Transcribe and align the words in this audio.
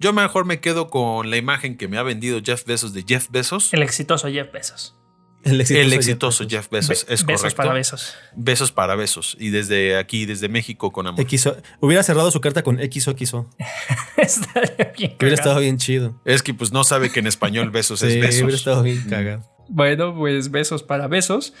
Yo 0.00 0.14
mejor 0.14 0.46
me 0.46 0.60
quedo 0.60 0.88
con 0.88 1.28
la 1.28 1.36
imagen 1.36 1.76
que 1.76 1.86
me 1.86 1.98
ha 1.98 2.02
vendido 2.02 2.40
Jeff 2.42 2.64
Bezos 2.64 2.94
de 2.94 3.04
Jeff 3.06 3.28
Bezos. 3.30 3.72
El 3.74 3.82
exitoso 3.82 4.28
Jeff 4.28 4.50
Bezos. 4.50 4.96
El 5.42 5.60
exitoso, 5.60 6.44
Jeff 6.48 6.68
Bezos, 6.70 7.06
es 7.08 7.22
correcto. 7.22 7.44
Besos 7.44 7.54
para 7.54 7.72
besos. 7.72 8.14
Besos 8.34 8.72
para 8.72 8.94
besos. 8.94 9.36
Y 9.38 9.50
desde 9.50 9.98
aquí, 9.98 10.26
desde 10.26 10.48
México, 10.48 10.90
con 10.90 11.06
amor. 11.06 11.24
hubiera 11.80 12.02
cerrado 12.02 12.30
su 12.30 12.40
carta 12.40 12.62
con 12.62 12.78
XOXO. 12.78 13.46
Estaría 14.16 14.92
bien. 14.96 15.16
Hubiera 15.18 15.34
estado 15.34 15.60
bien 15.60 15.78
chido. 15.78 16.20
Es 16.24 16.42
que 16.42 16.52
pues 16.54 16.72
no 16.72 16.84
sabe 16.84 17.10
que 17.10 17.20
en 17.20 17.26
español 17.26 17.70
besos 17.70 18.02
es 18.02 18.20
besos. 18.20 18.42
Hubiera 18.42 18.56
estado 18.56 18.82
bien 18.82 19.02
cagado. 19.08 19.50
Bueno, 19.68 20.14
pues 20.14 20.50
besos 20.50 20.82
para 20.82 21.08
besos. 21.08 21.54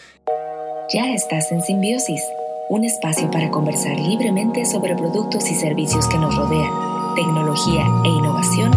Ya 0.92 1.14
estás 1.14 1.52
en 1.52 1.62
Simbiosis, 1.62 2.22
un 2.68 2.84
espacio 2.84 3.30
para 3.30 3.50
conversar 3.50 3.98
libremente 3.98 4.66
sobre 4.66 4.96
productos 4.96 5.48
y 5.50 5.54
servicios 5.54 6.08
que 6.08 6.18
nos 6.18 6.34
rodean, 6.34 6.72
tecnología 7.14 7.86
e 8.04 8.08
innovación 8.08 8.70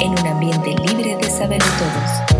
en 0.00 0.12
un 0.12 0.26
ambiente 0.26 0.74
libre 0.86 1.16
de 1.16 1.30
saber 1.30 1.62
de 1.62 1.70
todos. 1.78 2.36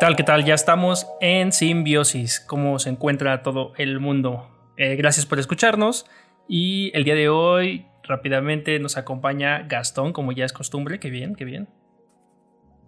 tal? 0.00 0.16
¿Qué 0.16 0.22
tal? 0.22 0.46
Ya 0.46 0.54
estamos 0.54 1.06
en 1.20 1.52
Simbiosis. 1.52 2.40
¿Cómo 2.40 2.78
se 2.78 2.88
encuentra 2.88 3.42
todo 3.42 3.74
el 3.76 4.00
mundo? 4.00 4.48
Eh, 4.78 4.96
gracias 4.96 5.26
por 5.26 5.38
escucharnos. 5.38 6.06
Y 6.48 6.90
el 6.94 7.04
día 7.04 7.14
de 7.14 7.28
hoy, 7.28 7.84
rápidamente, 8.02 8.78
nos 8.78 8.96
acompaña 8.96 9.66
Gastón, 9.68 10.14
como 10.14 10.32
ya 10.32 10.46
es 10.46 10.54
costumbre. 10.54 11.00
Qué 11.00 11.10
bien, 11.10 11.34
qué 11.34 11.44
bien. 11.44 11.68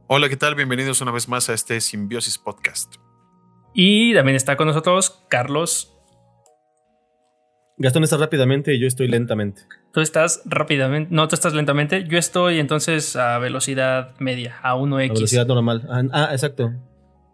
Hola, 0.09 0.29
¿qué 0.29 0.37
tal? 0.37 0.55
Bienvenidos 0.55 1.01
una 1.01 1.11
vez 1.11 1.29
más 1.29 1.49
a 1.49 1.55
este 1.55 1.81
Simbiosis 1.81 2.39
Podcast. 2.39 2.97
Y 3.75 4.15
también 4.15 4.37
está 4.37 4.57
con 4.57 4.67
nosotros 4.67 5.25
Carlos. 5.29 5.95
Gastón 7.79 8.05
está 8.05 8.17
rápidamente 8.17 8.75
y 8.75 8.81
yo 8.81 8.87
estoy 8.87 9.09
lentamente. 9.09 9.63
Tú 9.93 10.01
estás 10.01 10.43
rápidamente. 10.45 11.15
No, 11.15 11.29
tú 11.29 11.35
estás 11.35 11.55
lentamente. 11.55 12.05
Yo 12.07 12.19
estoy 12.19 12.59
entonces 12.59 13.17
a 13.17 13.39
velocidad 13.39 14.15
media, 14.19 14.59
a 14.63 14.75
1x. 14.75 15.11
A 15.11 15.15
velocidad 15.15 15.47
normal. 15.47 15.87
Ah, 15.89 16.03
ah 16.13 16.29
exacto. 16.33 16.73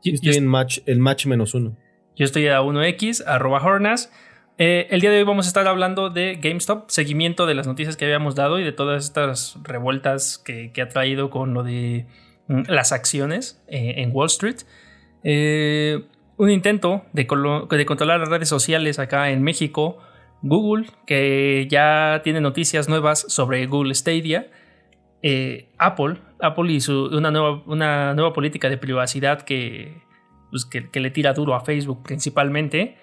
Yo, 0.05 0.15
estoy 0.15 0.35
en 0.35 0.47
match, 0.47 0.79
el 0.87 1.01
match 1.01 1.27
menos 1.27 1.55
uno. 1.55 1.77
Yo 2.17 2.25
estoy 2.25 2.49
a 2.49 2.61
1x, 2.61 3.25
arroba 3.27 3.61
Hornas. 3.63 4.13
Eh, 4.59 4.89
el 4.91 5.01
día 5.01 5.11
de 5.11 5.19
hoy 5.19 5.25
vamos 5.25 5.47
a 5.47 5.49
estar 5.49 5.69
hablando 5.69 6.11
de 6.11 6.37
GameStop, 6.43 6.91
seguimiento 6.91 7.47
de 7.47 7.55
las 7.55 7.69
noticias 7.69 7.97
que 7.97 8.05
habíamos 8.05 8.35
dado 8.35 8.59
y 8.59 8.65
de 8.65 8.73
todas 8.73 9.05
estas 9.05 9.57
revueltas 9.63 10.39
que, 10.39 10.73
ha 10.83 10.89
traído 10.89 11.31
con 11.31 11.55
lo 11.55 11.63
de 11.63 12.07
las 12.49 12.93
acciones 12.93 13.63
eh, 13.69 13.95
en 13.99 14.11
Wall 14.13 14.27
Street. 14.27 14.57
Eh, 15.23 16.05
un 16.37 16.51
intento 16.51 17.05
de, 17.13 17.23
de, 17.71 17.87
controlar 17.87 18.21
las 18.21 18.29
redes 18.29 18.49
sociales 18.49 18.99
acá 18.99 19.31
en 19.31 19.43
México. 19.43 19.99
Google, 20.41 20.87
que 21.07 21.67
ya 21.69 22.21
tiene 22.23 22.41
noticias 22.41 22.89
nuevas 22.89 23.25
sobre 23.29 23.67
Google 23.67 23.95
Stadia. 23.95 24.49
Apple, 25.79 26.19
Apple 26.41 26.73
y 26.73 26.81
su, 26.81 27.07
una, 27.07 27.33
nueva, 27.33 27.63
una 27.67 28.15
nueva 28.15 28.33
política 28.33 28.69
de 28.69 28.79
privacidad 28.79 29.45
pues, 30.51 30.65
que, 30.65 30.91
que, 30.91 31.01
le 31.01 31.11
tira 31.11 31.33
duro 31.33 31.55
a 31.55 31.65
Facebook 31.65 32.03
principalmente. 32.05 32.97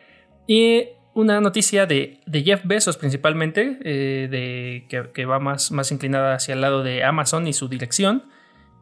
Y 0.48 0.86
una 1.16 1.40
noticia 1.40 1.86
de, 1.86 2.20
de 2.26 2.44
Jeff 2.44 2.62
Bezos 2.66 2.98
principalmente, 2.98 3.80
eh, 3.84 4.28
de, 4.30 4.86
que, 4.90 5.12
que, 5.14 5.26
va 5.26 5.40
más, 5.40 5.72
más 5.72 5.92
inclinada 5.92 6.36
hacia 6.36 6.54
el 6.54 6.62
lado 6.62 6.84
de 6.84 7.04
Amazon 7.04 7.48
y 7.48 7.54
su 7.54 7.68
dirección. 7.68 8.26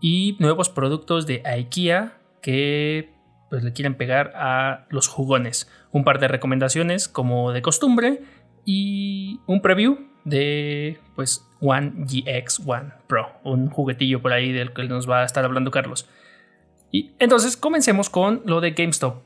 Y 0.06 0.36
nuevos 0.40 0.68
productos 0.68 1.26
de 1.26 1.42
IKEA 1.46 2.18
que 2.42 3.14
pues, 3.50 3.64
le 3.64 3.72
quieren 3.72 3.96
pegar 3.96 4.34
a 4.36 4.86
los 4.90 5.08
jugones. 5.08 5.72
Un 5.94 6.04
par 6.04 6.20
de 6.20 6.28
recomendaciones 6.28 7.08
como 7.08 7.54
de 7.54 7.62
costumbre 7.62 8.22
y 8.66 9.40
un 9.47 9.62
preview 9.62 10.00
de 10.25 11.00
pues 11.16 11.47
One 11.62 11.94
GX 12.00 12.63
One 12.66 12.92
Pro, 13.08 13.31
un 13.46 13.69
juguetillo 13.69 14.22
por 14.22 14.34
ahí 14.34 14.52
del 14.52 14.74
que 14.74 14.84
nos 14.84 15.09
va 15.09 15.22
a 15.22 15.25
estar 15.25 15.46
hablando 15.46 15.72
Carlos. 15.72 16.09
Y 16.92 17.13
entonces 17.19 17.56
comencemos 17.56 18.09
con 18.09 18.42
lo 18.46 18.59
de 18.59 18.72
GameStop. 18.72 19.24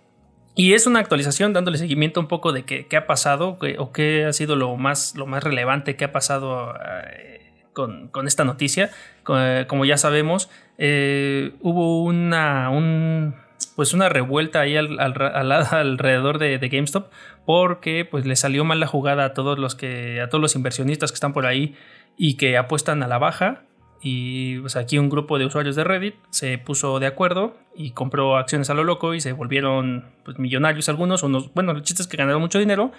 Y 0.54 0.74
es 0.74 0.86
una 0.86 1.00
actualización 1.00 1.54
dándole 1.54 1.80
seguimiento 1.80 2.20
un 2.20 2.28
poco 2.28 2.52
de 2.52 2.66
qué, 2.66 2.86
qué 2.86 2.98
ha 2.98 3.08
pasado 3.08 3.58
o 3.80 3.92
qué 3.92 4.26
ha 4.26 4.34
sido 4.34 4.56
lo 4.56 4.76
más, 4.76 5.16
lo 5.16 5.26
más 5.26 5.44
relevante 5.44 5.96
que 5.96 6.06
ha 6.06 6.12
pasado 6.12 6.76
eh, 7.08 7.52
con, 7.74 8.10
con, 8.10 8.28
esta 8.28 8.44
noticia. 8.44 8.92
Como 9.24 9.86
ya 9.86 9.98
sabemos, 9.98 10.50
eh, 10.78 11.54
hubo 11.62 12.04
una, 12.04 12.70
un, 12.70 13.36
pues 13.76 13.94
una 13.94 14.10
revuelta 14.10 14.62
ahí 14.62 14.76
al, 14.76 15.00
alrededor 15.00 16.40
de, 16.40 16.58
GameStop 16.60 17.12
porque 17.46 18.06
pues 18.06 18.26
le 18.26 18.36
salió 18.36 18.66
mal 18.66 18.80
la 18.80 18.88
jugada 18.88 19.26
a 19.26 19.34
todos 19.34 19.58
los 19.58 19.76
que 19.76 20.22
a 20.22 20.30
todos 20.30 20.42
los 20.42 20.56
inversionistas 20.56 21.12
que 21.12 21.16
están 21.16 21.34
por 21.34 21.46
ahí 21.46 21.76
y 22.18 22.36
que 22.36 22.58
apuestan 22.58 23.04
a 23.04 23.08
la 23.08 23.18
baja 23.18 23.64
y 24.02 24.60
pues 24.60 24.76
aquí 24.76 24.98
un 24.98 25.10
grupo 25.10 25.40
de 25.40 25.46
usuarios 25.46 25.76
de 25.76 25.84
Reddit 25.84 26.16
se 26.30 26.58
puso 26.58 27.00
de 27.00 27.08
acuerdo 27.08 27.58
y 27.76 27.92
compró 27.92 28.38
acciones 28.38 28.70
a 28.70 28.74
lo 28.74 28.84
loco 28.84 29.14
y 29.14 29.22
se 29.22 29.32
volvieron 29.32 30.06
pues, 30.24 30.38
millonarios 30.38 30.90
algunos, 30.90 31.24
unos, 31.24 31.54
bueno, 31.54 31.74
los 31.74 31.84
chistes 31.84 32.08
que 32.08 32.18
ganaron 32.18 32.42
mucho 32.42 32.60
dinero. 32.60 32.92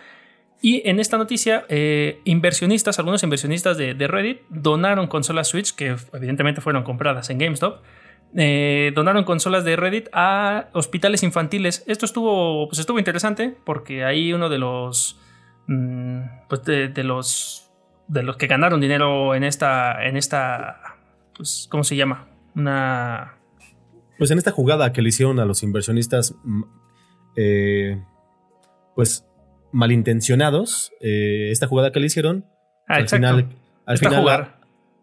Y 0.61 0.89
en 0.89 0.99
esta 0.99 1.17
noticia, 1.17 1.65
eh, 1.69 2.21
inversionistas, 2.25 2.99
algunos 2.99 3.23
inversionistas 3.23 3.79
de, 3.79 3.95
de, 3.95 4.09
Reddit 4.09 4.41
donaron 4.49 5.07
consolas 5.07 5.49
Switch, 5.49 5.75
que 5.75 5.97
evidentemente 6.13 6.61
fueron 6.61 6.83
compradas 6.83 7.31
en 7.31 7.39
GameStop, 7.39 7.83
eh, 8.37 8.93
donaron 8.95 9.25
consolas 9.25 9.65
de 9.65 9.77
Reddit 9.77 10.09
a 10.13 10.69
hospitales 10.73 11.23
infantiles. 11.23 11.85
Esto 11.87 12.07
estuvo, 12.07 12.69
pues 12.69 12.79
estuvo 12.81 12.99
interesante 12.99 13.57
porque 13.65 14.05
ahí 14.05 14.33
uno 14.33 14.49
de 14.49 14.59
los, 14.59 15.21
mm, 15.69 16.21
pues 16.49 16.65
de, 16.65 17.05
los, 17.05 17.71
de 18.09 18.23
los 18.25 18.37
que 18.37 18.49
ganaron 18.49 18.81
dinero 18.81 19.35
en 19.35 19.45
esta, 19.45 20.05
en 20.05 20.17
esta, 20.17 20.97
pues, 21.37 21.69
¿cómo 21.71 21.85
se 21.85 21.95
llama? 21.95 22.27
Una, 22.57 23.39
pues 24.19 24.33
en 24.33 24.39
esta 24.39 24.51
jugada 24.51 24.93
que 24.93 25.01
le 25.01 25.11
hicieron 25.11 25.39
a 25.39 25.45
los 25.45 25.63
inversionistas, 25.63 26.35
mm, 26.43 26.63
eh, 27.37 28.03
pues 28.97 29.28
malintencionados, 29.73 30.93
eh, 31.01 31.51
esta 31.51 31.67
jugada 31.67 31.93
que 31.93 32.01
le 32.01 32.07
hicieron, 32.07 32.45
ah, 32.89 32.97
al 32.97 33.09
final, 33.09 33.49
al 33.87 33.99
final, 33.99 34.55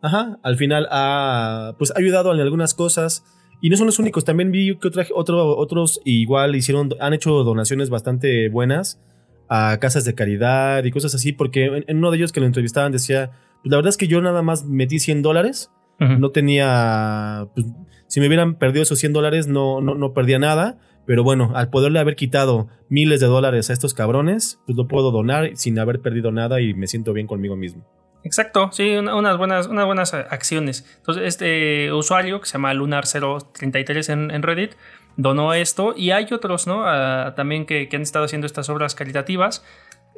Ajá, 0.01 0.37
al 0.43 0.55
final 0.55 0.87
ha 0.91 1.73
pues, 1.79 1.91
ayudado 1.95 2.31
en 2.31 2.39
algunas 2.39 2.75
cosas. 2.75 3.23
Y 3.61 3.69
no 3.69 3.77
son 3.77 3.87
los 3.87 3.97
únicos, 3.97 4.23
también 4.23 4.51
vi 4.51 4.77
que 4.77 4.87
otra, 4.89 5.05
otro, 5.15 5.57
otros 5.57 5.99
igual 6.05 6.55
hicieron, 6.55 6.89
han 6.99 7.13
hecho 7.13 7.43
donaciones 7.43 7.89
bastante 7.89 8.49
buenas 8.49 9.01
a 9.49 9.77
casas 9.79 10.05
de 10.05 10.13
caridad 10.13 10.83
y 10.83 10.91
cosas 10.91 11.15
así, 11.15 11.31
porque 11.31 11.83
en, 11.87 11.97
uno 11.97 12.11
de 12.11 12.17
ellos 12.17 12.31
que 12.31 12.39
lo 12.39 12.45
entrevistaban 12.45 12.91
decía, 12.91 13.31
pues 13.63 13.71
la 13.71 13.77
verdad 13.77 13.89
es 13.89 13.97
que 13.97 14.07
yo 14.07 14.21
nada 14.21 14.43
más 14.43 14.65
metí 14.65 14.99
100 14.99 15.21
dólares, 15.21 15.71
no 15.97 16.31
tenía, 16.31 17.47
pues, 17.55 17.67
si 18.07 18.19
me 18.19 18.27
hubieran 18.27 18.55
perdido 18.55 18.83
esos 18.83 18.99
100 18.99 19.13
dólares 19.13 19.47
no, 19.47 19.79
no, 19.79 19.95
no 19.95 20.13
perdía 20.13 20.37
nada, 20.37 20.77
pero 21.05 21.23
bueno, 21.23 21.51
al 21.55 21.69
poderle 21.69 21.99
haber 21.99 22.15
quitado 22.15 22.67
miles 22.89 23.19
de 23.19 23.27
dólares 23.27 23.69
a 23.69 23.73
estos 23.73 23.93
cabrones, 23.93 24.59
pues 24.65 24.77
lo 24.77 24.87
puedo 24.87 25.11
donar 25.11 25.51
sin 25.55 25.77
haber 25.79 26.01
perdido 26.01 26.31
nada 26.31 26.61
y 26.61 26.73
me 26.73 26.87
siento 26.87 27.13
bien 27.13 27.27
conmigo 27.27 27.55
mismo. 27.55 27.85
Exacto, 28.23 28.71
sí, 28.71 28.95
unas, 28.95 29.37
buenas, 29.37 29.67
unas 29.67 29.85
buenas 29.85 30.13
acciones. 30.15 30.83
Entonces, 30.97 31.25
este 31.25 31.93
usuario 31.93 32.41
que 32.41 32.47
se 32.47 32.53
llama 32.53 32.73
Lunar033 32.73 34.11
en, 34.11 34.31
en 34.31 34.41
Reddit 34.41 34.71
donó 35.15 35.53
esto 35.53 35.93
y 35.95 36.11
hay 36.11 36.27
otros, 36.31 36.65
¿no? 36.67 36.85
Ah, 36.85 37.33
también 37.35 37.65
que, 37.65 37.87
han 37.93 38.01
estado 38.01 38.25
haciendo 38.25 38.47
estas 38.47 38.69
obras 38.69 38.95
caritativas. 38.95 39.63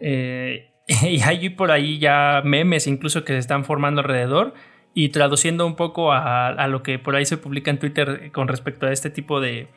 Eh, 0.02 0.72
y 0.88 1.22
hay 1.22 1.50
por 1.50 1.72
ahí 1.72 2.00
ya 2.00 2.42
memes 2.46 2.88
incluso 2.88 3.26
que 3.26 3.34
se 3.34 3.40
están 3.40 3.66
formando 3.66 4.02
alrededor 4.02 4.54
y 4.94 5.10
traduciendo 5.10 5.66
un 5.68 5.76
poco 5.76 6.12
a, 6.12 6.48
a, 6.48 6.68
lo 6.68 6.82
que 6.82 6.98
por 6.98 7.16
ahí 7.16 7.26
se 7.26 7.38
publica 7.38 7.70
en 7.70 7.78
Twitter 7.78 8.32
con 8.32 8.48
respecto 8.48 8.88
a 8.88 8.92
este 8.92 9.10
tipo 9.10 9.40
de, 9.40 9.68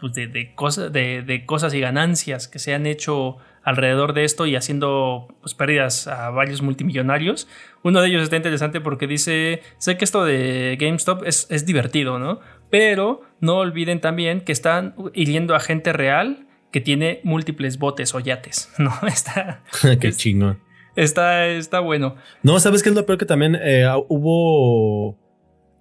pues 0.00 0.14
de, 0.14 0.26
de, 0.26 0.54
cosas, 0.54 0.92
de, 0.92 1.22
de, 1.22 1.46
cosas 1.46 1.74
y 1.74 1.80
ganancias 1.80 2.48
que 2.48 2.58
se 2.58 2.74
han 2.74 2.86
hecho 2.86 3.38
alrededor 3.62 4.14
de 4.14 4.24
esto 4.24 4.46
y 4.46 4.56
haciendo 4.56 5.28
pues, 5.40 5.54
pérdidas 5.54 6.06
a 6.06 6.30
varios 6.30 6.62
multimillonarios. 6.62 7.48
Uno 7.82 8.00
de 8.00 8.08
ellos 8.08 8.22
está 8.22 8.36
interesante 8.36 8.80
porque 8.80 9.06
dice, 9.06 9.62
sé 9.78 9.96
que 9.98 10.04
esto 10.04 10.24
de 10.24 10.76
GameStop 10.80 11.24
es, 11.24 11.46
es 11.50 11.66
divertido, 11.66 12.18
¿no? 12.18 12.40
Pero 12.70 13.22
no 13.40 13.58
olviden 13.58 14.00
también 14.00 14.40
que 14.40 14.52
están 14.52 14.94
hiriendo 15.14 15.54
a 15.54 15.60
gente 15.60 15.92
real 15.92 16.46
que 16.70 16.80
tiene 16.80 17.20
múltiples 17.24 17.78
botes 17.78 18.14
o 18.14 18.20
yates, 18.20 18.70
¿no? 18.78 18.92
Está... 19.06 19.62
Qué 20.00 20.12
chingón. 20.12 20.60
Está, 20.96 21.46
está 21.46 21.78
bueno. 21.80 22.16
No, 22.42 22.58
¿sabes 22.58 22.82
qué 22.82 22.88
es 22.88 22.94
lo 22.94 23.06
peor? 23.06 23.18
Que 23.18 23.26
también 23.26 23.56
eh, 23.60 23.86
hubo... 24.08 25.16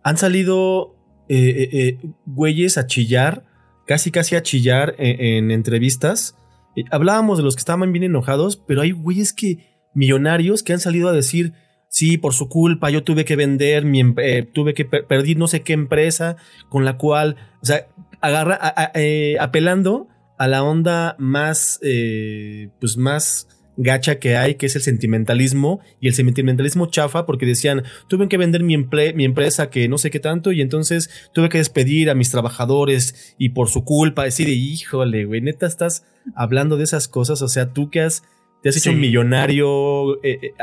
Han 0.04 0.16
salido 0.16 0.96
eh, 1.28 1.70
eh, 1.74 2.00
güeyes 2.26 2.78
a 2.78 2.86
chillar, 2.86 3.44
casi 3.88 4.12
casi 4.12 4.36
a 4.36 4.44
chillar 4.44 4.96
en 5.00 5.50
entrevistas. 5.50 6.36
Hablábamos 6.92 7.38
de 7.38 7.44
los 7.44 7.56
que 7.56 7.62
estaban 7.62 7.92
bien 7.92 8.04
enojados, 8.04 8.58
pero 8.58 8.82
hay 8.82 8.92
güeyes 8.92 9.34
que 9.34 9.78
millonarios 9.94 10.62
que 10.62 10.74
han 10.74 10.80
salido 10.80 11.10
a 11.10 11.14
decir, 11.14 11.54
sí, 11.90 12.18
por 12.18 12.34
su 12.34 12.50
culpa 12.50 12.90
yo 12.90 13.04
tuve 13.04 13.26
que 13.26 13.36
vender, 13.36 13.86
mi, 13.86 14.02
eh, 14.18 14.44
tuve 14.44 14.74
que 14.74 14.86
perder 14.86 15.38
no 15.38 15.48
sé 15.48 15.62
qué 15.64 15.74
empresa 15.74 16.38
con 16.70 16.86
la 16.86 16.98
cual, 16.98 17.36
o 17.62 17.66
sea, 17.66 17.88
agarra, 18.22 18.60
eh, 18.94 19.38
apelando 19.40 20.08
a 20.38 20.48
la 20.48 20.64
onda 20.64 21.16
más, 21.18 21.80
eh, 21.82 22.70
pues 22.80 22.98
más 22.98 23.48
gacha 23.78 24.20
que 24.20 24.36
hay, 24.36 24.56
que 24.56 24.66
es 24.66 24.76
el 24.76 24.82
sentimentalismo 24.82 25.80
y 26.02 26.08
el 26.08 26.14
sentimentalismo 26.14 26.88
chafa, 26.88 27.26
porque 27.26 27.46
decían, 27.46 27.84
tuve 28.08 28.28
que 28.28 28.38
vender 28.38 28.64
mi, 28.64 28.76
mi 28.78 29.26
empresa 29.26 29.70
que 29.70 29.88
no 29.88 29.98
sé 29.98 30.10
qué 30.10 30.20
tanto 30.20 30.52
y 30.52 30.62
entonces 30.62 31.10
tuve 31.34 31.50
que 31.50 31.60
despedir 31.60 32.10
a 32.10 32.16
mis 32.16 32.32
trabajadores 32.32 33.36
y 33.38 33.50
por 33.50 33.70
su 33.70 33.84
culpa, 33.84 34.24
decir, 34.24 34.50
híjole, 34.50 35.26
güey, 35.26 35.42
neta 35.42 35.68
estás 35.68 36.04
hablando 36.36 36.76
de 36.76 36.84
esas 36.84 37.08
cosas, 37.08 37.42
o 37.42 37.48
sea, 37.48 37.72
tú 37.72 37.90
que 37.90 38.02
has, 38.02 38.24
te 38.62 38.70
has 38.70 38.78
hecho 38.78 38.90
un 38.90 39.00
millonario 39.00 40.22
eh, 40.24 40.40
eh, 40.42 40.54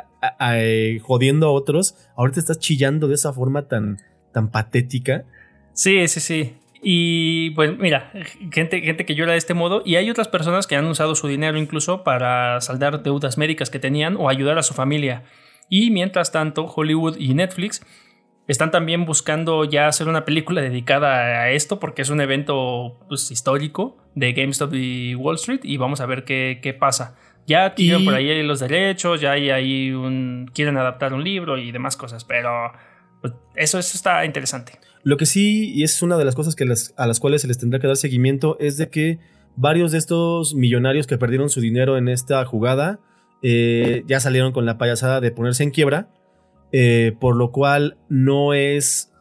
eh, 0.40 0.98
jodiendo 1.02 1.46
a 1.46 1.52
otros, 1.52 1.94
ahorita 2.16 2.40
estás 2.40 2.58
chillando 2.58 3.08
de 3.08 3.14
esa 3.14 3.32
forma 3.32 3.68
tan, 3.68 3.98
tan 4.32 4.50
patética. 4.50 5.24
Sí, 5.72 6.06
sí, 6.08 6.20
sí. 6.20 6.54
Y 6.86 7.50
pues 7.50 7.78
mira, 7.78 8.12
gente, 8.52 8.82
gente 8.82 9.06
que 9.06 9.14
llora 9.14 9.32
de 9.32 9.38
este 9.38 9.54
modo 9.54 9.82
y 9.86 9.96
hay 9.96 10.10
otras 10.10 10.28
personas 10.28 10.66
que 10.66 10.76
han 10.76 10.84
usado 10.84 11.14
su 11.14 11.26
dinero 11.28 11.56
incluso 11.56 12.04
para 12.04 12.60
saldar 12.60 13.02
deudas 13.02 13.38
médicas 13.38 13.70
que 13.70 13.78
tenían 13.78 14.16
o 14.18 14.28
ayudar 14.28 14.58
a 14.58 14.62
su 14.62 14.74
familia. 14.74 15.22
Y 15.70 15.90
mientras 15.90 16.30
tanto, 16.30 16.66
Hollywood 16.66 17.16
y 17.18 17.32
Netflix 17.32 17.80
están 18.48 18.70
también 18.70 19.06
buscando 19.06 19.64
ya 19.64 19.88
hacer 19.88 20.08
una 20.08 20.26
película 20.26 20.60
dedicada 20.60 21.40
a 21.40 21.50
esto 21.52 21.80
porque 21.80 22.02
es 22.02 22.10
un 22.10 22.20
evento 22.20 23.00
pues, 23.08 23.30
histórico 23.30 23.96
de 24.14 24.34
GameStop 24.34 24.74
y 24.74 25.14
Wall 25.14 25.36
Street 25.36 25.60
y 25.62 25.78
vamos 25.78 26.02
a 26.02 26.06
ver 26.06 26.24
qué, 26.24 26.60
qué 26.62 26.74
pasa. 26.74 27.16
Ya 27.46 27.74
tienen 27.74 28.04
por 28.04 28.14
ahí 28.14 28.42
los 28.42 28.60
derechos, 28.60 29.22
ya 29.22 29.32
hay, 29.32 29.48
ahí 29.48 29.90
un... 29.92 30.50
quieren 30.54 30.76
adaptar 30.76 31.14
un 31.14 31.24
libro 31.24 31.56
y 31.56 31.72
demás 31.72 31.96
cosas, 31.96 32.24
pero 32.24 32.72
pues, 33.22 33.32
eso, 33.54 33.78
eso 33.78 33.96
está 33.96 34.24
interesante. 34.26 34.72
Lo 35.04 35.18
que 35.18 35.26
sí, 35.26 35.70
y 35.74 35.84
es 35.84 36.02
una 36.02 36.16
de 36.16 36.24
las 36.24 36.34
cosas 36.34 36.56
que 36.56 36.64
a 36.64 37.06
las 37.06 37.20
cuales 37.20 37.42
se 37.42 37.48
les 37.48 37.58
tendrá 37.58 37.78
que 37.78 37.86
dar 37.86 37.96
seguimiento, 37.96 38.56
es 38.58 38.78
de 38.78 38.88
que 38.88 39.18
varios 39.54 39.92
de 39.92 39.98
estos 39.98 40.54
millonarios 40.54 41.06
que 41.06 41.18
perdieron 41.18 41.50
su 41.50 41.60
dinero 41.60 41.96
en 41.96 42.08
esta 42.08 42.44
jugada 42.44 43.00
eh, 43.42 44.02
ya 44.06 44.20
salieron 44.20 44.52
con 44.52 44.64
la 44.64 44.78
payasada 44.78 45.20
de 45.20 45.30
ponerse 45.30 45.62
en 45.62 45.70
quiebra, 45.70 46.08
eh, 46.72 47.12
por 47.20 47.36
lo 47.36 47.52
cual 47.52 47.98
no 48.08 48.54
es... 48.54 49.12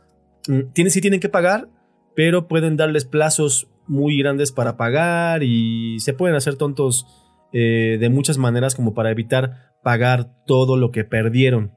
Mm, 0.48 0.72
tienen, 0.74 0.92
sí 0.92 1.02
tienen 1.02 1.20
que 1.20 1.28
pagar, 1.28 1.68
pero 2.16 2.48
pueden 2.48 2.78
darles 2.78 3.04
plazos 3.04 3.68
muy 3.86 4.18
grandes 4.18 4.54
para 4.54 4.78
pagar 4.78 5.44
y 5.44 6.00
se 6.00 6.14
pueden 6.14 6.38
hacer 6.38 6.56
tontos 6.56 7.06
eh, 7.52 7.98
de 8.00 8.10
muchas 8.10 8.38
maneras 8.38 8.76
como 8.76 8.94
para 8.94 9.12
evitar 9.12 9.74
pagar 9.84 10.32
todo 10.48 10.78
lo 10.78 10.92
que 10.92 11.04
perdieron. 11.04 11.74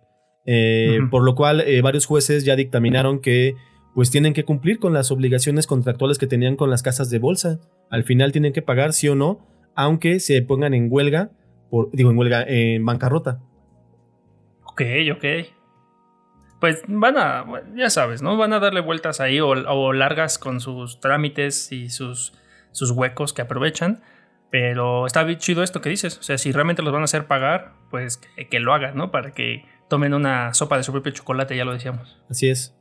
Por 1.11 1.25
lo 1.25 1.35
cual 1.35 1.64
varios 1.82 2.06
jueces 2.06 2.44
ya 2.44 2.55
dictaminaron 2.55 3.20
que 3.20 3.55
pues 3.96 4.10
tienen 4.10 4.34
que 4.34 4.44
cumplir 4.44 4.78
con 4.78 4.93
las 4.93 5.10
obligaciones 5.10 5.66
contractuales 5.66 6.19
que 6.19 6.26
tenían 6.26 6.56
con 6.56 6.69
las 6.69 6.82
casas 6.82 7.08
de 7.08 7.19
bolsa. 7.19 7.60
Al 7.88 8.04
final 8.04 8.31
tienen 8.31 8.52
que 8.52 8.60
pagar 8.60 8.93
sí 8.93 9.08
o 9.08 9.14
no, 9.14 9.40
aunque 9.75 10.20
se 10.20 10.43
pongan 10.43 10.75
en 10.75 10.88
huelga, 10.90 11.31
por, 11.70 11.90
digo 11.93 12.10
en 12.10 12.19
huelga, 12.19 12.44
en 12.46 12.84
bancarrota. 12.84 13.40
Ok, 14.64 14.82
ok. 15.14 15.25
Pues 16.60 16.82
van 16.88 17.16
a, 17.16 17.46
ya 17.75 17.88
sabes, 17.88 18.20
¿no? 18.20 18.37
Van 18.37 18.52
a 18.52 18.60
darle 18.60 18.82
vueltas 18.82 19.20
ahí 19.20 19.40
o, 19.40 19.94
largas 19.94 20.38
con 20.38 20.60
sus 20.60 21.00
trámites 21.00 21.72
y 21.72 21.88
sus, 21.88 22.34
sus 22.72 22.90
huecos 22.90 23.32
que 23.32 23.40
aprovechan. 23.40 24.02
Pero 24.50 25.06
está 25.06 25.25
bien 25.25 25.38
chido 25.38 25.62
esto 25.62 25.81
que 25.81 25.88
dices. 25.88 26.19
O 26.19 26.22
sea, 26.22 26.37
si 26.37 26.52
realmente 26.52 26.82
los 26.82 26.93
van 26.93 27.00
a 27.00 27.06
hacer 27.06 27.26
pagar, 27.26 27.72
pues 27.90 28.19
que, 28.19 28.46
que 28.46 28.60
lo 28.60 28.75
hagan, 28.75 28.94
¿no? 28.94 29.10
Para 29.10 29.32
que 29.32 29.64
tomen 29.88 30.12
una 30.12 30.52
sopa 30.52 30.76
de 30.76 30.82
su 30.82 30.93
propio 30.93 31.12
chocolate, 31.12 31.56
ya 31.56 31.64
lo 31.64 31.72
decíamos. 31.72 32.20
Así 32.28 32.50
es. 32.50 32.75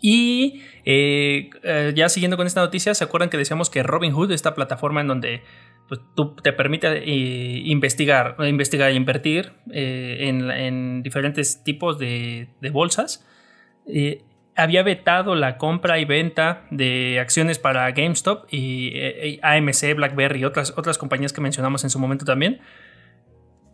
Y 0.00 0.62
eh, 0.84 1.50
eh, 1.62 1.92
ya 1.94 2.08
siguiendo 2.08 2.36
con 2.36 2.46
esta 2.46 2.60
noticia, 2.60 2.94
¿se 2.94 3.04
acuerdan 3.04 3.30
que 3.30 3.36
decíamos 3.36 3.70
que 3.70 3.82
Robinhood, 3.82 4.30
esta 4.32 4.54
plataforma 4.54 5.00
en 5.00 5.08
donde 5.08 5.42
pues, 5.88 6.00
tú 6.14 6.34
te 6.36 6.52
permite 6.52 6.88
eh, 6.98 7.62
investigar, 7.64 8.36
investigar 8.46 8.90
e 8.90 8.94
invertir 8.94 9.52
en, 9.70 11.02
diferentes 11.02 11.64
tipos 11.64 11.98
de, 11.98 12.48
bolsas? 12.72 13.24
había 14.54 14.82
vetado 14.82 15.36
la 15.36 15.56
compra 15.56 16.00
y 16.00 16.04
venta 16.04 16.66
de 16.70 17.20
acciones 17.20 17.60
para 17.60 17.90
GameStop 17.92 18.52
y 18.52 19.38
AMC, 19.40 19.94
BlackBerry 19.94 20.40
y 20.40 20.44
otras, 20.44 20.74
otras 20.76 20.98
compañías 20.98 21.32
que 21.32 21.40
mencionamos 21.40 21.84
en 21.84 21.90
su 21.90 21.98
momento 21.98 22.24
también. 22.24 22.60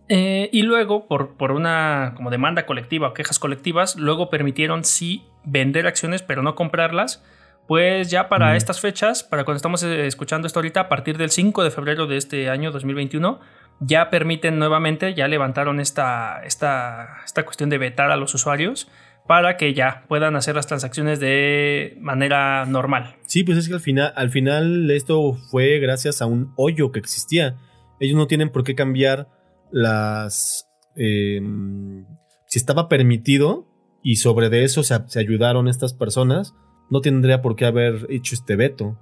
Y 0.08 0.62
luego, 0.62 1.08
por, 1.08 1.36
por, 1.36 1.52
una 1.52 2.12
como 2.16 2.30
demanda 2.30 2.66
colectiva 2.66 3.08
o 3.08 3.14
quejas 3.14 3.38
colectivas, 3.38 3.96
luego 3.96 4.28
permitieron 4.28 4.84
sí 4.84 5.24
vender 5.44 5.86
acciones, 5.86 6.22
pero 6.22 6.42
no 6.42 6.54
comprarlas. 6.54 7.22
Pues 7.66 8.10
ya 8.10 8.28
para 8.28 8.56
estas 8.56 8.80
fechas, 8.80 9.22
para 9.24 9.44
cuando 9.44 9.56
estamos 9.56 9.82
eh, 9.82 10.06
escuchando 10.06 10.46
esto 10.46 10.58
ahorita, 10.58 10.80
a 10.80 10.88
partir 10.88 11.16
del 11.16 11.30
5 11.30 11.64
de 11.64 11.70
febrero 11.70 12.06
de 12.06 12.18
este 12.18 12.50
año 12.50 12.70
2021, 12.70 13.40
ya 13.80 14.10
permiten 14.10 14.58
nuevamente, 14.58 15.14
ya 15.14 15.28
levantaron 15.28 15.80
esta, 15.80 16.42
esta, 16.44 17.22
esta 17.24 17.44
cuestión 17.44 17.70
de 17.70 17.78
vetar 17.78 18.10
a 18.10 18.16
los 18.16 18.34
usuarios 18.34 18.88
para 19.26 19.56
que 19.56 19.72
ya 19.72 20.04
puedan 20.08 20.36
hacer 20.36 20.54
las 20.54 20.66
transacciones 20.66 21.18
de 21.20 21.96
manera 22.00 22.66
normal. 22.66 23.16
Sí, 23.26 23.42
pues 23.42 23.56
es 23.56 23.68
que 23.68 23.74
al 23.74 23.80
final, 23.80 24.12
al 24.16 24.30
final 24.30 24.90
esto 24.90 25.34
fue 25.50 25.78
gracias 25.78 26.20
a 26.20 26.26
un 26.26 26.52
hoyo 26.56 26.92
que 26.92 26.98
existía. 26.98 27.56
Ellos 28.00 28.16
no 28.16 28.26
tienen 28.26 28.50
por 28.50 28.64
qué 28.64 28.74
cambiar 28.74 29.28
las... 29.70 30.68
Em, 30.96 32.04
si 32.46 32.58
estaba 32.58 32.88
permitido 32.88 33.66
y 34.04 34.16
sobre 34.16 34.50
de 34.50 34.62
eso 34.62 34.84
se, 34.84 34.94
ayudaron 35.18 35.66
estas 35.66 35.94
personas, 35.94 36.54
no 36.90 37.00
tendría 37.00 37.42
por 37.42 37.56
qué 37.56 37.64
haber 37.64 38.06
hecho 38.10 38.36
este 38.36 38.54
veto. 38.54 38.96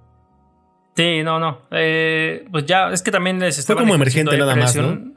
Sí, 0.96 1.22
no, 1.22 1.38
no. 1.38 1.62
Eh, 1.72 2.46
pues 2.50 2.64
ya, 2.64 2.90
es 2.90 3.02
que 3.02 3.10
también 3.10 3.38
les 3.38 3.58
estaban. 3.58 3.82
Fue 3.82 3.86
como 3.88 3.96
emergente 3.96 4.38
nada 4.38 4.56
más, 4.56 4.76
¿no? 4.76 5.12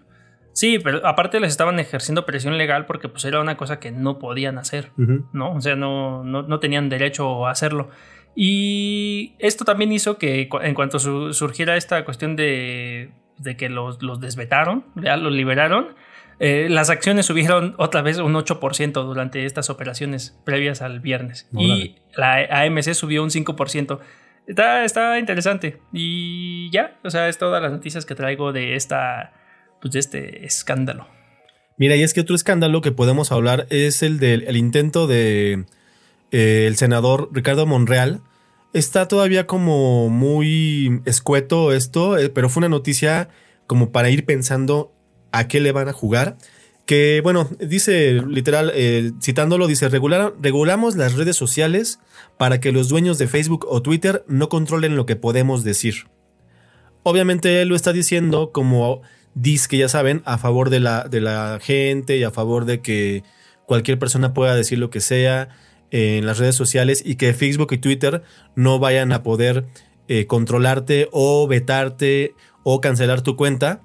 Sí, 0.53 0.79
pero 0.79 1.05
aparte 1.05 1.39
les 1.39 1.51
estaban 1.51 1.79
ejerciendo 1.79 2.25
presión 2.25 2.57
legal 2.57 2.85
porque 2.85 3.09
pues 3.09 3.25
era 3.25 3.41
una 3.41 3.57
cosa 3.57 3.79
que 3.79 3.91
no 3.91 4.19
podían 4.19 4.57
hacer, 4.57 4.91
¿no? 4.97 5.53
O 5.53 5.61
sea, 5.61 5.75
no, 5.75 6.23
no, 6.23 6.59
tenían 6.59 6.89
derecho 6.89 7.45
a 7.45 7.51
hacerlo. 7.51 7.89
Y 8.35 9.35
esto 9.39 9.65
también 9.65 9.91
hizo 9.91 10.17
que 10.17 10.49
en 10.61 10.73
cuanto 10.73 10.97
surgiera 10.99 11.77
esta 11.77 12.03
cuestión 12.03 12.35
de 12.35 13.11
de 13.37 13.57
que 13.57 13.69
los, 13.69 14.01
los 14.01 14.19
desvetaron, 14.19 14.85
ya 14.95 15.17
los 15.17 15.31
liberaron. 15.31 15.95
Eh, 16.39 16.67
las 16.69 16.89
acciones 16.89 17.25
subieron 17.25 17.75
otra 17.77 18.01
vez 18.01 18.17
un 18.17 18.33
8% 18.33 18.91
durante 19.05 19.45
estas 19.45 19.69
operaciones 19.69 20.37
previas 20.43 20.81
al 20.81 20.99
viernes. 20.99 21.47
y 21.57 21.95
la 22.15 22.45
AMC 22.49 22.93
subió 22.93 23.23
un 23.23 23.29
5%. 23.29 23.99
Está, 24.47 24.85
está 24.85 25.17
interesante. 25.17 25.79
Y 25.91 26.69
ya, 26.71 26.97
o 27.03 27.09
sea, 27.09 27.29
es 27.29 27.37
todas 27.37 27.61
las 27.61 27.71
noticias 27.71 28.05
que 28.05 28.15
traigo 28.15 28.53
de 28.53 28.75
esta, 28.75 29.33
pues 29.81 29.93
de 29.93 29.99
este 29.99 30.45
escándalo. 30.45 31.07
Mira, 31.77 31.95
y 31.95 32.03
es 32.03 32.13
que 32.13 32.21
otro 32.21 32.35
escándalo 32.35 32.81
que 32.81 32.91
podemos 32.91 33.31
hablar 33.31 33.67
es 33.69 34.03
el 34.03 34.19
del 34.19 34.55
intento 34.55 35.07
de 35.07 35.65
eh, 36.31 36.65
el 36.67 36.75
senador 36.77 37.29
Ricardo 37.33 37.65
Monreal 37.65 38.21
Está 38.75 39.07
todavía 39.07 39.47
como 39.47 40.09
muy 40.09 40.99
escueto 41.05 41.71
esto, 41.71 42.17
eh, 42.17 42.27
pero 42.27 42.49
fue 42.49 42.59
una 42.59 42.67
noticia 42.67 43.29
como 43.67 43.93
para 43.93 44.09
ir 44.09 44.25
pensando 44.25 44.91
a 45.37 45.47
qué 45.47 45.59
le 45.59 45.71
van 45.71 45.87
a 45.87 45.93
jugar. 45.93 46.37
Que 46.85 47.21
bueno, 47.23 47.49
dice 47.59 48.21
literal, 48.27 48.71
eh, 48.75 49.11
citándolo, 49.21 49.67
dice, 49.67 49.89
regulamos 49.89 50.95
las 50.95 51.15
redes 51.15 51.35
sociales 51.35 51.99
para 52.37 52.59
que 52.59 52.71
los 52.71 52.89
dueños 52.89 53.17
de 53.17 53.27
Facebook 53.27 53.65
o 53.67 53.81
Twitter 53.81 54.23
no 54.27 54.49
controlen 54.49 54.95
lo 54.95 55.05
que 55.05 55.15
podemos 55.15 55.63
decir. 55.63 56.07
Obviamente 57.01 57.61
él 57.61 57.69
lo 57.69 57.75
está 57.75 57.91
diciendo 57.91 58.51
como 58.51 59.01
que 59.67 59.77
ya 59.77 59.89
saben, 59.89 60.21
a 60.25 60.37
favor 60.37 60.69
de 60.69 60.79
la, 60.79 61.07
de 61.09 61.21
la 61.21 61.59
gente 61.61 62.17
y 62.17 62.23
a 62.23 62.31
favor 62.31 62.65
de 62.65 62.81
que 62.81 63.23
cualquier 63.65 63.99
persona 63.99 64.33
pueda 64.33 64.55
decir 64.55 64.79
lo 64.79 64.89
que 64.89 65.01
sea 65.01 65.49
en 65.91 66.25
las 66.25 66.37
redes 66.37 66.55
sociales 66.55 67.01
y 67.05 67.15
que 67.15 67.33
Facebook 67.33 67.73
y 67.73 67.77
Twitter 67.77 68.23
no 68.55 68.79
vayan 68.79 69.11
a 69.11 69.23
poder 69.23 69.65
eh, 70.07 70.25
controlarte 70.27 71.09
o 71.11 71.47
vetarte 71.47 72.35
o 72.63 72.79
cancelar 72.79 73.21
tu 73.21 73.35
cuenta. 73.35 73.81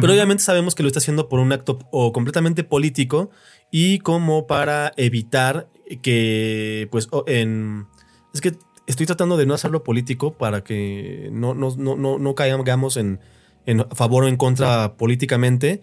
Pero 0.00 0.12
obviamente 0.12 0.42
sabemos 0.42 0.74
que 0.74 0.82
lo 0.82 0.88
está 0.88 0.98
haciendo 0.98 1.28
por 1.28 1.38
un 1.38 1.52
acto 1.52 1.78
o 1.92 2.12
completamente 2.12 2.64
político 2.64 3.30
y 3.70 4.00
como 4.00 4.46
para 4.46 4.92
evitar 4.96 5.68
que, 6.02 6.88
pues, 6.90 7.08
en... 7.26 7.86
Es 8.32 8.40
que 8.40 8.54
estoy 8.86 9.06
tratando 9.06 9.36
de 9.36 9.46
no 9.46 9.54
hacerlo 9.54 9.84
político 9.84 10.34
para 10.34 10.64
que 10.64 11.28
no, 11.32 11.54
no, 11.54 11.74
no, 11.76 12.18
no, 12.18 12.34
caigamos 12.34 12.96
en, 12.96 13.20
en, 13.66 13.88
favor 13.90 14.24
o 14.24 14.28
en 14.28 14.36
contra 14.36 14.96
políticamente. 14.96 15.80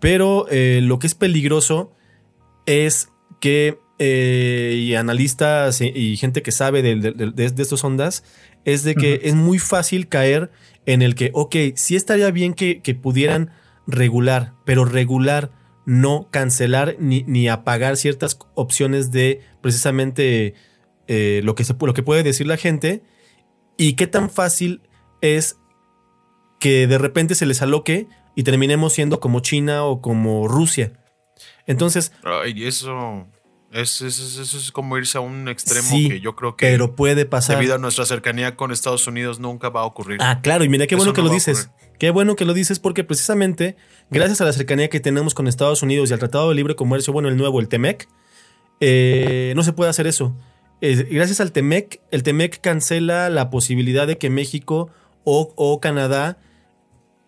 Pero 0.00 0.46
eh, 0.50 0.80
lo 0.82 0.98
que 0.98 1.06
es 1.06 1.14
peligroso 1.14 1.92
es 2.66 3.08
que 3.40 3.78
eh, 3.98 4.74
y 4.76 4.94
analistas 4.94 5.80
y, 5.80 6.16
gente 6.18 6.42
que 6.42 6.52
sabe 6.52 6.82
de, 6.82 6.96
de, 6.96 7.44
estas 7.44 7.82
ondas, 7.82 8.24
es 8.66 8.82
de 8.82 8.96
que 8.96 9.20
es 9.22 9.34
muy 9.34 9.58
fácil 9.60 10.08
caer 10.08 10.50
en 10.86 11.00
el 11.00 11.14
que, 11.14 11.30
ok, 11.32 11.54
sí 11.76 11.94
estaría 11.94 12.30
bien 12.32 12.52
que, 12.52 12.98
pudieran 13.00 13.52
regular, 13.86 14.54
pero 14.64 14.84
regular 14.84 15.52
no 15.86 16.28
cancelar 16.32 16.96
ni, 16.98 17.22
ni 17.22 17.48
apagar 17.48 17.96
ciertas 17.96 18.36
opciones 18.54 19.12
de 19.12 19.40
precisamente 19.60 20.54
eh, 21.06 21.40
lo, 21.44 21.54
que 21.54 21.62
se, 21.62 21.76
lo 21.80 21.94
que 21.94 22.02
puede 22.02 22.24
decir 22.24 22.48
la 22.48 22.56
gente. 22.56 23.04
Y 23.78 23.92
qué 23.92 24.08
tan 24.08 24.30
fácil 24.30 24.82
es 25.20 25.56
que 26.58 26.88
de 26.88 26.98
repente 26.98 27.36
se 27.36 27.46
les 27.46 27.62
aloque 27.62 28.08
y 28.34 28.42
terminemos 28.42 28.92
siendo 28.92 29.20
como 29.20 29.40
China 29.40 29.84
o 29.84 30.00
como 30.02 30.48
Rusia. 30.48 30.92
Entonces... 31.68 32.12
Ay, 32.24 32.66
eso 32.66 33.28
eso 33.72 34.06
es, 34.06 34.70
como 34.72 34.96
irse 34.96 35.18
a 35.18 35.20
un 35.20 35.48
extremo 35.48 35.88
que 35.90 36.20
yo 36.20 36.36
creo 36.36 36.56
que. 36.56 36.66
Pero 36.66 36.94
puede 36.94 37.26
pasar. 37.26 37.56
Debido 37.56 37.74
a 37.74 37.78
nuestra 37.78 38.06
cercanía 38.06 38.56
con 38.56 38.72
Estados 38.72 39.06
Unidos, 39.06 39.40
nunca 39.40 39.68
va 39.68 39.80
a 39.80 39.84
ocurrir. 39.84 40.18
Ah, 40.22 40.40
claro, 40.40 40.64
y 40.64 40.68
mira 40.68 40.86
qué 40.86 40.96
bueno 40.96 41.12
que 41.12 41.22
lo 41.22 41.28
dices. 41.28 41.70
Qué 41.98 42.10
bueno 42.10 42.36
que 42.36 42.44
lo 42.44 42.54
dices, 42.54 42.78
porque 42.78 43.04
precisamente, 43.04 43.76
gracias 44.10 44.40
a 44.40 44.44
la 44.44 44.52
cercanía 44.52 44.88
que 44.88 45.00
tenemos 45.00 45.34
con 45.34 45.48
Estados 45.48 45.82
Unidos 45.82 46.10
y 46.10 46.12
al 46.12 46.18
Tratado 46.18 46.48
de 46.50 46.54
Libre 46.54 46.76
Comercio, 46.76 47.12
bueno, 47.12 47.28
el 47.28 47.36
nuevo, 47.36 47.58
el 47.58 47.68
TEMEC, 47.68 48.08
eh, 48.80 49.52
no 49.56 49.62
se 49.62 49.72
puede 49.72 49.90
hacer 49.90 50.06
eso. 50.06 50.36
gracias 50.80 51.40
al 51.40 51.52
TEMEC, 51.52 52.00
el 52.10 52.22
TEMEC 52.22 52.60
cancela 52.60 53.30
la 53.30 53.50
posibilidad 53.50 54.06
de 54.06 54.18
que 54.18 54.30
México 54.30 54.90
o, 55.24 55.80
Canadá 55.80 56.38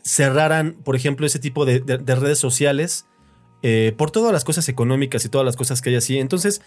cerraran, 0.04 0.76
por 0.84 0.96
ejemplo, 0.96 1.26
ese 1.26 1.38
tipo 1.38 1.64
de 1.64 1.80
redes 2.14 2.38
sociales 2.38 3.06
eh, 3.62 3.92
por 3.96 4.10
todas 4.10 4.32
las 4.32 4.44
cosas 4.44 4.68
económicas 4.68 5.24
y 5.24 5.28
todas 5.28 5.44
las 5.44 5.56
cosas 5.56 5.82
que 5.82 5.90
hay 5.90 5.96
así. 5.96 6.18
Entonces, 6.18 6.60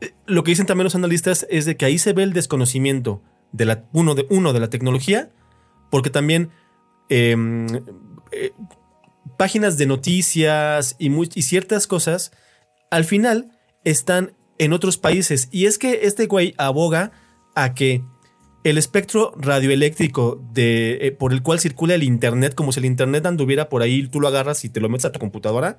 eh, 0.00 0.12
lo 0.26 0.44
que 0.44 0.50
dicen 0.50 0.66
también 0.66 0.84
los 0.84 0.94
analistas 0.94 1.46
es 1.50 1.64
de 1.64 1.76
que 1.76 1.84
ahí 1.84 1.98
se 1.98 2.12
ve 2.12 2.22
el 2.22 2.32
desconocimiento 2.32 3.22
de 3.52 3.64
la, 3.64 3.84
uno, 3.92 4.14
de, 4.14 4.26
uno, 4.30 4.52
de 4.52 4.60
la 4.60 4.70
tecnología, 4.70 5.30
porque 5.90 6.10
también 6.10 6.50
em, 7.08 7.66
eh, 8.32 8.52
páginas 9.36 9.78
de 9.78 9.86
noticias 9.86 10.96
y, 10.98 11.10
y 11.38 11.42
ciertas 11.42 11.86
cosas, 11.86 12.32
al 12.90 13.04
final 13.04 13.50
están 13.84 14.34
en 14.58 14.72
otros 14.72 14.98
países. 14.98 15.48
Y 15.52 15.66
es 15.66 15.78
que 15.78 16.00
este 16.02 16.26
güey 16.26 16.54
aboga 16.58 17.12
a 17.54 17.74
que 17.74 18.02
el 18.64 18.78
espectro 18.78 19.32
radioeléctrico 19.36 20.42
de, 20.52 21.14
por 21.20 21.32
el 21.32 21.42
cual 21.42 21.60
circula 21.60 21.94
el 21.94 22.02
Internet, 22.02 22.56
como 22.56 22.72
si 22.72 22.80
el 22.80 22.86
Internet 22.86 23.24
anduviera 23.24 23.68
por 23.68 23.82
ahí, 23.82 24.08
tú 24.08 24.20
lo 24.20 24.26
agarras 24.26 24.64
y 24.64 24.68
te 24.68 24.80
lo 24.80 24.88
metes 24.88 25.04
a 25.04 25.12
tu 25.12 25.20
computadora, 25.20 25.78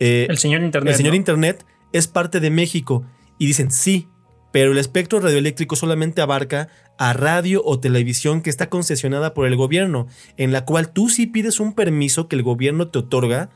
eh, 0.00 0.26
el 0.28 0.38
señor 0.38 0.62
Internet. 0.62 0.92
El 0.92 0.96
señor 0.96 1.14
Internet 1.14 1.66
es 1.92 2.06
parte 2.06 2.40
de 2.40 2.50
México. 2.50 3.04
Y 3.38 3.46
dicen, 3.46 3.70
sí, 3.70 4.08
pero 4.52 4.72
el 4.72 4.78
espectro 4.78 5.20
radioeléctrico 5.20 5.76
solamente 5.76 6.20
abarca 6.20 6.68
a 6.98 7.12
radio 7.12 7.62
o 7.64 7.78
televisión 7.78 8.42
que 8.42 8.50
está 8.50 8.68
concesionada 8.68 9.32
por 9.34 9.46
el 9.46 9.56
gobierno, 9.56 10.08
en 10.36 10.52
la 10.52 10.64
cual 10.64 10.92
tú 10.92 11.08
sí 11.08 11.26
pides 11.26 11.60
un 11.60 11.74
permiso 11.74 12.28
que 12.28 12.36
el 12.36 12.42
gobierno 12.42 12.88
te 12.88 12.98
otorga 12.98 13.50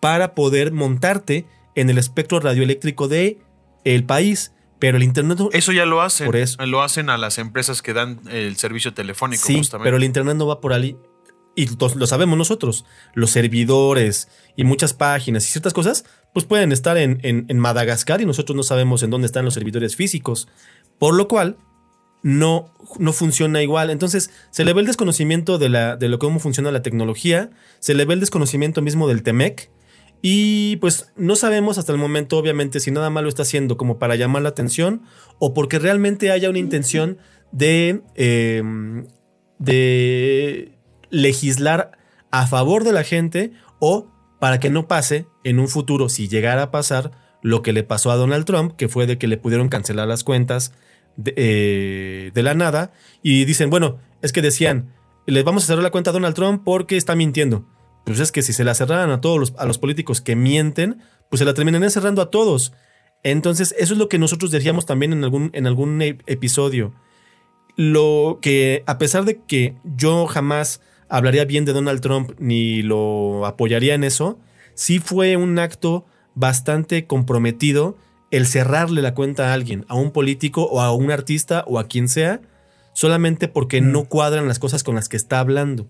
para 0.00 0.34
poder 0.34 0.72
montarte 0.72 1.46
en 1.74 1.90
el 1.90 1.98
espectro 1.98 2.40
radioeléctrico 2.40 3.08
de 3.08 3.38
el 3.84 4.04
país. 4.04 4.54
Pero 4.78 4.96
el 4.96 5.02
internet 5.02 5.38
Eso 5.52 5.72
ya 5.72 5.84
lo 5.86 6.02
hacen. 6.02 6.26
Por 6.26 6.36
eso. 6.36 6.64
Lo 6.64 6.82
hacen 6.82 7.10
a 7.10 7.18
las 7.18 7.38
empresas 7.38 7.82
que 7.82 7.92
dan 7.92 8.20
el 8.30 8.56
servicio 8.56 8.94
telefónico. 8.94 9.44
Sí, 9.44 9.60
pero 9.82 9.96
el 9.96 10.04
internet 10.04 10.36
no 10.36 10.46
va 10.46 10.60
por 10.60 10.72
ahí 10.72 10.96
y 11.58 11.66
lo 11.76 12.06
sabemos 12.06 12.38
nosotros, 12.38 12.84
los 13.14 13.30
servidores 13.30 14.28
y 14.54 14.62
muchas 14.62 14.94
páginas 14.94 15.44
y 15.44 15.50
ciertas 15.50 15.72
cosas, 15.72 16.04
pues 16.32 16.46
pueden 16.46 16.70
estar 16.70 16.96
en, 16.96 17.18
en, 17.24 17.58
Madagascar 17.58 18.20
y 18.20 18.26
nosotros 18.26 18.54
no 18.54 18.62
sabemos 18.62 19.02
en 19.02 19.10
dónde 19.10 19.26
están 19.26 19.44
los 19.44 19.54
servidores 19.54 19.96
físicos. 19.96 20.46
Por 21.00 21.16
lo 21.16 21.26
cual, 21.26 21.56
no, 22.22 22.72
no 23.00 23.12
funciona 23.12 23.60
igual. 23.60 23.90
Entonces, 23.90 24.30
se 24.52 24.64
le 24.64 24.72
ve 24.72 24.82
el 24.82 24.86
desconocimiento 24.86 25.58
de, 25.58 25.68
la, 25.68 25.96
de 25.96 26.08
lo 26.08 26.20
cómo 26.20 26.38
funciona 26.38 26.70
la 26.70 26.82
tecnología, 26.82 27.50
se 27.80 27.94
le 27.94 28.04
ve 28.04 28.14
el 28.14 28.20
desconocimiento 28.20 28.80
mismo 28.80 29.08
del 29.08 29.24
TEMEC. 29.24 29.68
Y 30.22 30.76
pues 30.76 31.12
no 31.16 31.34
sabemos 31.34 31.76
hasta 31.76 31.90
el 31.90 31.98
momento, 31.98 32.38
obviamente, 32.38 32.78
si 32.78 32.92
nada 32.92 33.10
más 33.10 33.24
lo 33.24 33.28
está 33.28 33.42
haciendo 33.42 33.76
como 33.76 33.98
para 33.98 34.14
llamar 34.14 34.42
la 34.42 34.50
atención 34.50 35.02
o 35.40 35.54
porque 35.54 35.80
realmente 35.80 36.30
haya 36.30 36.50
una 36.50 36.60
intención 36.60 37.18
de, 37.50 38.00
em, 38.14 39.08
de 39.58 40.77
legislar 41.10 41.92
a 42.30 42.46
favor 42.46 42.84
de 42.84 42.92
la 42.92 43.04
gente 43.04 43.52
o 43.78 44.08
para 44.38 44.60
que 44.60 44.70
no 44.70 44.86
pase 44.86 45.26
en 45.44 45.58
un 45.58 45.68
futuro, 45.68 46.08
si 46.08 46.28
llegara 46.28 46.64
a 46.64 46.70
pasar, 46.70 47.12
lo 47.42 47.62
que 47.62 47.72
le 47.72 47.82
pasó 47.82 48.10
a 48.10 48.16
Donald 48.16 48.44
Trump, 48.44 48.74
que 48.76 48.88
fue 48.88 49.06
de 49.06 49.18
que 49.18 49.26
le 49.26 49.36
pudieron 49.36 49.68
cancelar 49.68 50.08
las 50.08 50.24
cuentas 50.24 50.72
de, 51.16 51.34
eh, 51.36 52.42
la 52.42 52.54
nada. 52.54 52.92
Y 53.22 53.44
dicen, 53.44 53.70
bueno, 53.70 53.98
es 54.22 54.32
que 54.32 54.42
decían, 54.42 54.94
les 55.26 55.44
vamos 55.44 55.64
a 55.64 55.66
cerrar 55.66 55.82
la 55.82 55.90
cuenta 55.90 56.10
a 56.10 56.12
Donald 56.12 56.34
Trump 56.34 56.62
porque 56.64 56.96
está 56.96 57.14
mintiendo. 57.14 57.66
Pues 58.04 58.20
es 58.20 58.32
que 58.32 58.42
si 58.42 58.52
se 58.52 58.64
la 58.64 58.74
cerraran 58.74 59.10
a 59.10 59.20
todos 59.20 59.38
los, 59.38 59.54
a 59.58 59.66
los 59.66 59.78
políticos 59.78 60.20
que 60.20 60.36
mienten, 60.36 61.02
pues 61.28 61.40
se 61.40 61.44
la 61.44 61.54
terminarían 61.54 61.90
cerrando 61.90 62.22
a 62.22 62.30
todos. 62.30 62.72
Entonces, 63.22 63.74
eso 63.78 63.94
es 63.94 63.98
lo 63.98 64.08
que 64.08 64.18
nosotros 64.18 64.50
decíamos 64.50 64.86
también 64.86 65.12
en 65.12 65.24
algún, 65.24 65.50
en 65.52 65.66
algún 65.66 66.00
episodio. 66.02 66.94
Lo 67.76 68.38
que, 68.40 68.82
a 68.86 68.98
pesar 68.98 69.24
de 69.24 69.42
que 69.42 69.76
yo 69.84 70.26
jamás 70.26 70.80
hablaría 71.08 71.44
bien 71.44 71.64
de 71.64 71.72
Donald 71.72 72.00
Trump 72.00 72.32
ni 72.38 72.82
lo 72.82 73.46
apoyaría 73.46 73.94
en 73.94 74.04
eso, 74.04 74.38
sí 74.74 74.98
fue 74.98 75.36
un 75.36 75.58
acto 75.58 76.06
bastante 76.34 77.06
comprometido 77.06 77.96
el 78.30 78.46
cerrarle 78.46 79.02
la 79.02 79.14
cuenta 79.14 79.48
a 79.48 79.54
alguien, 79.54 79.84
a 79.88 79.94
un 79.94 80.12
político 80.12 80.64
o 80.64 80.80
a 80.80 80.92
un 80.92 81.10
artista 81.10 81.64
o 81.66 81.78
a 81.78 81.88
quien 81.88 82.08
sea, 82.08 82.40
solamente 82.92 83.48
porque 83.48 83.80
no 83.80 84.04
cuadran 84.04 84.48
las 84.48 84.58
cosas 84.58 84.82
con 84.84 84.94
las 84.94 85.08
que 85.08 85.16
está 85.16 85.40
hablando. 85.40 85.88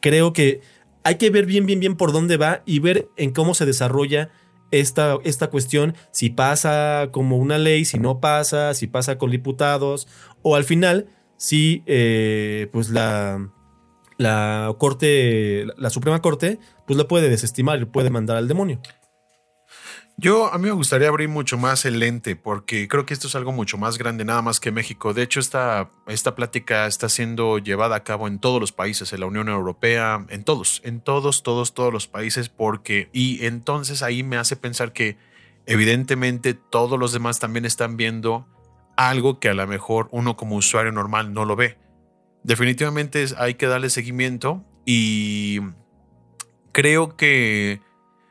Creo 0.00 0.32
que 0.32 0.60
hay 1.04 1.16
que 1.16 1.30
ver 1.30 1.46
bien, 1.46 1.66
bien, 1.66 1.78
bien 1.78 1.96
por 1.96 2.12
dónde 2.12 2.36
va 2.36 2.62
y 2.66 2.80
ver 2.80 3.08
en 3.16 3.32
cómo 3.32 3.54
se 3.54 3.64
desarrolla 3.64 4.30
esta, 4.72 5.18
esta 5.24 5.48
cuestión, 5.48 5.94
si 6.10 6.30
pasa 6.30 7.10
como 7.12 7.36
una 7.36 7.58
ley, 7.58 7.84
si 7.84 7.98
no 7.98 8.20
pasa, 8.20 8.74
si 8.74 8.88
pasa 8.88 9.16
con 9.16 9.30
diputados, 9.30 10.08
o 10.42 10.56
al 10.56 10.64
final, 10.64 11.06
si 11.36 11.82
eh, 11.86 12.68
pues 12.72 12.90
la, 12.90 13.50
la 14.18 14.74
corte, 14.78 15.66
la 15.76 15.90
Suprema 15.90 16.20
Corte, 16.20 16.58
pues 16.86 16.96
lo 16.96 17.08
puede 17.08 17.28
desestimar 17.28 17.80
y 17.80 17.84
puede 17.84 18.10
mandar 18.10 18.36
al 18.36 18.48
demonio. 18.48 18.80
Yo, 20.18 20.50
a 20.50 20.56
mí 20.56 20.64
me 20.64 20.72
gustaría 20.72 21.08
abrir 21.08 21.28
mucho 21.28 21.58
más 21.58 21.84
el 21.84 21.98
lente, 21.98 22.36
porque 22.36 22.88
creo 22.88 23.04
que 23.04 23.12
esto 23.12 23.26
es 23.26 23.34
algo 23.34 23.52
mucho 23.52 23.76
más 23.76 23.98
grande, 23.98 24.24
nada 24.24 24.40
más 24.40 24.60
que 24.60 24.72
México. 24.72 25.12
De 25.12 25.22
hecho, 25.22 25.40
esta, 25.40 25.90
esta 26.06 26.34
plática 26.34 26.86
está 26.86 27.10
siendo 27.10 27.58
llevada 27.58 27.96
a 27.96 28.02
cabo 28.02 28.26
en 28.26 28.38
todos 28.38 28.58
los 28.58 28.72
países, 28.72 29.12
en 29.12 29.20
la 29.20 29.26
Unión 29.26 29.50
Europea, 29.50 30.24
en 30.30 30.42
todos, 30.42 30.80
en 30.84 31.02
todos, 31.02 31.42
todos, 31.42 31.74
todos 31.74 31.92
los 31.92 32.08
países, 32.08 32.48
porque, 32.48 33.10
y 33.12 33.44
entonces 33.44 34.02
ahí 34.02 34.22
me 34.22 34.38
hace 34.38 34.56
pensar 34.56 34.94
que 34.94 35.18
evidentemente 35.66 36.54
todos 36.54 36.98
los 36.98 37.12
demás 37.12 37.38
también 37.38 37.66
están 37.66 37.98
viendo 37.98 38.46
algo 38.96 39.38
que 39.38 39.50
a 39.50 39.54
lo 39.54 39.66
mejor 39.66 40.08
uno 40.12 40.34
como 40.38 40.56
usuario 40.56 40.92
normal 40.92 41.34
no 41.34 41.44
lo 41.44 41.56
ve 41.56 41.76
definitivamente 42.46 43.26
hay 43.38 43.54
que 43.54 43.66
darle 43.66 43.90
seguimiento 43.90 44.64
y 44.84 45.60
creo 46.70 47.16
que 47.16 47.80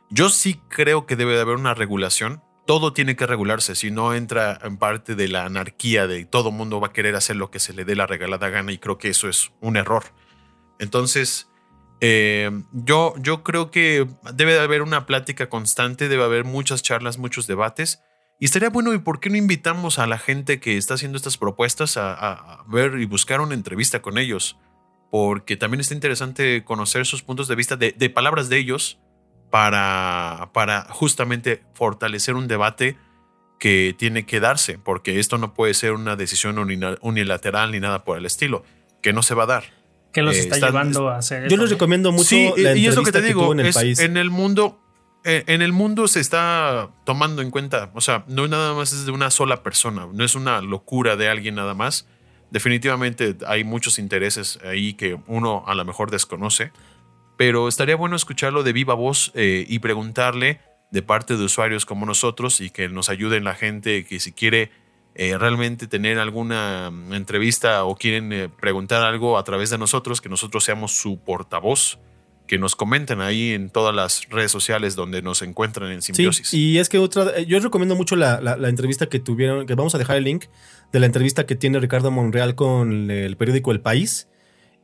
yo 0.09 0.29
sí 0.29 0.61
creo 0.69 1.05
que 1.05 1.17
debe 1.17 1.35
de 1.35 1.41
haber 1.41 1.57
una 1.57 1.73
regulación. 1.73 2.41
Todo 2.65 2.93
tiene 2.93 3.15
que 3.15 3.27
regularse, 3.27 3.75
si 3.75 3.91
no 3.91 4.15
entra 4.15 4.57
en 4.63 4.77
parte 4.77 5.15
de 5.15 5.27
la 5.27 5.45
anarquía 5.45 6.07
de 6.07 6.25
todo 6.25 6.49
mundo 6.49 6.79
va 6.79 6.87
a 6.87 6.93
querer 6.93 7.15
hacer 7.15 7.35
lo 7.35 7.51
que 7.51 7.59
se 7.59 7.73
le 7.73 7.85
dé 7.85 7.95
la 7.95 8.07
regalada 8.07 8.49
gana 8.49 8.71
y 8.71 8.79
creo 8.79 8.97
que 8.97 9.09
eso 9.09 9.27
es 9.27 9.51
un 9.59 9.75
error. 9.75 10.05
Entonces, 10.79 11.49
eh, 11.99 12.49
yo, 12.71 13.13
yo 13.19 13.43
creo 13.43 13.69
que 13.69 14.07
debe 14.33 14.53
de 14.53 14.61
haber 14.61 14.81
una 14.81 15.05
plática 15.05 15.49
constante, 15.49 16.07
debe 16.07 16.23
haber 16.23 16.45
muchas 16.45 16.81
charlas, 16.81 17.17
muchos 17.17 17.47
debates 17.47 18.01
y 18.39 18.45
estaría 18.45 18.69
bueno, 18.69 18.93
¿y 18.93 18.99
por 18.99 19.19
qué 19.19 19.29
no 19.29 19.37
invitamos 19.37 19.97
a 19.97 20.07
la 20.07 20.17
gente 20.17 20.59
que 20.59 20.77
está 20.77 20.95
haciendo 20.95 21.17
estas 21.17 21.37
propuestas 21.37 21.95
a, 21.97 22.63
ver 22.67 22.99
y 22.99 23.05
buscar 23.05 23.39
una 23.39 23.53
entrevista 23.53 24.01
con 24.01 24.17
ellos? 24.17 24.57
Porque 25.09 25.55
también 25.55 25.79
está 25.79 25.93
interesante 25.93 26.63
conocer 26.65 27.05
sus 27.05 27.23
puntos 27.23 27.47
de 27.47 27.55
vista 27.55 27.77
de, 27.77 28.09
palabras 28.09 28.49
de 28.49 28.57
ellos 28.57 28.99
para, 29.49 30.49
para 30.53 30.85
justamente 30.89 31.63
fortalecer 31.73 32.35
un 32.35 32.47
debate 32.47 32.97
que 33.57 33.95
tiene 33.97 34.25
que 34.25 34.41
darse, 34.41 34.77
porque 34.77 35.19
esto 35.19 35.37
no 35.37 35.53
puede 35.53 35.73
ser 35.73 35.93
una 35.93 36.17
decisión 36.17 36.57
unilateral 37.01 37.71
ni 37.71 37.79
nada 37.79 38.03
por 38.03 38.17
el 38.17 38.25
estilo, 38.25 38.63
que 39.01 39.13
no 39.13 39.23
se 39.23 39.33
va 39.33 39.43
a 39.43 39.47
dar. 39.47 39.63
Que 40.11 40.21
los 40.21 40.35
eh, 40.35 40.41
está 40.41 40.57
llevando 40.57 41.09
a 41.09 41.17
hacer 41.17 41.49
Yo 41.49 41.57
les 41.57 41.69
recomiendo 41.69 42.11
mucho 42.11 42.35
la 42.57 42.75
y 42.75 42.87
es 42.87 42.95
lo 42.95 43.03
que 43.03 43.11
te 43.11 43.21
digo, 43.21 43.53
en 43.53 43.61
el 43.61 43.73
país. 43.73 43.99
En 43.99 44.17
el 44.17 44.29
mundo, 44.29 44.81
en 45.25 45.61
el 45.63 45.73
mundo 45.73 46.07
se 46.07 46.19
está 46.19 46.89
tomando 47.03 47.41
en 47.41 47.49
cuenta, 47.49 47.89
o 47.95 48.01
sea, 48.01 48.23
no 48.27 48.47
nada 48.47 48.75
más 48.75 48.93
es 48.93 49.05
de 49.05 49.11
una 49.11 49.31
sola 49.31 49.63
persona, 49.63 50.07
no 50.13 50.23
es 50.23 50.35
una 50.35 50.61
locura 50.61 51.15
de 51.15 51.29
alguien 51.29 51.55
nada 51.55 51.73
más. 51.73 52.07
Definitivamente 52.51 53.35
hay 53.47 53.63
muchos 53.63 53.97
intereses 53.97 54.59
ahí 54.63 54.93
que 54.93 55.17
uno 55.25 55.63
a 55.65 55.73
lo 55.73 55.83
mejor 55.83 56.11
desconoce, 56.11 56.71
pero 57.37 57.67
estaría 57.67 57.95
bueno 57.95 58.15
escucharlo 58.15 58.61
de 58.61 58.71
viva 58.73 58.93
voz 58.93 59.31
eh, 59.33 59.65
y 59.67 59.79
preguntarle 59.79 60.61
de 60.91 61.01
parte 61.01 61.37
de 61.37 61.43
usuarios 61.43 61.85
como 61.85 62.05
nosotros 62.05 62.61
y 62.61 62.69
que 62.69 62.87
nos 62.87 63.09
ayuden 63.09 63.43
la 63.43 63.55
gente 63.55 64.05
que 64.05 64.19
si 64.19 64.31
quiere 64.31 64.69
eh, 65.15 65.37
realmente 65.39 65.87
tener 65.87 66.19
alguna 66.19 66.91
entrevista 67.11 67.83
o 67.83 67.95
quieren 67.95 68.51
preguntar 68.59 69.01
algo 69.01 69.39
a 69.39 69.43
través 69.43 69.71
de 69.71 69.79
nosotros, 69.79 70.21
que 70.21 70.29
nosotros 70.29 70.63
seamos 70.63 70.91
su 70.95 71.19
portavoz 71.19 71.97
que 72.47 72.57
nos 72.57 72.75
comenten 72.75 73.21
ahí 73.21 73.51
en 73.51 73.69
todas 73.69 73.95
las 73.95 74.29
redes 74.29 74.51
sociales 74.51 74.95
donde 74.95 75.21
nos 75.21 75.41
encuentran 75.41 75.91
en 75.91 76.01
Simbiosis. 76.01 76.49
Sí, 76.49 76.71
y 76.71 76.77
es 76.77 76.89
que 76.89 76.99
otra, 76.99 77.39
yo 77.41 77.59
recomiendo 77.59 77.95
mucho 77.95 78.15
la, 78.15 78.39
la, 78.41 78.69
entrevista 78.69 79.07
que 79.07 79.19
tuvieron, 79.19 79.65
que 79.65 79.75
vamos 79.75 79.95
a 79.95 79.97
dejar 79.97 80.17
el 80.17 80.23
link 80.23 80.45
de 80.91 80.99
la 80.99 81.05
entrevista 81.05 81.45
que 81.45 81.55
tiene 81.55 81.79
Ricardo 81.79 82.11
Monreal 82.11 82.55
con 82.55 83.09
el 83.09 83.37
periódico 83.37 83.71
El 83.71 83.81
País. 83.81 84.27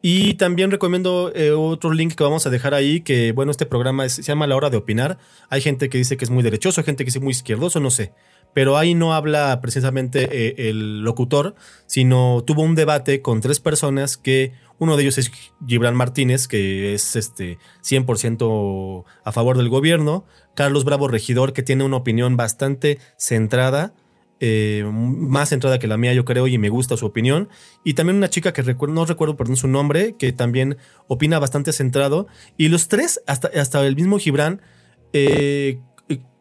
Y 0.03 0.33
también 0.33 0.71
recomiendo 0.71 1.31
eh, 1.35 1.51
otro 1.51 1.93
link 1.93 2.15
que 2.15 2.23
vamos 2.23 2.47
a 2.47 2.49
dejar 2.49 2.73
ahí, 2.73 3.01
que 3.01 3.33
bueno, 3.33 3.51
este 3.51 3.67
programa 3.67 4.09
se 4.09 4.23
llama 4.23 4.47
La 4.47 4.55
Hora 4.55 4.71
de 4.71 4.77
Opinar. 4.77 5.19
Hay 5.49 5.61
gente 5.61 5.89
que 5.89 5.99
dice 5.99 6.17
que 6.17 6.25
es 6.25 6.31
muy 6.31 6.41
derechoso, 6.41 6.81
hay 6.81 6.85
gente 6.85 7.03
que 7.03 7.09
dice 7.09 7.19
muy 7.19 7.31
izquierdoso, 7.31 7.79
no 7.79 7.91
sé. 7.91 8.11
Pero 8.53 8.77
ahí 8.77 8.95
no 8.95 9.13
habla 9.13 9.61
precisamente 9.61 10.27
eh, 10.31 10.69
el 10.69 11.01
locutor, 11.03 11.55
sino 11.85 12.43
tuvo 12.45 12.63
un 12.63 12.73
debate 12.73 13.21
con 13.21 13.41
tres 13.41 13.59
personas 13.59 14.17
que 14.17 14.53
uno 14.81 14.97
de 14.97 15.03
ellos 15.03 15.19
es 15.19 15.31
Gibran 15.63 15.95
Martínez, 15.95 16.47
que 16.47 16.95
es 16.95 17.15
este 17.15 17.59
100% 17.83 19.03
a 19.23 19.31
favor 19.31 19.55
del 19.57 19.69
gobierno. 19.69 20.25
Carlos 20.55 20.85
Bravo 20.85 21.07
Regidor, 21.07 21.53
que 21.53 21.61
tiene 21.61 21.83
una 21.83 21.97
opinión 21.97 22.35
bastante 22.35 22.97
centrada 23.15 23.93
eh, 24.43 24.83
más 24.91 25.49
centrada 25.49 25.77
que 25.77 25.85
la 25.85 25.97
mía, 25.97 26.15
yo 26.15 26.25
creo, 26.25 26.47
y 26.47 26.57
me 26.57 26.69
gusta 26.69 26.97
su 26.97 27.05
opinión. 27.05 27.47
Y 27.83 27.93
también 27.93 28.17
una 28.17 28.31
chica 28.31 28.53
que 28.53 28.63
no 28.63 29.05
recuerdo 29.05 29.37
perdón, 29.37 29.55
su 29.55 29.67
nombre, 29.67 30.15
que 30.17 30.33
también 30.33 30.77
opina 31.07 31.37
bastante 31.37 31.71
centrado. 31.73 32.25
Y 32.57 32.69
los 32.69 32.87
tres, 32.87 33.21
hasta, 33.27 33.51
hasta 33.55 33.85
el 33.85 33.95
mismo 33.95 34.17
Gibran, 34.17 34.63
eh, 35.13 35.79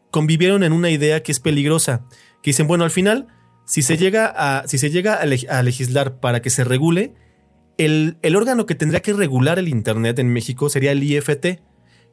convivieron 0.09 0.63
en 0.63 0.73
una 0.73 0.89
idea 0.89 1.21
que 1.21 1.31
es 1.31 1.39
peligrosa. 1.39 2.03
Que 2.41 2.49
dicen, 2.49 2.65
bueno, 2.65 2.85
al 2.85 2.89
final, 2.89 3.27
si 3.65 3.83
se 3.83 3.97
llega 3.97 4.33
a, 4.35 4.67
si 4.67 4.79
se 4.79 4.89
llega 4.89 5.13
a, 5.13 5.61
legislar 5.61 6.19
para 6.19 6.41
que 6.41 6.49
se 6.49 6.63
regule, 6.63 7.13
el, 7.85 8.17
el, 8.21 8.35
órgano 8.35 8.65
que 8.65 8.75
tendría 8.75 9.01
que 9.01 9.13
regular 9.13 9.59
el 9.59 9.67
Internet 9.67 10.19
en 10.19 10.31
México 10.31 10.69
sería 10.69 10.91
el 10.91 11.03
IFT, 11.03 11.59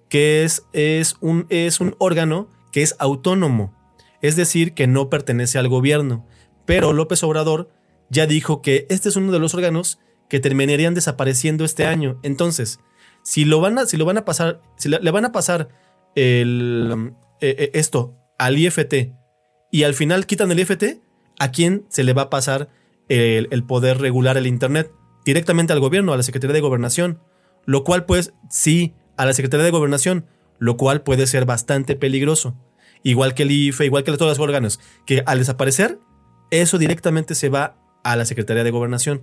que 0.08 0.44
es, 0.44 0.64
es, 0.72 1.16
un, 1.20 1.46
es 1.48 1.80
un 1.80 1.94
órgano 1.98 2.48
que 2.72 2.82
es 2.82 2.96
autónomo 2.98 3.78
es 4.20 4.36
decir, 4.36 4.74
que 4.74 4.86
no 4.86 5.10
pertenece 5.10 5.58
al 5.58 5.68
gobierno. 5.68 6.26
Pero 6.64 6.92
López 6.92 7.22
Obrador 7.22 7.70
ya 8.10 8.26
dijo 8.26 8.62
que 8.62 8.86
este 8.88 9.08
es 9.08 9.16
uno 9.16 9.32
de 9.32 9.38
los 9.38 9.54
órganos 9.54 10.00
que 10.28 10.40
terminarían 10.40 10.94
desapareciendo 10.94 11.64
este 11.64 11.86
año. 11.86 12.18
Entonces, 12.22 12.80
si 13.22 13.44
lo 13.44 13.60
van 13.60 13.78
a, 13.78 13.86
si 13.86 13.96
lo 13.96 14.04
van 14.04 14.18
a 14.18 14.24
pasar, 14.24 14.60
si 14.76 14.88
le, 14.88 15.10
van 15.10 15.24
a 15.24 15.32
pasar 15.32 15.68
el, 16.14 17.12
eh, 17.40 17.54
eh, 17.58 17.70
esto 17.74 18.16
al 18.38 18.58
IFT 18.58 19.12
y 19.70 19.84
al 19.84 19.94
final 19.94 20.26
quitan 20.26 20.50
el 20.50 20.60
IFT, 20.60 21.00
¿a 21.38 21.50
quién 21.50 21.86
se 21.88 22.04
le 22.04 22.12
va 22.12 22.22
a 22.22 22.30
pasar 22.30 22.68
el, 23.08 23.48
el, 23.50 23.64
poder 23.64 23.98
regular 23.98 24.36
el 24.36 24.46
Internet? 24.46 24.90
Directamente 25.28 25.74
al 25.74 25.80
gobierno, 25.80 26.14
a 26.14 26.16
la 26.16 26.22
Secretaría 26.22 26.54
de 26.54 26.60
Gobernación. 26.60 27.20
Lo 27.66 27.84
cual, 27.84 28.06
pues, 28.06 28.32
sí, 28.48 28.94
a 29.18 29.26
la 29.26 29.34
Secretaría 29.34 29.64
de 29.64 29.70
Gobernación, 29.70 30.24
lo 30.58 30.78
cual 30.78 31.02
puede 31.02 31.26
ser 31.26 31.44
bastante 31.44 31.96
peligroso 31.96 32.56
igual 33.02 33.34
que 33.34 33.44
el 33.44 33.50
IFE, 33.50 33.84
igual 33.84 34.04
que 34.04 34.12
todos 34.12 34.38
los 34.38 34.38
órganos, 34.38 34.80
que 35.06 35.22
al 35.26 35.38
desaparecer, 35.38 35.98
eso 36.50 36.78
directamente 36.78 37.34
se 37.34 37.48
va 37.48 37.76
a 38.04 38.16
la 38.16 38.24
Secretaría 38.24 38.64
de 38.64 38.70
Gobernación. 38.70 39.22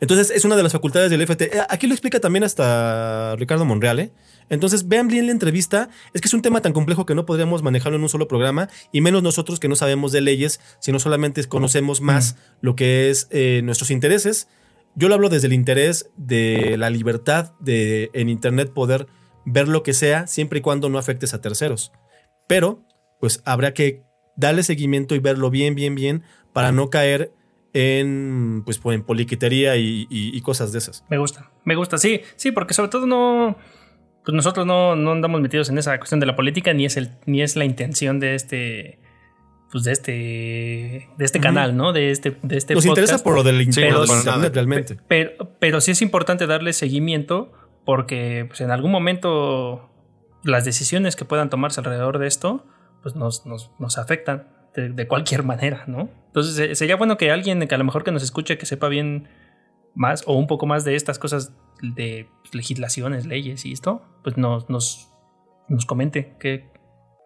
Entonces 0.00 0.30
es 0.30 0.44
una 0.44 0.56
de 0.56 0.64
las 0.64 0.72
facultades 0.72 1.10
del 1.10 1.22
FT. 1.22 1.56
Eh, 1.56 1.62
aquí 1.68 1.86
lo 1.86 1.94
explica 1.94 2.18
también 2.18 2.42
hasta 2.42 3.36
Ricardo 3.36 3.64
Monreal. 3.64 4.00
¿eh? 4.00 4.12
Entonces 4.48 4.88
vean 4.88 5.06
bien 5.06 5.26
la 5.26 5.32
entrevista. 5.32 5.90
Es 6.12 6.20
que 6.20 6.26
es 6.26 6.34
un 6.34 6.42
tema 6.42 6.60
tan 6.60 6.72
complejo 6.72 7.06
que 7.06 7.14
no 7.14 7.24
podríamos 7.24 7.62
manejarlo 7.62 7.96
en 7.96 8.02
un 8.02 8.08
solo 8.08 8.26
programa, 8.26 8.68
y 8.90 9.00
menos 9.00 9.22
nosotros 9.22 9.60
que 9.60 9.68
no 9.68 9.76
sabemos 9.76 10.10
de 10.10 10.22
leyes, 10.22 10.60
sino 10.80 10.98
solamente 10.98 11.44
conocemos 11.44 12.00
más 12.00 12.36
lo 12.60 12.74
que 12.74 13.10
es 13.10 13.28
eh, 13.30 13.60
nuestros 13.62 13.92
intereses. 13.92 14.48
Yo 14.94 15.08
lo 15.08 15.14
hablo 15.14 15.28
desde 15.28 15.46
el 15.46 15.52
interés 15.52 16.10
de 16.16 16.76
la 16.76 16.90
libertad 16.90 17.52
de 17.60 18.10
en 18.12 18.28
Internet 18.28 18.72
poder 18.72 19.06
ver 19.44 19.68
lo 19.68 19.82
que 19.82 19.94
sea, 19.94 20.26
siempre 20.26 20.58
y 20.58 20.62
cuando 20.62 20.88
no 20.88 20.98
afectes 20.98 21.34
a 21.34 21.40
terceros. 21.40 21.92
Pero, 22.46 22.82
pues 23.20 23.42
habrá 23.44 23.72
que 23.74 24.02
darle 24.36 24.62
seguimiento 24.62 25.14
y 25.14 25.18
verlo 25.18 25.50
bien, 25.50 25.74
bien, 25.74 25.94
bien 25.94 26.22
para 26.52 26.72
no 26.72 26.90
caer 26.90 27.32
en, 27.72 28.62
pues, 28.64 28.80
en 28.84 29.02
poliquitería 29.04 29.76
y, 29.76 30.40
cosas 30.42 30.72
de 30.72 30.78
esas. 30.78 31.04
Me 31.08 31.18
gusta, 31.18 31.50
me 31.64 31.76
gusta, 31.76 31.98
sí, 31.98 32.22
sí, 32.36 32.50
porque 32.50 32.74
sobre 32.74 32.90
todo 32.90 33.06
no, 33.06 33.56
pues 34.24 34.34
nosotros 34.34 34.66
no, 34.66 34.96
no 34.96 35.12
andamos 35.12 35.40
metidos 35.40 35.68
en 35.68 35.78
esa 35.78 35.96
cuestión 35.98 36.20
de 36.20 36.26
la 36.26 36.36
política, 36.36 36.72
ni 36.72 36.86
es, 36.86 36.96
el, 36.96 37.10
ni 37.26 37.42
es 37.42 37.56
la 37.56 37.64
intención 37.64 38.18
de 38.18 38.34
este, 38.34 38.98
pues 39.70 39.84
de 39.84 39.92
este, 39.92 41.08
de 41.16 41.24
este 41.24 41.40
canal, 41.40 41.76
¿no? 41.76 41.92
De 41.92 42.10
este, 42.10 42.36
de 42.42 42.56
este 42.56 42.74
Nos 42.74 42.86
interesa 42.86 43.22
por 43.22 43.36
lo 43.36 43.42
del 43.42 43.62
internet 43.62 44.52
realmente. 44.52 44.98
Pero, 45.06 45.56
pero 45.58 45.80
sí 45.80 45.92
es 45.92 46.02
importante 46.02 46.46
darle 46.46 46.72
seguimiento 46.72 47.52
porque 47.84 48.46
pues, 48.48 48.60
en 48.60 48.70
algún 48.70 48.90
momento 48.90 49.88
las 50.42 50.64
decisiones 50.64 51.16
que 51.16 51.24
puedan 51.24 51.50
tomarse 51.50 51.80
alrededor 51.80 52.18
de 52.18 52.26
esto, 52.26 52.66
pues 53.02 53.14
nos, 53.14 53.46
nos, 53.46 53.98
afectan 53.98 54.48
de, 54.74 55.06
cualquier 55.06 55.42
manera, 55.44 55.84
¿no? 55.86 56.08
Entonces 56.26 56.78
sería 56.78 56.96
bueno 56.96 57.16
que 57.16 57.30
alguien 57.30 57.66
que 57.66 57.74
a 57.74 57.78
lo 57.78 57.84
mejor 57.84 58.02
que 58.02 58.10
nos 58.10 58.22
escuche, 58.22 58.58
que 58.58 58.66
sepa 58.66 58.88
bien 58.88 59.28
más 59.94 60.24
o 60.26 60.34
un 60.34 60.46
poco 60.46 60.66
más 60.66 60.84
de 60.84 60.96
estas 60.96 61.18
cosas 61.18 61.52
de 61.82 62.28
legislaciones, 62.52 63.26
leyes 63.26 63.64
y 63.64 63.72
esto, 63.72 64.02
pues 64.22 64.36
nos, 64.36 64.68
nos, 64.68 65.12
nos 65.68 65.86
comente 65.86 66.36
que... 66.40 66.68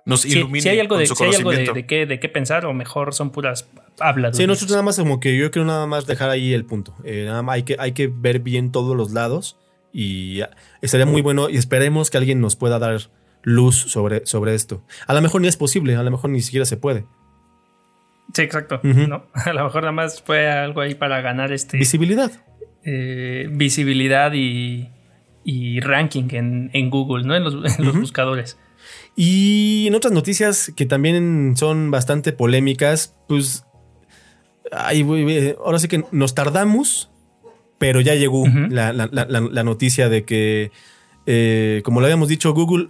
Nos 0.07 0.27
ilumine 0.27 0.61
si, 0.61 0.69
hay 0.69 0.81
algo, 0.81 0.99
de, 0.99 1.07
si 1.07 1.25
hay 1.25 1.35
algo 1.35 1.51
de, 1.51 1.87
qué, 1.87 2.05
de 2.05 2.21
qué 2.21 2.29
pensar 2.29 2.67
o 2.67 2.75
mejor 2.75 3.15
son 3.15 3.31
puras 3.31 3.71
hablas. 3.99 4.37
Sí, 4.37 4.47
nosotros 4.47 4.73
nada 4.73 4.83
más 4.83 4.99
como 4.99 5.19
que 5.19 5.37
yo 5.37 5.51
quiero 5.51 5.67
nada 5.67 5.87
más 5.87 6.07
dejar 6.07 6.29
ahí 6.29 6.53
el 6.53 6.67
punto. 6.67 6.95
Eh, 7.05 7.25
nada 7.27 7.43
más 7.43 7.55
hay 7.55 7.63
que, 7.63 7.77
hay 7.79 7.93
que 7.93 8.09
ver 8.09 8.41
bien 8.41 8.71
todos 8.71 8.95
los 8.97 9.13
lados 9.13 9.57
y 9.93 10.41
estaría 10.83 11.07
muy 11.07 11.23
bueno 11.23 11.49
y 11.49 11.57
esperemos 11.57 12.11
que 12.11 12.19
alguien 12.19 12.41
nos 12.41 12.57
pueda 12.57 12.79
dar 12.79 13.01
luz 13.43 13.77
sobre, 13.77 14.27
sobre 14.27 14.55
esto. 14.55 14.85
A 15.07 15.15
lo 15.15 15.23
mejor 15.23 15.41
ni 15.41 15.49
es 15.49 15.57
posible, 15.57 15.97
a 15.97 16.03
lo 16.03 16.11
mejor 16.11 16.31
ni 16.31 16.43
siquiera 16.43 16.67
se 16.67 16.77
puede. 16.77 17.07
Sí, 18.33 18.43
exacto. 18.43 18.81
¿no? 18.83 19.27
A 19.35 19.53
lo 19.53 19.65
mejor 19.65 19.83
nada 19.83 19.93
más 19.93 20.21
fue 20.23 20.51
algo 20.51 20.81
ahí 20.81 20.95
para 20.95 21.21
ganar 21.21 21.53
este... 21.53 21.77
Visibilidad. 21.77 22.33
Eh, 22.83 23.49
visibilidad 23.53 24.33
y, 24.35 24.89
y 25.45 25.81
ranking 25.81 26.29
en, 26.31 26.71
en, 26.73 26.91
Google, 26.91 27.25
¿no? 27.25 27.37
En 27.37 27.45
los, 27.45 27.55
los 27.55 28.01
buscadores. 28.01 28.59
Y 29.17 29.87
en 29.87 29.95
otras 29.95 30.13
noticias 30.13 30.73
que 30.75 30.87
también 30.87 31.55
son 31.57 31.91
bastante 31.91 32.33
polémicas, 32.33 33.15
pues 33.29 33.65
ahora 34.73 35.79
sí 35.79 35.89
que 35.89 36.05
nos 36.11 36.35
tardamos 36.35 37.11
pero 37.79 38.01
ya 38.01 38.15
llegó 38.15 38.47
la, 38.71 39.63
noticia 39.63 40.09
de 40.09 40.25
que, 40.25 40.71
eh, 41.27 41.83
como 41.85 42.01
lo 42.01 42.07
habíamos 42.07 42.29
dicho, 42.29 42.55
Google 42.55 42.89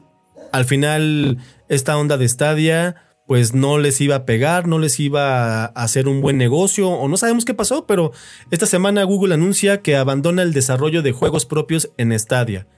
al 0.52 0.66
final 0.66 1.38
esta 1.68 1.96
onda 1.96 2.16
de 2.16 2.28
Stadia 2.28 2.94
pues 3.26 3.54
no 3.54 3.78
les 3.78 4.00
iba 4.00 4.14
a 4.14 4.24
pegar, 4.24 4.68
no 4.68 4.78
les 4.78 5.00
iba 5.00 5.64
a 5.64 5.66
hacer 5.66 6.06
un 6.06 6.20
buen 6.20 6.36
negocio 6.38 6.90
o 6.90 7.08
no 7.08 7.16
sabemos 7.16 7.44
qué 7.44 7.54
pasó, 7.54 7.86
pero 7.86 8.12
esta 8.52 8.66
semana 8.66 9.02
Google 9.02 9.34
anuncia 9.34 9.80
que 9.82 9.96
abandona 9.96 10.42
el 10.42 10.52
desarrollo 10.52 11.02
de 11.02 11.10
juegos 11.10 11.44
propios 11.44 11.90
en 11.96 12.16
Stadia. 12.16 12.68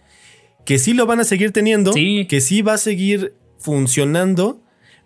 Que 0.66 0.78
sí 0.78 0.92
lo 0.92 1.06
van 1.06 1.20
a 1.20 1.24
seguir 1.24 1.52
teniendo, 1.52 1.92
que 1.94 2.40
sí 2.42 2.60
va 2.60 2.74
a 2.74 2.78
seguir 2.78 3.34
funcionando, 3.58 4.60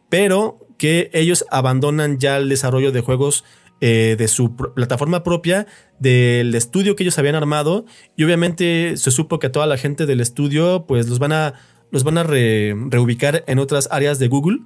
pero 0.08 0.66
que 0.76 1.10
ellos 1.12 1.44
abandonan 1.50 2.18
ya 2.18 2.38
el 2.38 2.48
desarrollo 2.48 2.90
de 2.90 3.02
juegos 3.02 3.44
eh, 3.82 4.16
de 4.18 4.28
su 4.28 4.56
plataforma 4.56 5.22
propia, 5.22 5.66
del 5.98 6.54
estudio 6.54 6.96
que 6.96 7.02
ellos 7.02 7.18
habían 7.18 7.34
armado. 7.34 7.86
Y 8.16 8.24
obviamente 8.24 8.96
se 8.96 9.10
supo 9.10 9.38
que 9.38 9.46
a 9.46 9.52
toda 9.52 9.66
la 9.66 9.78
gente 9.78 10.04
del 10.04 10.20
estudio, 10.20 10.84
pues 10.86 11.08
los 11.08 11.18
van 11.18 11.32
a, 11.32 11.54
los 11.90 12.04
van 12.04 12.18
a 12.18 12.22
reubicar 12.24 13.44
en 13.46 13.58
otras 13.58 13.88
áreas 13.90 14.18
de 14.18 14.28
Google. 14.28 14.60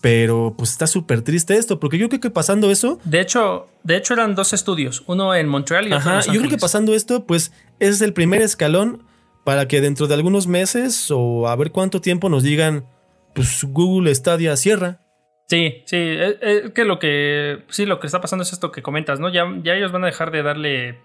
Pero 0.00 0.54
pues 0.58 0.70
está 0.70 0.88
súper 0.88 1.22
triste 1.22 1.56
esto, 1.56 1.78
porque 1.78 1.98
yo 1.98 2.08
creo 2.08 2.20
que 2.20 2.30
pasando 2.30 2.70
eso. 2.72 2.98
De 3.04 3.20
hecho, 3.20 3.66
de 3.84 3.96
hecho 3.96 4.14
eran 4.14 4.34
dos 4.34 4.52
estudios, 4.52 5.04
uno 5.06 5.32
en 5.34 5.48
Montreal 5.48 5.86
y 5.86 5.92
otro 5.92 6.10
en 6.10 6.16
Los 6.16 6.26
Yo 6.26 6.38
creo 6.38 6.50
que 6.50 6.58
pasando 6.58 6.92
esto, 6.94 7.24
pues 7.24 7.52
es 7.78 8.00
el 8.00 8.12
primer 8.12 8.42
escalón 8.42 9.04
para 9.44 9.66
que 9.68 9.80
dentro 9.80 10.06
de 10.06 10.14
algunos 10.14 10.46
meses 10.46 11.10
o 11.10 11.48
a 11.48 11.56
ver 11.56 11.72
cuánto 11.72 12.00
tiempo 12.00 12.28
nos 12.28 12.42
digan, 12.42 12.86
pues 13.34 13.64
Google 13.64 14.14
Stadia 14.14 14.56
cierra. 14.56 15.00
Sí, 15.48 15.82
sí, 15.86 15.96
es, 15.96 16.36
eh, 16.40 16.72
que 16.74 16.84
lo 16.84 16.98
que 16.98 17.64
sí 17.68 17.84
lo 17.84 18.00
que 18.00 18.06
está 18.06 18.20
pasando 18.20 18.42
es 18.42 18.52
esto 18.52 18.72
que 18.72 18.82
comentas, 18.82 19.20
¿no? 19.20 19.28
Ya, 19.28 19.44
ya 19.62 19.74
ellos 19.74 19.92
van 19.92 20.04
a 20.04 20.06
dejar 20.06 20.30
de 20.30 20.42
darle 20.42 20.98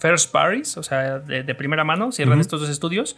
first 0.00 0.30
parties, 0.32 0.76
o 0.76 0.82
sea, 0.82 1.18
de, 1.18 1.54
primera 1.54 1.82
mano, 1.82 2.12
cierran 2.12 2.40
estos 2.40 2.60
dos 2.60 2.68
estudios, 2.68 3.16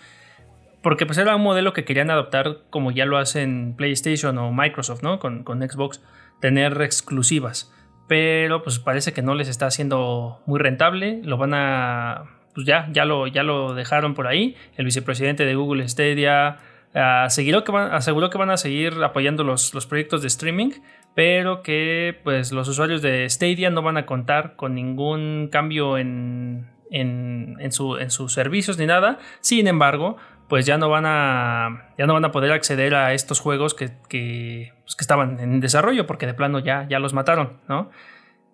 porque 0.83 1.05
pues 1.05 1.19
era 1.19 1.35
un 1.35 1.43
modelo 1.43 1.73
que 1.73 1.85
querían 1.85 2.11
adoptar 2.11 2.61
como 2.71 2.93
ya 2.93 3.05
lo 3.05 3.19
hacen 3.19 3.75
PlayStation 3.77 4.39
o 4.39 4.53
Microsoft, 4.53 5.03
¿no? 5.03 5.19
Con, 5.19 5.43
con 5.43 5.61
Xbox, 5.69 6.01
tener 6.41 6.81
exclusivas, 6.81 7.75
pero 8.07 8.63
pues 8.63 8.79
parece 8.79 9.13
que 9.13 9.23
no 9.23 9.35
les 9.35 9.49
está 9.49 9.67
haciendo 9.67 10.41
muy 10.47 10.61
rentable, 10.61 11.21
lo 11.25 11.37
van 11.37 11.55
a, 11.55 12.38
pues 12.59 12.67
ya, 12.67 12.89
ya 12.91 13.05
lo, 13.05 13.29
ya 13.29 13.45
lo 13.45 13.73
dejaron 13.73 14.15
por 14.15 14.27
ahí, 14.27 14.57
el 14.77 14.85
vicepresidente 14.85 15.45
de 15.45 15.55
Google 15.55 15.89
Stadia 15.89 16.57
aseguró, 16.93 17.63
que 17.63 17.71
van, 17.71 17.93
aseguró 17.93 18.31
que 18.31 18.39
van 18.39 18.51
a 18.51 18.57
seguir 18.57 18.95
apoyando 19.05 19.45
los, 19.45 19.71
proyectos 19.89 20.23
de 20.23 20.27
streaming, 20.27 20.71
pero 21.15 21.63
que 21.63 22.19
pues, 22.25 22.51
los 22.51 22.67
usuarios 22.67 23.01
de 23.01 23.31
Stadia 23.31 23.71
no 23.71 23.81
van 23.81 23.97
a 23.97 24.07
contar 24.07 24.57
con 24.57 24.75
ningún 24.75 25.51
cambio 25.53 25.99
en, 25.99 26.67
en, 26.91 27.71
su, 27.71 27.97
en 27.97 28.11
sus 28.11 28.33
servicios 28.33 28.77
ni 28.77 28.87
nada. 28.87 29.21
Sin 29.39 29.69
embargo, 29.69 30.17
pues 30.49 30.67
ya 30.67 30.79
no 30.79 30.89
van 30.89 31.05
a, 31.07 31.93
ya 31.97 32.07
no 32.07 32.15
van 32.15 32.25
a 32.25 32.33
poder 32.33 32.51
acceder 32.51 32.97
a 32.97 33.15
estos 33.15 33.39
juegos 33.39 33.75
que, 33.75 33.93
que, 34.09 34.73
pues, 34.83 34.97
estaban 34.99 35.39
en 35.39 35.61
desarrollo 35.61 36.09
porque 36.09 36.27
de 36.27 36.35
plano 36.35 36.59
ya, 36.59 36.89
ya 36.89 36.99
los 36.99 37.15
mataron, 37.15 37.61
¿no? 37.69 37.93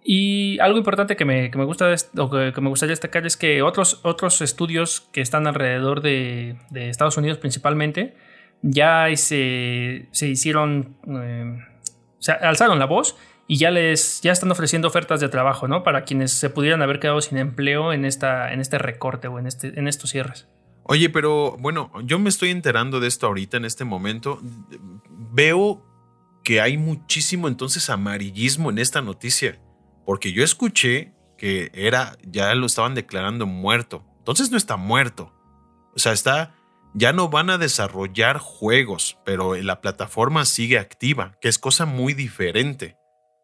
Y 0.06 0.58
algo 0.60 0.76
importante 0.76 1.16
que 1.16 1.24
me, 1.24 1.50
que 1.50 1.56
me 1.56 1.64
gusta 1.64 1.94
o 2.18 2.30
que, 2.30 2.60
me 2.60 2.68
gustaría 2.68 2.92
destacar 2.92 3.24
es 3.24 3.38
que 3.38 3.62
otros, 3.62 4.00
otros 4.02 4.42
estudios 4.42 5.08
que 5.12 5.22
están 5.22 5.46
alrededor 5.46 6.02
de, 6.02 6.56
de 6.70 6.90
Estados 6.90 7.16
Unidos 7.16 7.38
principalmente 7.38 8.14
ya 8.66 9.08
se, 9.16 10.08
se 10.10 10.28
hicieron, 10.28 10.96
eh, 11.06 11.58
se 12.18 12.32
alzaron 12.32 12.78
la 12.78 12.86
voz 12.86 13.16
y 13.46 13.58
ya 13.58 13.70
les 13.70 14.22
ya 14.22 14.32
están 14.32 14.50
ofreciendo 14.50 14.88
ofertas 14.88 15.20
de 15.20 15.28
trabajo, 15.28 15.68
¿no? 15.68 15.82
Para 15.82 16.04
quienes 16.04 16.32
se 16.32 16.48
pudieran 16.48 16.80
haber 16.80 16.98
quedado 16.98 17.20
sin 17.20 17.36
empleo 17.36 17.92
en 17.92 18.06
esta 18.06 18.52
en 18.52 18.60
este 18.60 18.78
recorte 18.78 19.28
o 19.28 19.38
en 19.38 19.46
este 19.46 19.78
en 19.78 19.86
estos 19.86 20.10
cierres. 20.10 20.48
Oye, 20.84 21.10
pero 21.10 21.56
bueno, 21.58 21.90
yo 22.04 22.18
me 22.18 22.28
estoy 22.28 22.50
enterando 22.50 23.00
de 23.00 23.08
esto 23.08 23.26
ahorita 23.26 23.58
en 23.58 23.66
este 23.66 23.84
momento. 23.84 24.38
Veo 25.32 25.82
que 26.42 26.60
hay 26.60 26.78
muchísimo 26.78 27.48
entonces 27.48 27.90
amarillismo 27.90 28.70
en 28.70 28.78
esta 28.78 29.02
noticia, 29.02 29.58
porque 30.04 30.32
yo 30.32 30.44
escuché 30.44 31.12
que 31.36 31.70
era 31.74 32.16
ya 32.22 32.54
lo 32.54 32.66
estaban 32.66 32.94
declarando 32.94 33.46
muerto. 33.46 34.04
Entonces 34.18 34.50
no 34.50 34.56
está 34.56 34.76
muerto. 34.76 35.32
O 35.94 35.98
sea, 35.98 36.12
está 36.12 36.54
ya 36.94 37.12
no 37.12 37.28
van 37.28 37.50
a 37.50 37.58
desarrollar 37.58 38.38
juegos, 38.38 39.18
pero 39.24 39.56
la 39.56 39.80
plataforma 39.80 40.44
sigue 40.44 40.78
activa, 40.78 41.32
que 41.40 41.48
es 41.48 41.58
cosa 41.58 41.86
muy 41.86 42.14
diferente. 42.14 42.96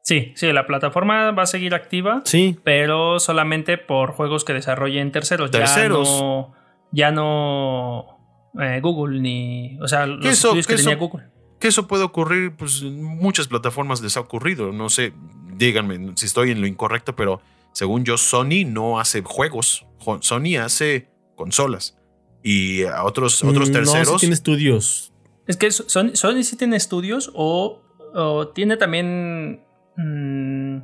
Sí, 0.03 0.33
sí, 0.35 0.53
la 0.53 0.67
plataforma 0.67 1.33
va 1.33 1.43
a 1.43 1.47
seguir 1.47 1.75
activa. 1.75 2.23
Sí. 2.25 2.59
Pero 2.65 3.21
solamente 3.21 3.77
por 3.77 4.13
juegos 4.13 4.45
que 4.45 4.55
desarrollen 4.55 5.13
terceros. 5.13 5.51
Terceros. 5.51 6.49
Ya 6.93 7.11
no. 7.11 8.19
Eh, 8.59 8.81
Google 8.81 9.21
ni. 9.21 9.79
O 9.81 9.89
sea, 9.89 10.07
los 10.07 10.25
eso, 10.25 10.55
que, 10.55 10.63
tenía 10.63 10.97
Google. 10.97 11.27
Que 11.59 11.69
eso 11.69 11.87
puede 11.87 12.05
ocurrir, 12.05 12.57
pues 12.57 12.83
muchas 12.83 13.49
plataformas 13.49 14.01
les 14.01 14.17
ha 14.17 14.21
ocurrido. 14.21 14.73
No 14.73 14.89
sé, 14.89 15.13
díganme 15.61 16.13
si 16.17 16.27
estoy 16.27 16.51
en 16.51 16.61
lo 16.61 16.67
incorrecto, 16.67 17.15
pero 17.15 17.41
según 17.73 18.05
yo, 18.05 18.17
Sony 18.17 18.65
no 18.67 18.99
hace 18.99 19.23
juegos. 19.23 19.87
Sony 20.21 20.57
hace 20.61 21.09
consolas. 21.37 21.97
Y 22.43 22.85
a 22.85 23.05
otros, 23.05 23.45
otros 23.45 23.71
terceros. 23.71 24.11
No, 24.11 24.19
tiene 24.19 24.35
estudios. 24.35 25.13
Es 25.47 25.57
que 25.57 25.71
Sony, 25.71 26.11
Sony 26.15 26.43
sí 26.43 26.57
tiene 26.57 26.77
estudios 26.77 27.31
o, 27.35 27.83
o 28.15 28.49
tiene 28.49 28.77
también 28.77 29.61
Mm, 29.97 30.79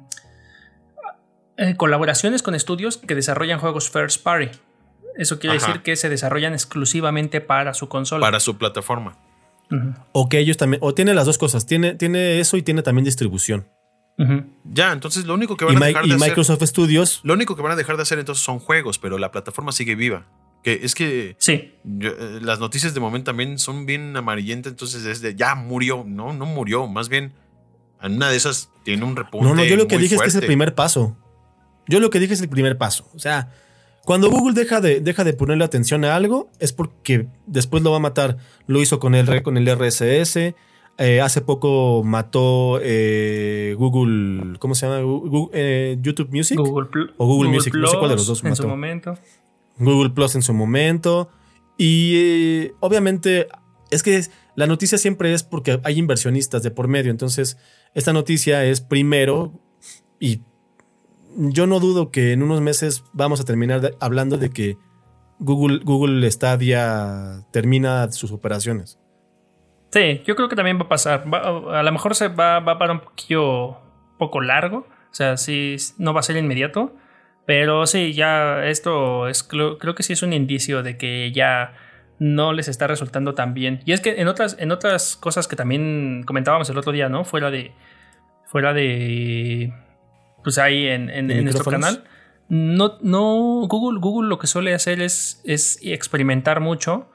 eh, 1.57 1.77
colaboraciones 1.77 2.43
con 2.43 2.55
estudios 2.55 2.99
que 2.99 3.15
desarrollan 3.15 3.59
juegos 3.59 3.91
first 3.91 4.23
party. 4.23 4.51
Eso 5.17 5.39
quiere 5.39 5.55
decir 5.55 5.81
que 5.83 5.97
se 5.97 6.11
desarrollan 6.11 6.53
exclusivamente 6.53 7.41
para 7.41 7.73
su 7.73 7.89
consola. 7.89 8.21
Para 8.21 8.41
su 8.41 8.59
plataforma. 8.59 9.17
O 10.13 10.29
que 10.29 10.39
ellos 10.39 10.59
también, 10.59 10.81
o 10.83 10.93
tiene 10.93 11.15
las 11.15 11.25
dos 11.25 11.39
cosas, 11.39 11.67
tiene, 11.67 11.95
tiene 11.95 12.39
eso 12.39 12.59
y 12.59 12.63
tiene 12.63 12.83
también 12.83 13.05
distribución. 13.05 13.67
Ya, 14.65 14.93
entonces 14.93 15.27
lo 15.27 15.35
único 15.35 15.57
que 15.57 15.65
van 15.65 15.83
a 15.83 15.87
dejar 15.87 16.07
de 16.07 16.17
Microsoft 16.17 16.63
Studios. 16.63 17.21
Lo 17.23 17.35
único 17.35 17.55
que 17.55 17.63
van 17.63 17.73
a 17.73 17.77
dejar 17.77 17.97
de 17.97 18.03
hacer 18.03 18.19
entonces 18.19 18.45
son 18.45 18.59
juegos, 18.59 18.99
pero 18.99 19.19
la 19.19 19.31
plataforma 19.31 19.73
sigue 19.73 19.95
viva. 19.95 20.27
Que 20.63 20.81
es 20.83 20.95
que 20.95 21.37
sí. 21.39 21.75
Eh, 22.01 22.41
las 22.43 22.59
noticias 22.59 22.95
de 22.95 23.01
momento 23.01 23.31
también 23.31 23.59
son 23.59 23.87
bien 23.87 24.17
amarillentas, 24.17 24.73
entonces 24.73 25.05
es 25.05 25.21
de 25.21 25.35
ya 25.35 25.55
murió, 25.55 26.05
no, 26.07 26.33
no 26.33 26.47
murió, 26.47 26.87
más 26.87 27.09
bien 27.09 27.35
en 28.03 28.17
una 28.17 28.31
de 28.31 28.37
esas 28.37 28.71
tiene 28.85 29.05
un 29.05 29.17
repunte. 29.17 29.47
No, 29.47 29.55
no, 29.55 29.65
yo 29.65 29.77
lo 29.77 29.87
que 29.87 29.99
dije 29.99 30.15
es 30.17 30.23
que 30.23 30.29
es 30.29 30.35
el 30.35 30.47
primer 30.47 30.75
paso. 30.75 31.17
Yo 31.89 32.01
lo 32.01 32.11
que 32.11 32.19
dije 32.19 32.35
es 32.35 32.41
el 32.41 32.49
primer 32.49 32.79
paso. 32.79 33.09
O 33.15 33.19
sea, 33.19 33.53
cuando 34.05 34.31
Google 34.31 34.55
deja 34.55 34.81
de, 34.81 35.01
deja 35.01 35.25
de 35.25 35.33
ponerle 35.33 35.65
atención 35.65 36.05
a 36.05 36.17
algo, 36.17 36.51
es 36.59 36.73
porque 36.73 37.29
después 37.47 37.83
lo 37.83 37.91
va 37.91 37.97
a 37.97 38.01
matar. 38.01 38.39
Lo 38.67 38.81
hizo 38.81 38.99
con 38.99 39.15
el, 39.15 39.43
con 39.43 39.57
el 39.57 39.67
RSS. 39.67 40.55
Eh, 40.99 41.21
hace 41.21 41.43
poco 41.43 42.03
mató 42.05 42.81
eh, 42.83 43.75
Google, 43.79 44.59
¿cómo 44.59 44.75
se 44.75 44.87
llama? 44.87 45.01
Eh, 45.53 45.99
YouTube 46.01 46.31
Music. 46.31 46.59
Google 46.59 46.89
o 47.19 47.27
Google, 47.27 47.51
Music, 47.51 47.75
no 47.75 47.87
sé 47.87 47.99
cuál 47.99 48.11
de 48.11 48.17
los 48.17 48.27
dos 48.27 48.43
mató. 48.43 48.55
En 48.55 48.57
su 48.57 48.69
momento. 48.69 49.19
Google 49.79 50.11
Plus 50.11 50.35
en 50.35 50.43
su 50.43 50.55
momento. 50.55 51.29
Y 51.77 52.71
obviamente 52.81 53.49
es 53.91 54.03
que 54.03 54.23
la 54.55 54.67
noticia 54.67 54.97
siempre 54.97 55.35
es 55.35 55.43
porque 55.43 55.81
hay 55.85 55.99
inversionistas 55.99 56.63
de 56.63 56.71
por 56.71 56.89
medio. 56.89 57.11
Entonces, 57.11 57.59
esta 57.93 58.15
noticia 58.15 58.65
es 58.65 58.81
primero 58.81 59.53
y 60.19 60.41
yo 61.37 61.67
no 61.67 61.79
dudo 61.79 62.11
que 62.11 62.33
en 62.33 62.43
unos 62.43 62.63
meses 62.63 63.05
vamos 63.13 63.39
a 63.41 63.45
terminar 63.45 63.95
hablando 64.01 64.39
de 64.39 64.49
que 64.49 64.79
Google, 65.39 65.81
Google 65.85 66.31
Stadia 66.31 67.45
termina 67.51 68.11
sus 68.13 68.33
operaciones. 68.33 68.99
Sí, 69.91 70.23
yo 70.25 70.37
creo 70.37 70.49
que 70.49 70.57
también 70.57 70.79
va 70.79 70.85
a 70.85 70.89
pasar. 70.89 71.25
a 71.33 71.83
lo 71.83 71.93
mejor 71.93 72.15
se 72.15 72.29
va, 72.29 72.61
va 72.61 72.79
para 72.79 72.93
un 72.93 73.01
poquillo 73.01 73.79
poco 74.19 74.41
largo. 74.41 74.87
O 75.11 75.15
sea, 75.15 75.37
sí, 75.37 75.77
no 75.99 76.13
va 76.13 76.21
a 76.21 76.23
ser 76.23 76.37
inmediato. 76.37 76.95
Pero 77.47 77.87
sí, 77.87 78.13
ya 78.13 78.65
esto 78.65 79.29
es 79.29 79.45
creo 79.45 79.95
que 79.95 80.03
sí 80.03 80.13
es 80.13 80.23
un 80.23 80.33
indicio 80.33 80.83
de 80.83 80.99
que 80.99 81.31
ya 81.33 81.75
no 82.19 82.53
les 82.53 82.69
está 82.69 82.89
resultando 82.89 83.35
tan 83.35 83.55
bien. 83.55 83.81
Y 83.85 83.93
es 83.93 84.01
que 84.01 84.21
en 84.21 84.29
otras, 84.29 84.57
en 84.59 84.73
otras 84.73 85.17
cosas 85.17 85.47
que 85.47 85.55
también 85.55 86.25
comentábamos 86.27 86.69
el 86.71 86.79
otro 86.79 86.93
día, 86.93 87.09
¿no? 87.09 87.25
Fuera 87.25 87.51
de. 87.51 87.73
Fuera 88.47 88.73
de. 88.73 89.73
Pues 90.43 90.59
ahí 90.59 90.87
en, 90.87 91.09
en, 91.09 91.45
nuestro 91.45 91.71
canal. 91.71 92.05
No, 92.49 92.99
no. 93.01 93.67
Google, 93.69 94.01
Google 94.01 94.29
lo 94.29 94.39
que 94.39 94.49
suele 94.49 94.75
hacer 94.75 95.01
es, 95.01 95.41
es 95.45 95.79
experimentar 95.83 96.61
mucho. 96.61 97.11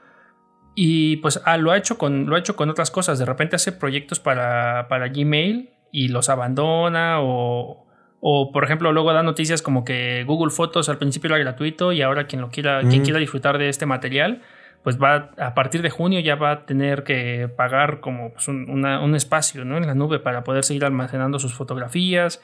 Y 0.74 1.16
pues 1.18 1.40
ah, 1.44 1.56
lo 1.56 1.70
ha 1.70 1.76
hecho 1.76 1.98
con. 1.98 2.26
Lo 2.26 2.36
ha 2.36 2.38
hecho 2.38 2.56
con 2.56 2.70
otras 2.70 2.90
cosas. 2.90 3.18
De 3.18 3.24
repente 3.24 3.56
hace 3.56 3.72
proyectos 3.72 4.20
para, 4.20 4.88
para 4.88 5.08
Gmail 5.08 5.70
y 5.90 6.08
los 6.08 6.28
abandona. 6.28 7.20
O. 7.20 7.86
O, 8.24 8.52
por 8.52 8.62
ejemplo, 8.62 8.92
luego 8.92 9.12
da 9.12 9.24
noticias 9.24 9.62
como 9.62 9.84
que 9.84 10.22
Google 10.22 10.52
Fotos 10.52 10.88
al 10.88 10.96
principio 10.96 11.26
era 11.26 11.38
gratuito 11.38 11.92
y 11.92 12.02
ahora 12.02 12.28
quien 12.28 12.40
lo 12.40 12.50
quiera, 12.50 12.80
quien 12.82 13.02
quiera 13.02 13.18
disfrutar 13.18 13.58
de 13.58 13.68
este 13.68 13.84
material, 13.84 14.42
pues 14.84 14.96
va 14.96 15.32
a 15.36 15.54
partir 15.54 15.82
de 15.82 15.90
junio 15.90 16.20
ya 16.20 16.36
va 16.36 16.52
a 16.52 16.64
tener 16.64 17.02
que 17.02 17.48
pagar 17.48 17.98
como 17.98 18.32
pues, 18.32 18.46
un, 18.46 19.14
espacio 19.16 19.64
¿no? 19.64 19.76
en 19.76 19.88
la 19.88 19.96
nube 19.96 20.20
para 20.20 20.44
poder 20.44 20.62
seguir 20.62 20.84
almacenando 20.84 21.40
sus 21.40 21.52
fotografías. 21.52 22.40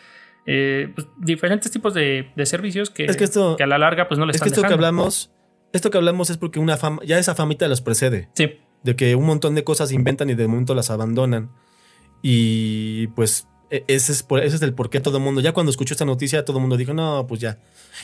Eh, 0.47 0.91
pues, 0.97 1.07
diferentes 1.17 1.71
tipos 1.71 1.95
de, 1.95 2.29
servicios 2.43 2.91
que, 2.91 3.07
que, 3.07 3.63
a 3.63 3.67
la 3.69 3.79
larga 3.79 4.09
pues 4.09 4.19
no 4.19 4.27
les 4.27 4.35
es 4.35 4.43
que 4.43 4.49
esto 4.49 4.63
que 4.63 4.75
hablamos 4.75 5.31
esto 5.73 5.91
que 5.91 5.99
hablamos 5.99 6.31
es 6.31 6.37
porque 6.37 6.59
una 6.59 6.77
fama, 6.77 7.01
ya 7.05 7.19
esa 7.19 7.35
famita 7.35 7.69
los 7.69 7.81
precede. 7.81 8.29
Sí. 8.35 8.53
De 8.83 8.97
que 8.97 9.15
un 9.15 9.27
montón 9.27 9.55
de 9.55 9.65
cosas 9.65 9.93
inventan 9.93 10.31
y 10.31 10.35
de 10.35 10.47
momento 10.47 10.75
las 10.75 10.91
abandonan. 10.91 11.51
Y 12.23 13.09
pues 13.09 13.49
e, 13.71 13.85
ese 13.87 14.13
es, 14.13 14.25
ese 14.43 14.57
es 14.57 14.63
el 14.63 14.75
por 14.75 14.89
qué 14.91 15.01
todo 15.01 15.19
el 15.19 15.23
mundo, 15.23 15.41
ya 15.41 15.53
cuando 15.53 15.71
escuchó 15.71 15.95
esta 15.95 16.05
noticia, 16.05 16.45
todo 16.45 16.59
el 16.59 16.63
mundo 16.63 16.77
dijo, 16.77 16.95
no, 16.95 17.27
pues 17.27 17.41
ya. 17.41 17.59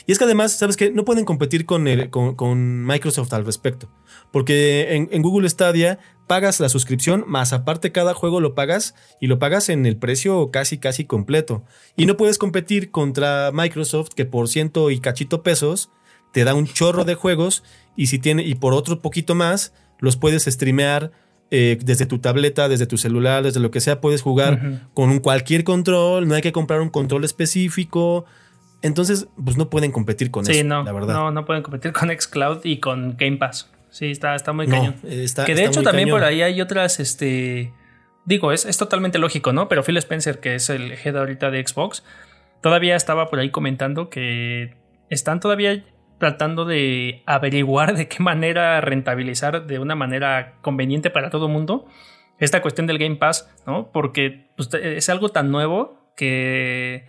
Y 0.05 0.11
es 0.11 0.17
que 0.17 0.25
además, 0.25 0.51
¿sabes 0.51 0.77
qué? 0.77 0.91
No 0.91 1.05
pueden 1.05 1.25
competir 1.25 1.65
con, 1.65 1.85
con, 2.09 2.85
Microsoft 2.85 3.33
al 3.33 3.45
respecto. 3.45 3.89
Porque 4.31 5.07
en, 5.09 5.21
Google 5.21 5.49
Stadia 5.49 5.99
pagas 6.27 6.59
la 6.59 6.69
suscripción, 6.69 7.23
más 7.27 7.53
aparte 7.53 7.91
cada 7.91 8.13
juego 8.13 8.41
lo 8.41 8.55
pagas 8.55 8.95
y 9.19 9.27
lo 9.27 9.39
pagas 9.39 9.69
en 9.69 9.85
el 9.85 9.97
precio 9.97 10.51
casi, 10.51 10.77
casi 10.77 11.05
completo. 11.05 11.63
Y 11.95 12.05
no 12.05 12.17
puedes 12.17 12.37
competir 12.37 12.91
contra 12.91 13.51
Microsoft 13.53 14.09
que 14.15 14.25
por 14.25 14.49
ciento 14.49 14.91
y 14.91 14.99
cachito 14.99 15.43
pesos 15.43 15.89
te 16.35 16.43
da 16.43 16.53
un 16.53 16.67
chorro 16.67 17.05
de 17.05 17.15
juegos 17.15 17.63
y 17.95 18.07
si 18.07 18.19
tiene, 18.19 18.43
y 18.43 18.55
por 18.55 18.73
otro 18.73 18.99
poquito 18.99 19.35
más, 19.35 19.73
los 19.99 20.17
puedes 20.17 20.43
streamear 20.43 21.11
eh, 21.49 21.77
desde 21.81 22.05
tu 22.05 22.19
tableta, 22.19 22.67
desde 22.67 22.87
tu 22.87 22.97
celular, 22.97 23.41
desde 23.41 23.61
lo 23.61 23.71
que 23.71 23.79
sea, 23.79 24.01
puedes 24.01 24.21
jugar 24.21 24.81
con 24.93 25.19
cualquier 25.19 25.63
control, 25.63 26.27
no 26.27 26.35
hay 26.35 26.41
que 26.41 26.51
comprar 26.51 26.81
un 26.81 26.89
control 26.89 27.23
específico. 27.23 28.25
Entonces, 28.81 29.29
pues 29.41 29.55
no 29.55 29.69
pueden 29.69 29.93
competir 29.93 30.29
con 30.29 30.43
eso, 30.45 30.61
no, 30.65 30.83
la 30.83 30.91
verdad. 30.91 31.13
No, 31.13 31.31
no 31.31 31.45
pueden 31.45 31.63
competir 31.63 31.93
con 31.93 32.09
Xcloud 32.09 32.65
y 32.65 32.81
con 32.81 33.15
Game 33.15 33.37
Pass. 33.37 33.71
Sí, 33.89 34.11
está, 34.11 34.35
está 34.35 34.51
muy 34.51 34.67
cañón. 34.67 34.95
que 35.01 35.55
de 35.55 35.63
hecho 35.63 35.83
también 35.83 36.09
por 36.09 36.25
ahí 36.25 36.41
hay 36.41 36.59
otras, 36.59 36.99
este... 36.99 37.71
Digo, 38.25 38.51
es, 38.51 38.65
es 38.65 38.77
totalmente 38.77 39.19
lógico, 39.19 39.53
¿no? 39.53 39.69
Pero 39.69 39.83
Phil 39.83 39.95
Spencer, 39.95 40.41
que 40.41 40.55
es 40.55 40.69
el 40.69 40.91
head 40.91 41.15
ahorita 41.15 41.49
de 41.49 41.65
Xbox, 41.65 42.03
todavía 42.61 42.97
estaba 42.97 43.29
por 43.29 43.39
ahí 43.39 43.51
comentando 43.51 44.09
que 44.09 44.75
están 45.09 45.39
todavía 45.39 45.81
tratando 46.17 46.65
de 46.65 47.23
averiguar 47.25 47.95
de 47.95 48.07
qué 48.07 48.23
manera 48.23 48.81
rentabilizar 48.81 49.65
de 49.65 49.79
una 49.79 49.95
manera 49.95 50.55
conveniente 50.61 51.09
para 51.09 51.29
todo 51.29 51.47
el 51.47 51.53
mundo 51.53 51.87
esta 52.39 52.61
cuestión 52.61 52.87
del 52.87 52.97
Game 52.97 53.15
Pass, 53.15 53.49
¿no? 53.65 53.91
Porque 53.91 54.49
pues, 54.57 54.73
es 54.73 55.09
algo 55.09 55.29
tan 55.29 55.51
nuevo 55.51 56.11
que, 56.15 57.05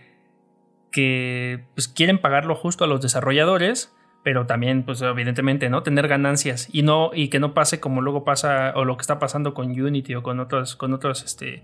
que 0.91 1.65
pues, 1.75 1.87
quieren 1.87 2.19
pagarlo 2.19 2.55
justo 2.55 2.83
a 2.83 2.87
los 2.87 3.01
desarrolladores, 3.01 3.93
pero 4.23 4.45
también, 4.45 4.83
pues 4.83 5.01
evidentemente, 5.01 5.69
¿no? 5.69 5.83
Tener 5.83 6.07
ganancias 6.07 6.69
y 6.71 6.81
no 6.83 7.11
y 7.13 7.29
que 7.29 7.39
no 7.39 7.53
pase 7.53 7.79
como 7.79 8.01
luego 8.01 8.23
pasa 8.23 8.73
o 8.75 8.85
lo 8.85 8.97
que 8.97 9.01
está 9.01 9.19
pasando 9.19 9.53
con 9.53 9.69
Unity 9.79 10.15
o 10.15 10.23
con 10.23 10.39
otros, 10.39 10.75
con 10.75 10.93
otros, 10.93 11.23
este, 11.23 11.63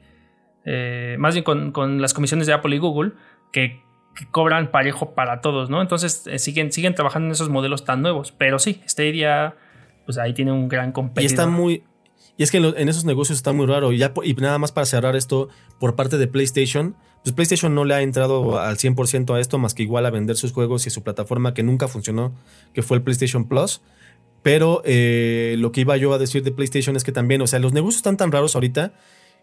eh, 0.65 1.15
más 1.19 1.33
bien 1.33 1.43
con, 1.43 1.71
con 1.71 2.01
las 2.01 2.13
comisiones 2.13 2.47
de 2.47 2.53
Apple 2.53 2.75
y 2.75 2.79
Google, 2.79 3.13
que 3.51 3.81
que 4.15 4.25
cobran 4.29 4.71
parejo 4.71 5.11
para 5.11 5.41
todos, 5.41 5.69
¿no? 5.69 5.81
Entonces 5.81 6.27
eh, 6.27 6.39
siguen, 6.39 6.71
siguen 6.71 6.95
trabajando 6.95 7.27
en 7.27 7.31
esos 7.31 7.49
modelos 7.49 7.85
tan 7.85 8.01
nuevos. 8.01 8.31
Pero 8.31 8.59
sí, 8.59 8.81
Stadia 8.87 9.55
pues 10.05 10.17
ahí 10.17 10.33
tiene 10.33 10.51
un 10.51 10.67
gran 10.67 10.91
competidor. 10.91 11.23
Y 11.23 11.25
está 11.25 11.47
muy. 11.47 11.83
Y 12.35 12.43
es 12.43 12.51
que 12.51 12.57
en, 12.57 12.89
esos 12.89 13.05
negocios 13.05 13.37
está 13.37 13.53
muy 13.53 13.65
raro. 13.65 13.91
Y, 13.91 13.97
ya, 13.99 14.11
y 14.23 14.33
nada 14.33 14.57
más 14.57 14.71
para 14.71 14.85
cerrar 14.85 15.15
esto, 15.15 15.49
por 15.79 15.95
parte 15.95 16.17
de 16.17 16.27
PlayStation, 16.27 16.95
pues 17.23 17.33
PlayStation 17.33 17.75
no 17.75 17.85
le 17.85 17.93
ha 17.93 18.01
entrado 18.01 18.59
al 18.59 18.77
100% 18.77 19.35
a 19.35 19.39
esto, 19.39 19.59
más 19.59 19.73
que 19.73 19.83
igual 19.83 20.05
a 20.05 20.09
vender 20.09 20.35
sus 20.35 20.51
juegos 20.51 20.87
y 20.87 20.89
su 20.89 21.03
plataforma 21.03 21.53
que 21.53 21.61
nunca 21.61 21.87
funcionó, 21.87 22.33
que 22.73 22.81
fue 22.81 22.97
el 22.97 23.03
PlayStation 23.03 23.47
Plus. 23.47 23.81
Pero 24.41 24.81
eh, 24.83 25.55
lo 25.59 25.71
que 25.71 25.81
iba 25.81 25.95
yo 25.95 26.11
a 26.13 26.17
decir 26.17 26.43
de 26.43 26.51
PlayStation 26.51 26.95
es 26.95 27.03
que 27.03 27.11
también, 27.11 27.41
o 27.41 27.47
sea, 27.47 27.59
los 27.59 27.71
negocios 27.71 27.97
están 27.97 28.17
tan 28.17 28.31
raros 28.31 28.55
ahorita 28.55 28.93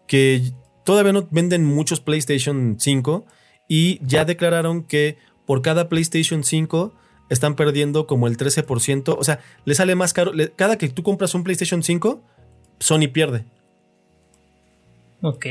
que 0.05 0.51
todavía 0.83 1.13
no 1.13 1.27
venden 1.31 1.63
muchos 1.63 2.01
PlayStation 2.01 2.75
5 2.77 3.25
y 3.73 4.05
ya 4.05 4.25
declararon 4.25 4.83
que 4.83 5.15
por 5.45 5.61
cada 5.61 5.87
PlayStation 5.87 6.43
5 6.43 6.93
están 7.29 7.55
perdiendo 7.55 8.05
como 8.05 8.27
el 8.27 8.35
13%. 8.35 9.15
O 9.17 9.23
sea, 9.23 9.39
le 9.63 9.75
sale 9.75 9.95
más 9.95 10.11
caro. 10.11 10.33
cada 10.57 10.77
que 10.77 10.89
tú 10.89 11.03
compras 11.03 11.33
un 11.35 11.45
PlayStation 11.45 11.81
5, 11.81 12.21
Sony 12.81 13.07
pierde. 13.13 13.45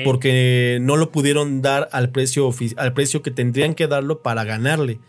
Porque 0.04 0.76
no 0.83 0.98
lo 0.98 1.11
pudieron 1.12 1.62
dar 1.62 1.88
al 1.92 2.11
precio, 2.11 2.50
al 2.76 2.92
precio 2.92 3.22
que 3.22 3.30
tendrían 3.30 3.72
que 3.72 3.87
darlo 3.87 4.20
para 4.20 4.44
ganarle. 4.44 5.00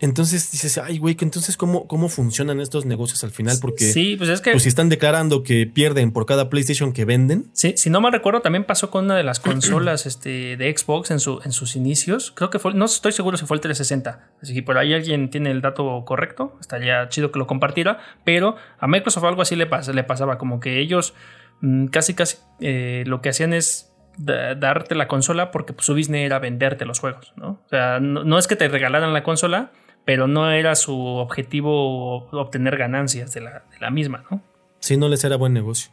Entonces 0.00 0.52
dices, 0.52 0.78
ay, 0.78 0.98
güey, 0.98 1.16
entonces 1.20 1.56
¿cómo, 1.56 1.88
¿cómo 1.88 2.08
funcionan 2.08 2.60
estos 2.60 2.86
negocios 2.86 3.24
al 3.24 3.32
final? 3.32 3.58
Porque 3.60 3.84
sí, 3.84 4.14
pues 4.16 4.30
es 4.30 4.40
que. 4.40 4.52
Pues 4.52 4.62
si 4.62 4.68
están 4.68 4.88
declarando 4.88 5.42
que 5.42 5.66
pierden 5.66 6.12
por 6.12 6.24
cada 6.24 6.48
PlayStation 6.48 6.92
que 6.92 7.04
venden. 7.04 7.50
Sí, 7.52 7.74
si 7.76 7.90
no 7.90 8.00
me 8.00 8.10
recuerdo, 8.10 8.40
también 8.40 8.64
pasó 8.64 8.90
con 8.90 9.06
una 9.06 9.16
de 9.16 9.24
las 9.24 9.40
consolas 9.40 10.06
este, 10.06 10.56
de 10.56 10.76
Xbox 10.76 11.10
en, 11.10 11.18
su, 11.18 11.40
en 11.44 11.50
sus 11.50 11.74
inicios. 11.74 12.32
Creo 12.34 12.50
que 12.50 12.60
fue, 12.60 12.74
no 12.74 12.84
estoy 12.84 13.10
seguro 13.10 13.36
si 13.36 13.46
fue 13.46 13.56
el 13.56 13.60
360. 13.60 14.28
Así 14.40 14.54
que 14.54 14.62
por 14.62 14.78
ahí 14.78 14.94
alguien 14.94 15.30
tiene 15.30 15.50
el 15.50 15.60
dato 15.60 16.04
correcto, 16.04 16.56
estaría 16.60 17.08
chido 17.08 17.32
que 17.32 17.40
lo 17.40 17.48
compartiera. 17.48 17.98
Pero 18.24 18.54
a 18.78 18.86
Microsoft 18.86 19.24
algo 19.24 19.42
así 19.42 19.56
le, 19.56 19.68
le 19.94 20.04
pasaba, 20.04 20.38
como 20.38 20.60
que 20.60 20.78
ellos 20.78 21.14
mm, 21.60 21.86
casi, 21.86 22.14
casi 22.14 22.36
eh, 22.60 23.02
lo 23.06 23.20
que 23.20 23.30
hacían 23.30 23.52
es 23.52 23.86
darte 24.16 24.96
la 24.96 25.06
consola 25.06 25.52
porque 25.52 25.72
pues, 25.72 25.86
su 25.86 25.94
business 25.94 26.26
era 26.26 26.40
venderte 26.40 26.84
los 26.84 26.98
juegos, 26.98 27.32
¿no? 27.36 27.60
O 27.64 27.68
sea, 27.68 28.00
no 28.00 28.36
es 28.36 28.48
que 28.48 28.56
te 28.56 28.66
regalaran 28.66 29.12
la 29.12 29.22
consola 29.22 29.70
pero 30.08 30.26
no 30.26 30.50
era 30.50 30.74
su 30.74 30.98
objetivo 30.98 32.30
obtener 32.30 32.78
ganancias 32.78 33.34
de 33.34 33.42
la, 33.42 33.90
misma, 33.90 34.24
¿no? 34.30 34.42
Sí, 34.78 34.96
no 34.96 35.06
les 35.06 35.22
era 35.22 35.36
buen 35.36 35.52
negocio. 35.52 35.92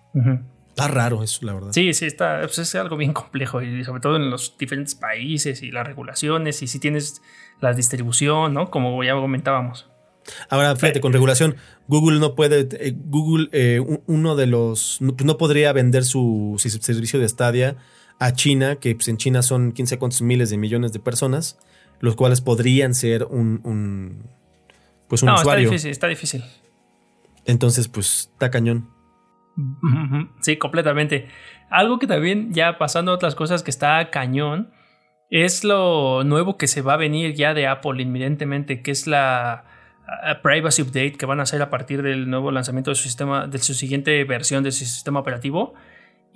Está 0.70 0.88
raro 0.88 1.22
eso, 1.22 1.46
la 1.46 1.54
verdad. 1.54 1.74
Sí, 1.74 1.94
sí, 1.94 2.06
está, 2.06 2.40
pues, 2.44 2.58
es 2.60 2.74
algo 2.76 2.96
bien 2.96 3.12
complejo 3.12 3.62
y 3.62 3.84
sobre 3.84 4.00
todo 4.00 4.16
en 4.16 4.30
los 4.30 4.58
diferentes 4.58 4.96
países 4.96 5.62
y 5.64 5.70
las 5.70 5.86
regulaciones 5.86 6.62
y 6.62 6.68
si 6.68 6.80
tienes 6.80 7.22
la 7.60 7.74
distribución, 7.74 8.54
¿no? 8.54 8.72
Como 8.72 9.04
ya 9.04 9.16
comentábamos. 9.16 9.90
Ahora, 10.50 10.78
fíjate, 10.78 11.02
con 11.02 11.12
regulación, 11.12 11.58
Google 11.90 12.22
no 12.22 12.36
puede, 12.36 12.70
eh, 12.72 12.96
Google, 12.96 13.50
eh, 13.52 13.82
uno 14.06 14.38
de 14.38 14.48
los, 14.48 15.00
pues, 15.02 15.26
no, 15.26 15.38
podría 15.38 15.74
vender 15.74 16.06
su, 16.06 16.56
servicio 16.58 17.20
de 17.20 17.28
Stadia 17.28 17.76
a 18.20 18.32
China, 18.32 18.78
que 18.78 18.96
pues, 18.96 19.10
en 19.10 19.18
China 19.18 19.42
son 19.42 19.74
15 19.74 20.00
cuantos 20.00 20.22
miles 20.22 20.50
de 20.52 20.56
millones 20.56 20.94
de 20.94 21.00
personas 21.02 21.58
los 22.00 22.16
cuales 22.16 22.42
podrían 22.42 22.94
ser 22.94 23.24
un, 23.24 24.30
pues 25.08 25.24
un 25.24 25.30
usuario. 25.30 25.64
Está 25.64 25.72
difícil, 25.72 25.92
está 25.92 26.08
difícil. 26.08 26.44
Entonces, 27.46 27.88
pues, 27.88 28.30
está 28.34 28.50
cañón. 28.50 28.90
Sí, 30.42 30.58
completamente. 30.58 31.28
Algo 31.70 32.00
que 32.00 32.08
también, 32.08 32.54
ya 32.54 32.78
pasando 32.78 33.12
a 33.12 33.16
otras 33.16 33.36
cosas 33.36 33.64
que 33.64 33.72
está 33.72 34.10
cañón, 34.10 34.72
es 35.30 35.64
lo 35.64 36.24
nuevo 36.24 36.58
que 36.58 36.68
se 36.68 36.82
va 36.82 36.94
a 36.94 36.98
venir 36.98 37.34
ya 37.34 37.54
de 37.54 37.68
Apple 37.68 38.02
inminentemente, 38.02 38.82
que 38.82 38.92
es 38.92 39.08
la 39.08 39.66
Privacy 40.44 40.84
Update 40.84 41.14
que 41.14 41.26
van 41.26 41.40
a 41.40 41.44
hacer 41.44 41.62
a 41.62 41.70
partir 41.70 42.02
del 42.02 42.30
nuevo 42.30 42.52
lanzamiento 42.52 42.92
de 42.92 42.96
su 42.96 43.04
sistema, 43.04 43.48
de 43.48 43.58
su 43.58 43.74
siguiente 43.74 44.24
versión 44.24 44.64
de 44.64 44.72
su 44.72 44.86
sistema 44.86 45.20
operativo. 45.20 45.74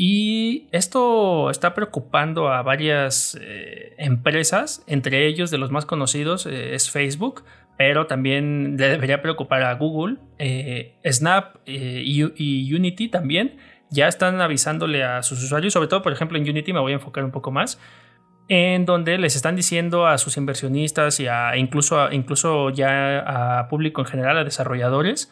Y 0.02 0.70
esto 0.72 1.50
está 1.50 1.76
preocupando 1.76 2.48
a 2.48 2.62
varias 2.62 3.38
eh, 3.42 3.96
empresas, 3.98 4.82
entre 4.88 5.28
ellos 5.28 5.52
de 5.52 5.58
los 5.58 5.72
más 5.72 5.86
conocidos 5.86 6.46
eh, 6.46 6.74
es 6.74 6.90
Facebook, 6.90 7.44
pero 7.78 8.08
también 8.08 8.78
le 8.78 8.88
debería 8.88 9.22
preocupar 9.22 9.62
a 9.64 9.74
Google, 9.74 10.16
eh, 10.38 10.96
Snap 11.06 11.58
y, 11.66 12.74
Unity 12.74 13.10
también. 13.10 13.58
Ya 13.92 14.08
están 14.08 14.40
avisándole 14.40 15.04
a 15.04 15.22
sus 15.22 15.44
usuarios, 15.44 15.74
sobre 15.74 15.90
todo 15.90 16.02
por 16.02 16.14
ejemplo 16.14 16.38
en 16.38 16.50
Unity 16.50 16.72
me 16.72 16.80
voy 16.80 16.94
a 16.94 16.96
enfocar 16.96 17.26
un 17.26 17.32
poco 17.32 17.52
más, 17.52 17.78
en 18.48 18.86
donde 18.86 19.18
les 19.18 19.36
están 19.36 19.58
diciendo 19.58 20.08
a 20.08 20.18
sus 20.18 20.38
inversionistas 20.38 21.20
y 21.20 21.28
a, 21.28 21.58
incluso, 21.58 22.10
incluso 22.10 22.70
ya 22.70 23.60
a 23.60 23.68
público 23.68 24.00
en 24.00 24.08
general, 24.08 24.38
a 24.38 24.46
desarrolladores, 24.46 25.30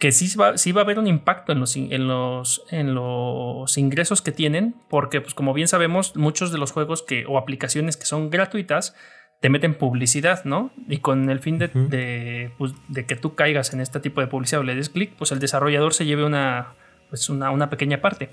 que 0.00 0.12
sí 0.12 0.34
va, 0.36 0.56
sí 0.56 0.72
va 0.72 0.80
a 0.80 0.84
haber 0.84 0.98
un 0.98 1.06
impacto 1.06 1.52
en 1.52 1.60
los, 1.60 1.76
en, 1.76 2.08
los, 2.08 2.64
en 2.70 2.94
los 2.94 3.76
ingresos 3.76 4.22
que 4.22 4.32
tienen, 4.32 4.74
porque 4.88 5.20
pues 5.20 5.34
como 5.34 5.52
bien 5.52 5.68
sabemos, 5.68 6.16
muchos 6.16 6.50
de 6.50 6.58
los 6.58 6.72
juegos 6.72 7.02
que, 7.02 7.26
o 7.28 7.36
aplicaciones 7.36 7.98
que 7.98 8.06
son 8.06 8.30
gratuitas 8.30 8.96
te 9.40 9.50
meten 9.50 9.74
publicidad, 9.74 10.44
¿no? 10.44 10.70
Y 10.88 10.98
con 10.98 11.28
el 11.28 11.38
fin 11.38 11.58
de, 11.58 12.50
pues, 12.56 12.72
de, 12.88 13.04
que 13.04 13.14
tú 13.14 13.34
caigas 13.34 13.74
en 13.74 13.80
este 13.80 14.00
tipo 14.00 14.22
de 14.22 14.26
publicidad 14.26 14.62
o 14.62 14.64
le 14.64 14.74
des 14.74 14.88
clic, 14.88 15.14
pues 15.16 15.32
el 15.32 15.38
desarrollador 15.38 15.92
se 15.92 16.06
lleve 16.06 16.24
una, 16.24 16.74
pues 17.10 17.28
una, 17.28 17.50
una, 17.50 17.68
pequeña 17.68 18.00
parte. 18.00 18.30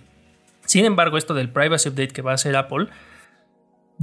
Sin 0.65 0.85
embargo, 0.85 1.17
esto 1.17 1.33
del 1.33 1.49
Privacy 1.49 1.89
Update 1.89 2.09
que 2.09 2.21
va 2.21 2.31
a 2.31 2.35
hacer 2.35 2.55
Apple 2.55 2.87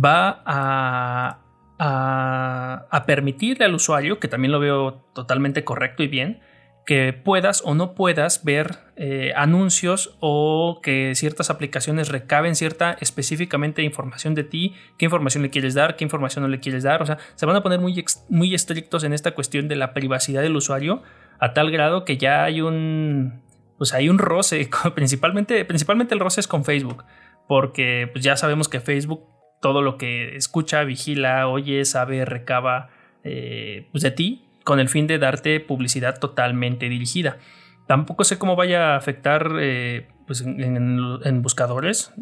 va 0.02 0.42
a, 0.44 1.38
a, 1.78 2.86
a 2.90 3.06
permitirle 3.06 3.64
al 3.64 3.74
usuario, 3.74 4.18
que 4.18 4.28
también 4.28 4.52
lo 4.52 4.60
veo 4.60 5.02
totalmente 5.14 5.64
correcto 5.64 6.02
y 6.02 6.08
bien, 6.08 6.40
que 6.84 7.12
puedas 7.12 7.62
o 7.64 7.74
no 7.74 7.94
puedas 7.94 8.44
ver 8.44 8.78
eh, 8.96 9.32
anuncios 9.36 10.16
o 10.20 10.80
que 10.82 11.14
ciertas 11.14 11.50
aplicaciones 11.50 12.10
recaben 12.10 12.54
cierta 12.54 12.96
específicamente 13.00 13.82
información 13.82 14.34
de 14.34 14.44
ti, 14.44 14.74
qué 14.98 15.06
información 15.06 15.42
le 15.42 15.50
quieres 15.50 15.74
dar, 15.74 15.96
qué 15.96 16.04
información 16.04 16.42
no 16.42 16.48
le 16.48 16.60
quieres 16.60 16.82
dar. 16.82 17.02
O 17.02 17.06
sea, 17.06 17.18
se 17.34 17.46
van 17.46 17.56
a 17.56 17.62
poner 17.62 17.80
muy, 17.80 18.04
muy 18.28 18.54
estrictos 18.54 19.04
en 19.04 19.12
esta 19.12 19.34
cuestión 19.34 19.68
de 19.68 19.76
la 19.76 19.94
privacidad 19.94 20.42
del 20.42 20.56
usuario 20.56 21.02
a 21.38 21.54
tal 21.54 21.70
grado 21.70 22.04
que 22.04 22.18
ya 22.18 22.44
hay 22.44 22.60
un, 22.60 23.42
pues 23.78 23.94
hay 23.94 24.08
un 24.08 24.18
roce, 24.18 24.68
principalmente, 24.94 25.64
principalmente 25.64 26.14
el 26.14 26.20
roce 26.20 26.40
es 26.40 26.48
con 26.48 26.64
Facebook, 26.64 27.04
porque 27.48 28.08
pues 28.12 28.22
ya 28.22 28.36
sabemos 28.36 28.68
que 28.68 28.80
Facebook 28.80 29.24
todo 29.62 29.80
lo 29.80 29.96
que 29.96 30.36
escucha, 30.36 30.84
vigila, 30.84 31.48
oye, 31.48 31.86
sabe, 31.86 32.26
recaba 32.26 32.90
eh, 33.22 33.88
pues 33.92 34.02
de 34.02 34.10
ti 34.10 34.44
con 34.64 34.80
el 34.80 34.88
fin 34.88 35.06
de 35.06 35.18
darte 35.18 35.60
publicidad 35.60 36.18
totalmente 36.18 36.88
dirigida. 36.88 37.38
Tampoco 37.86 38.24
sé 38.24 38.38
cómo 38.38 38.56
vaya 38.56 38.94
a 38.94 38.96
afectar 38.96 39.52
eh, 39.60 40.08
pues 40.26 40.40
en, 40.40 41.42
buscadores. 41.42 42.12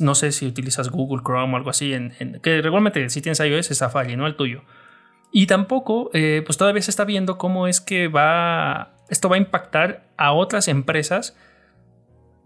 no 0.00 0.14
sé 0.14 0.30
si 0.30 0.46
utilizas 0.46 0.90
Google 0.90 1.22
Chrome 1.24 1.54
o 1.54 1.56
algo 1.56 1.70
así. 1.70 1.94
En, 1.94 2.12
que 2.42 2.60
regularmente 2.60 3.08
si 3.08 3.22
tienes 3.22 3.40
iOS 3.40 3.70
es 3.70 3.78
Safari, 3.78 4.16
no 4.16 4.26
el 4.26 4.36
tuyo. 4.36 4.62
Y 5.32 5.46
tampoco, 5.46 6.10
eh, 6.12 6.42
pues 6.44 6.58
todavía 6.58 6.82
se 6.82 6.90
está 6.90 7.04
viendo 7.04 7.38
cómo 7.38 7.66
es 7.66 7.80
que 7.80 8.08
va. 8.08 8.92
Esto 9.08 9.28
va 9.28 9.36
a 9.36 9.38
impactar 9.38 10.06
a 10.16 10.32
otras 10.32 10.68
empresas 10.68 11.36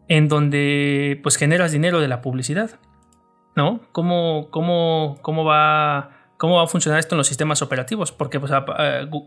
en 0.09 0.29
donde 0.29 1.19
pues 1.23 1.37
generas 1.37 1.73
dinero 1.73 2.01
de 2.01 2.09
la 2.09 2.23
publicidad. 2.23 2.79
¿No? 3.57 3.81
¿Cómo, 3.91 4.49
cómo, 4.51 5.19
cómo 5.23 5.45
va 5.45 6.19
¿Cómo 6.40 6.57
va 6.57 6.64
a 6.64 6.66
funcionar 6.68 6.98
esto 6.98 7.16
en 7.16 7.18
los 7.18 7.26
sistemas 7.26 7.61
operativos? 7.61 8.12
Porque 8.12 8.40
pues, 8.40 8.50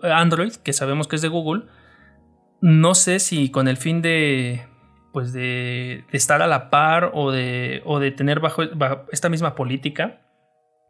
Android, 0.02 0.54
que 0.54 0.74
sabemos 0.74 1.08
que 1.08 1.16
es 1.16 1.22
de 1.22 1.28
Google, 1.28 1.66
no 2.60 2.96
sé 2.96 3.20
si 3.20 3.52
con 3.52 3.68
el 3.68 3.78
fin 3.78 4.02
de, 4.02 4.66
pues 5.12 5.32
de, 5.32 6.06
estar 6.12 6.42
a 6.42 6.48
la 6.48 6.72
par 6.72 7.12
o 7.14 7.32
de, 7.32 7.84
o 7.86 8.00
de 8.00 8.10
tener 8.10 8.40
bajo, 8.40 8.64
esta 9.12 9.30
misma 9.30 9.54
política, 9.54 10.22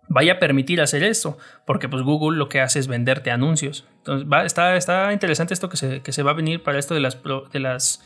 vaya 0.07 0.35
a 0.35 0.39
permitir 0.39 0.79
hacer 0.79 1.03
eso, 1.03 1.37
porque 1.65 1.89
pues 1.89 2.03
Google 2.03 2.37
lo 2.37 2.47
que 2.47 2.61
hace 2.61 2.79
es 2.79 2.87
venderte 2.87 3.29
anuncios. 3.29 3.85
Entonces 3.97 4.25
va, 4.31 4.45
está, 4.45 4.77
está 4.77 5.11
interesante 5.11 5.53
esto 5.53 5.67
que 5.67 5.75
se, 5.75 5.99
que 5.99 6.13
se 6.13 6.23
va 6.23 6.31
a 6.31 6.35
venir 6.35 6.63
para 6.63 6.79
esto 6.79 6.93
de 6.93 7.01
las, 7.01 7.17
de 7.51 7.59
las 7.59 8.01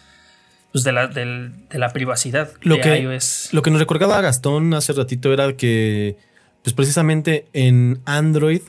pues 0.71 0.83
de, 0.83 0.91
la, 0.91 1.05
de, 1.05 1.51
la 1.69 1.89
privacidad 1.89 2.49
lo 2.61 2.79
que, 2.81 3.07
Lo 3.51 3.61
que 3.61 3.69
nos 3.69 3.79
recordaba 3.79 4.19
Gastón 4.21 4.73
hace 4.73 4.93
ratito 4.93 5.31
era 5.31 5.55
que 5.55 6.17
pues 6.63 6.73
precisamente 6.73 7.47
en 7.53 8.01
Android, 8.05 8.61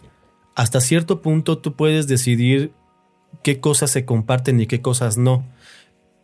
hasta 0.55 0.81
cierto 0.81 1.23
punto 1.23 1.59
tú 1.59 1.75
puedes 1.75 2.07
decidir 2.07 2.73
qué 3.43 3.61
cosas 3.61 3.91
se 3.91 4.05
comparten 4.05 4.61
y 4.61 4.67
qué 4.67 4.81
cosas 4.81 5.17
no. 5.17 5.47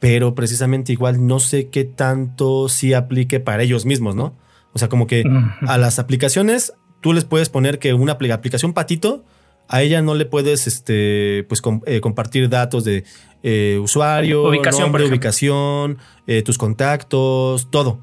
Pero 0.01 0.35
precisamente 0.35 0.93
igual 0.93 1.27
no 1.27 1.41
sé 1.41 1.69
qué 1.69 1.85
tanto 1.85 2.69
sí 2.69 2.93
aplique 2.93 3.41
para 3.41 3.63
ellos 3.63 3.87
mismos, 3.87 4.15
¿no? 4.15 4.37
O 4.73 4.79
sea, 4.79 4.89
como 4.89 5.07
que 5.07 5.25
a 5.67 5.79
las 5.79 5.99
aplicaciones 5.99 6.75
tú 7.01 7.13
les 7.13 7.25
puedes 7.25 7.49
poner 7.49 7.79
que 7.79 7.95
una 7.95 8.13
aplicación 8.13 8.73
patito, 8.73 9.25
a 9.69 9.83
ella 9.83 10.03
no 10.03 10.15
le 10.15 10.27
puedes 10.27 10.67
este, 10.67 11.45
pues, 11.49 11.63
eh, 11.87 12.01
compartir 12.01 12.49
datos 12.49 12.85
de 12.85 13.05
eh, 13.43 13.79
usuario, 13.83 14.49
ubicación, 14.49 14.83
nombre, 14.83 15.07
ubicación, 15.07 15.99
eh, 16.27 16.43
tus 16.43 16.59
contactos, 16.59 17.71
todo. 17.71 18.01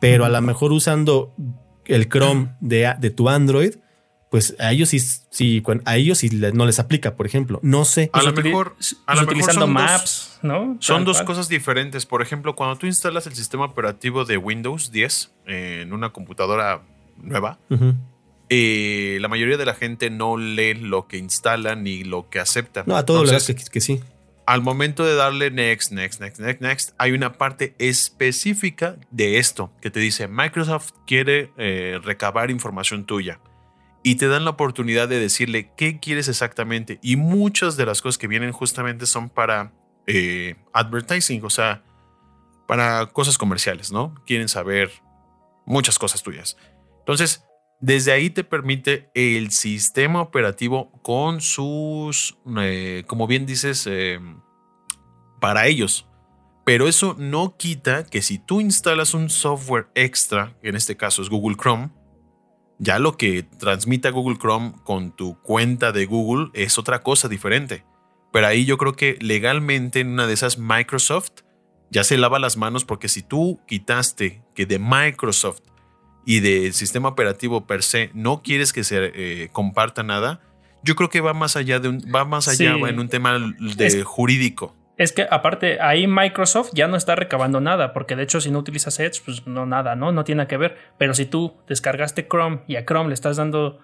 Pero 0.00 0.24
a 0.24 0.28
lo 0.30 0.40
mejor 0.40 0.72
usando 0.72 1.34
el 1.86 2.08
Chrome 2.08 2.54
de, 2.60 2.94
de 2.98 3.10
tu 3.10 3.28
Android, 3.28 3.74
pues 4.30 4.54
a 4.60 4.70
ellos 4.70 4.90
sí, 4.90 5.00
sí 5.00 5.62
a 5.84 5.96
ellos 5.96 6.18
sí 6.18 6.30
no 6.30 6.64
les 6.64 6.78
aplica, 6.78 7.16
por 7.16 7.26
ejemplo. 7.26 7.58
No 7.62 7.84
sé. 7.84 8.10
A 8.12 8.22
lo 8.22 8.32
mejor, 8.32 8.76
a 9.06 9.16
lo 9.16 9.22
utilizando 9.22 9.66
maps, 9.66 10.38
¿no? 10.42 10.76
Son 10.78 11.04
dos 11.04 11.22
cosas 11.22 11.48
diferentes. 11.48 12.06
Por 12.06 12.22
ejemplo, 12.22 12.54
cuando 12.54 12.76
tú 12.76 12.86
instalas 12.86 13.26
el 13.26 13.34
sistema 13.34 13.64
operativo 13.64 14.24
de 14.24 14.36
Windows 14.36 14.92
10 14.92 15.32
en 15.46 15.92
una 15.92 16.10
computadora 16.10 16.82
nueva, 17.16 17.58
eh, 18.48 19.18
la 19.20 19.26
mayoría 19.26 19.56
de 19.56 19.64
la 19.64 19.74
gente 19.74 20.10
no 20.10 20.36
lee 20.36 20.74
lo 20.74 21.08
que 21.08 21.18
instala 21.18 21.74
ni 21.74 22.04
lo 22.04 22.30
que 22.30 22.38
acepta. 22.38 22.84
No, 22.86 22.96
a 22.96 23.04
todos 23.04 23.30
los 23.30 23.46
que, 23.46 23.56
que 23.56 23.80
sí. 23.80 24.00
Al 24.50 24.62
momento 24.62 25.04
de 25.04 25.14
darle 25.14 25.52
next, 25.52 25.92
next, 25.92 26.20
next, 26.20 26.40
next, 26.40 26.60
next, 26.60 26.90
hay 26.98 27.12
una 27.12 27.34
parte 27.34 27.76
específica 27.78 28.96
de 29.12 29.38
esto 29.38 29.72
que 29.80 29.92
te 29.92 30.00
dice 30.00 30.26
Microsoft 30.26 30.90
quiere 31.06 31.52
eh, 31.56 32.00
recabar 32.02 32.50
información 32.50 33.06
tuya 33.06 33.38
y 34.02 34.16
te 34.16 34.26
dan 34.26 34.44
la 34.44 34.50
oportunidad 34.50 35.06
de 35.06 35.20
decirle 35.20 35.70
qué 35.76 36.00
quieres 36.00 36.26
exactamente. 36.26 36.98
Y 37.00 37.14
muchas 37.14 37.76
de 37.76 37.86
las 37.86 38.02
cosas 38.02 38.18
que 38.18 38.26
vienen 38.26 38.50
justamente 38.50 39.06
son 39.06 39.28
para 39.28 39.72
eh, 40.08 40.56
advertising, 40.72 41.44
o 41.44 41.50
sea, 41.50 41.84
para 42.66 43.06
cosas 43.06 43.38
comerciales, 43.38 43.92
¿no? 43.92 44.16
Quieren 44.26 44.48
saber 44.48 44.90
muchas 45.64 45.96
cosas 45.96 46.24
tuyas. 46.24 46.56
Entonces, 46.98 47.44
desde 47.80 48.12
ahí 48.12 48.30
te 48.30 48.44
permite 48.44 49.10
el 49.14 49.50
sistema 49.50 50.20
operativo 50.20 50.90
con 51.02 51.40
sus, 51.40 52.36
eh, 52.58 53.04
como 53.06 53.26
bien 53.26 53.46
dices, 53.46 53.86
eh, 53.86 54.20
para 55.40 55.66
ellos. 55.66 56.06
Pero 56.64 56.86
eso 56.86 57.16
no 57.18 57.56
quita 57.56 58.04
que 58.04 58.22
si 58.22 58.38
tú 58.38 58.60
instalas 58.60 59.14
un 59.14 59.30
software 59.30 59.88
extra, 59.94 60.56
en 60.62 60.76
este 60.76 60.96
caso 60.96 61.22
es 61.22 61.30
Google 61.30 61.56
Chrome, 61.56 61.90
ya 62.78 62.98
lo 62.98 63.16
que 63.16 63.42
transmita 63.42 64.10
Google 64.10 64.38
Chrome 64.38 64.72
con 64.84 65.14
tu 65.16 65.40
cuenta 65.40 65.92
de 65.92 66.06
Google 66.06 66.50
es 66.54 66.78
otra 66.78 67.02
cosa 67.02 67.28
diferente. 67.28 67.84
Pero 68.32 68.46
ahí 68.46 68.64
yo 68.64 68.78
creo 68.78 68.94
que 68.94 69.16
legalmente 69.20 70.00
en 70.00 70.08
una 70.08 70.26
de 70.26 70.34
esas 70.34 70.58
Microsoft 70.58 71.42
ya 71.90 72.04
se 72.04 72.16
lava 72.16 72.38
las 72.38 72.56
manos 72.56 72.84
porque 72.84 73.08
si 73.08 73.22
tú 73.22 73.60
quitaste 73.66 74.42
que 74.54 74.66
de 74.66 74.78
Microsoft 74.78 75.62
y 76.24 76.40
del 76.40 76.72
sistema 76.72 77.08
operativo 77.08 77.66
per 77.66 77.82
se 77.82 78.10
no 78.14 78.42
quieres 78.42 78.72
que 78.72 78.84
se 78.84 79.12
eh, 79.14 79.48
comparta 79.52 80.02
nada, 80.02 80.40
yo 80.82 80.96
creo 80.96 81.10
que 81.10 81.20
va 81.20 81.34
más 81.34 81.56
allá 81.56 81.80
de 81.80 81.88
un, 81.88 82.00
va 82.14 82.24
más 82.24 82.48
allá 82.48 82.72
en 82.72 82.98
un 82.98 83.08
tema 83.08 83.38
de 83.58 84.02
jurídico 84.02 84.74
es 85.00 85.12
que 85.12 85.26
aparte 85.30 85.80
ahí 85.80 86.06
Microsoft 86.06 86.72
ya 86.74 86.86
no 86.86 86.94
está 86.94 87.16
recabando 87.16 87.58
nada, 87.58 87.94
porque 87.94 88.16
de 88.16 88.22
hecho 88.22 88.38
si 88.38 88.50
no 88.50 88.58
utilizas 88.58 89.00
Edge, 89.00 89.22
pues 89.24 89.46
no 89.46 89.64
nada, 89.64 89.96
¿no? 89.96 90.12
No 90.12 90.24
tiene 90.24 90.46
que 90.46 90.58
ver. 90.58 90.76
Pero 90.98 91.14
si 91.14 91.24
tú 91.24 91.54
descargaste 91.66 92.28
Chrome 92.28 92.64
y 92.66 92.76
a 92.76 92.84
Chrome 92.84 93.08
le 93.08 93.14
estás 93.14 93.38
dando 93.38 93.78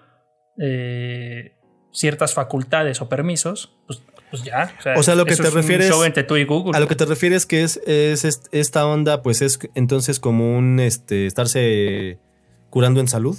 eh, 0.59 1.55
ciertas 1.91 2.35
facultades 2.35 3.01
o 3.01 3.09
permisos, 3.09 3.75
pues, 3.87 4.03
pues 4.29 4.43
ya. 4.43 4.71
O 4.95 5.01
sea, 5.01 5.15
lo 5.15 5.25
que 5.25 5.35
te 5.35 5.49
refieres... 5.49 5.91
entre 6.05 6.21
tú 6.21 6.37
y 6.37 6.45
Google. 6.45 6.77
A 6.77 6.79
lo 6.79 6.87
que 6.87 6.93
te 6.93 7.05
refieres 7.05 7.47
que 7.47 7.63
es, 7.63 7.77
es, 7.87 8.43
esta 8.51 8.85
onda, 8.85 9.23
pues 9.23 9.41
es 9.41 9.57
entonces 9.73 10.19
como 10.19 10.55
un 10.55 10.79
este, 10.79 11.25
estarse 11.25 12.19
curando 12.69 12.99
en 12.99 13.07
salud. 13.07 13.37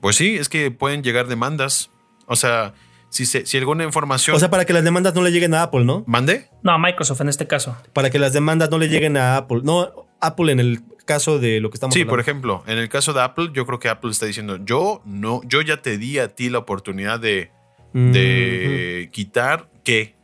Pues 0.00 0.16
sí, 0.16 0.36
es 0.36 0.48
que 0.48 0.70
pueden 0.70 1.02
llegar 1.02 1.28
demandas. 1.28 1.90
O 2.26 2.36
sea, 2.36 2.74
si, 3.08 3.26
si 3.26 3.56
alguna 3.58 3.84
información. 3.84 4.34
O 4.34 4.38
sea, 4.38 4.50
para 4.50 4.64
que 4.64 4.72
las 4.72 4.84
demandas 4.84 5.14
no 5.14 5.22
le 5.22 5.30
lleguen 5.30 5.54
a 5.54 5.64
Apple, 5.64 5.84
¿no? 5.84 6.02
¿Mande? 6.06 6.48
No, 6.62 6.72
a 6.72 6.78
Microsoft 6.78 7.20
en 7.20 7.28
este 7.28 7.46
caso. 7.46 7.76
Para 7.92 8.10
que 8.10 8.18
las 8.18 8.32
demandas 8.32 8.70
no 8.70 8.78
le 8.78 8.88
lleguen 8.88 9.16
a 9.16 9.36
Apple. 9.36 9.60
No, 9.62 10.08
Apple 10.20 10.50
en 10.50 10.60
el 10.60 10.82
caso 11.04 11.38
de 11.38 11.60
lo 11.60 11.70
que 11.70 11.76
estamos 11.76 11.94
hablando. 11.94 12.08
Sí, 12.08 12.10
por 12.10 12.20
ejemplo, 12.20 12.64
en 12.66 12.78
el 12.78 12.88
caso 12.88 13.12
de 13.12 13.20
Apple, 13.20 13.50
yo 13.52 13.66
creo 13.66 13.78
que 13.78 13.88
Apple 13.88 14.10
está 14.10 14.26
diciendo: 14.26 14.58
Yo 14.64 15.02
no, 15.04 15.42
yo 15.44 15.60
ya 15.60 15.82
te 15.82 15.98
di 15.98 16.18
a 16.18 16.34
ti 16.34 16.48
la 16.48 16.58
oportunidad 16.58 17.20
de, 17.20 17.50
de 17.92 19.10
quitar 19.12 19.68
que 19.84 20.16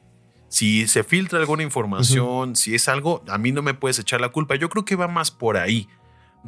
si 0.49 0.89
se 0.89 1.05
filtra 1.05 1.39
alguna 1.39 1.63
información, 1.63 2.57
si 2.57 2.75
es 2.75 2.89
algo, 2.89 3.23
a 3.29 3.37
mí 3.37 3.53
no 3.53 3.61
me 3.61 3.75
puedes 3.75 3.99
echar 3.99 4.21
la 4.21 4.31
culpa. 4.31 4.55
Yo 4.55 4.71
creo 4.71 4.85
que 4.85 4.97
va 4.97 5.09
más 5.09 5.31
por 5.31 5.59
ahí, 5.59 5.89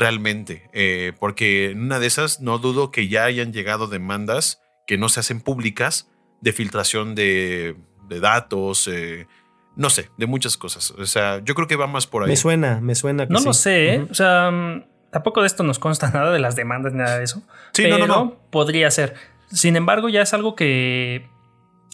realmente. 0.01 0.69
Eh, 0.73 1.13
porque 1.21 1.71
en 1.71 1.83
una 1.83 2.01
de 2.01 2.09
esas 2.09 2.41
no 2.41 2.59
dudo 2.59 2.91
que 2.91 3.07
ya 3.07 3.25
hayan 3.25 3.53
llegado 3.53 3.87
demandas 3.87 4.61
que 4.87 4.99
no 4.99 5.09
se 5.09 5.21
hacen 5.21 5.41
públicas 5.41 6.09
de 6.41 6.53
filtración 6.53 7.15
de, 7.15 7.77
datos, 8.09 8.89
eh, 8.89 9.29
no 9.77 9.91
sé, 9.91 10.11
de 10.17 10.27
muchas 10.27 10.57
cosas. 10.57 10.91
O 10.93 11.07
sea, 11.07 11.41
yo 11.45 11.55
creo 11.55 11.69
que 11.69 11.77
va 11.77 11.87
más 11.87 12.09
por 12.09 12.25
ahí. 12.25 12.31
Me 12.31 12.37
suena, 12.37 12.81
me 12.81 12.97
suena. 12.97 13.27
no 13.27 13.41
lo 13.41 13.53
sé, 13.53 13.95
¿eh? 13.95 14.07
o 14.11 14.15
sea, 14.15 14.51
mm, 14.51 14.85
tampoco 15.13 15.43
de 15.43 15.47
esto 15.47 15.63
nos 15.63 15.79
consta 15.79 16.11
nada 16.15 16.33
de 16.33 16.41
las 16.41 16.57
demandas 16.57 16.93
ni 16.93 16.99
nada 16.99 17.19
de 17.19 17.25
eso. 17.25 17.43
Sí, 17.73 17.83
pero 17.83 17.99
no, 17.99 18.07
no, 18.07 18.25
no. 18.25 18.37
Podría 18.51 18.91
ser. 18.91 19.15
Sin 19.53 19.77
embargo, 19.77 20.09
ya 20.09 20.23
es 20.23 20.35
algo 20.35 20.57
que, 20.57 21.29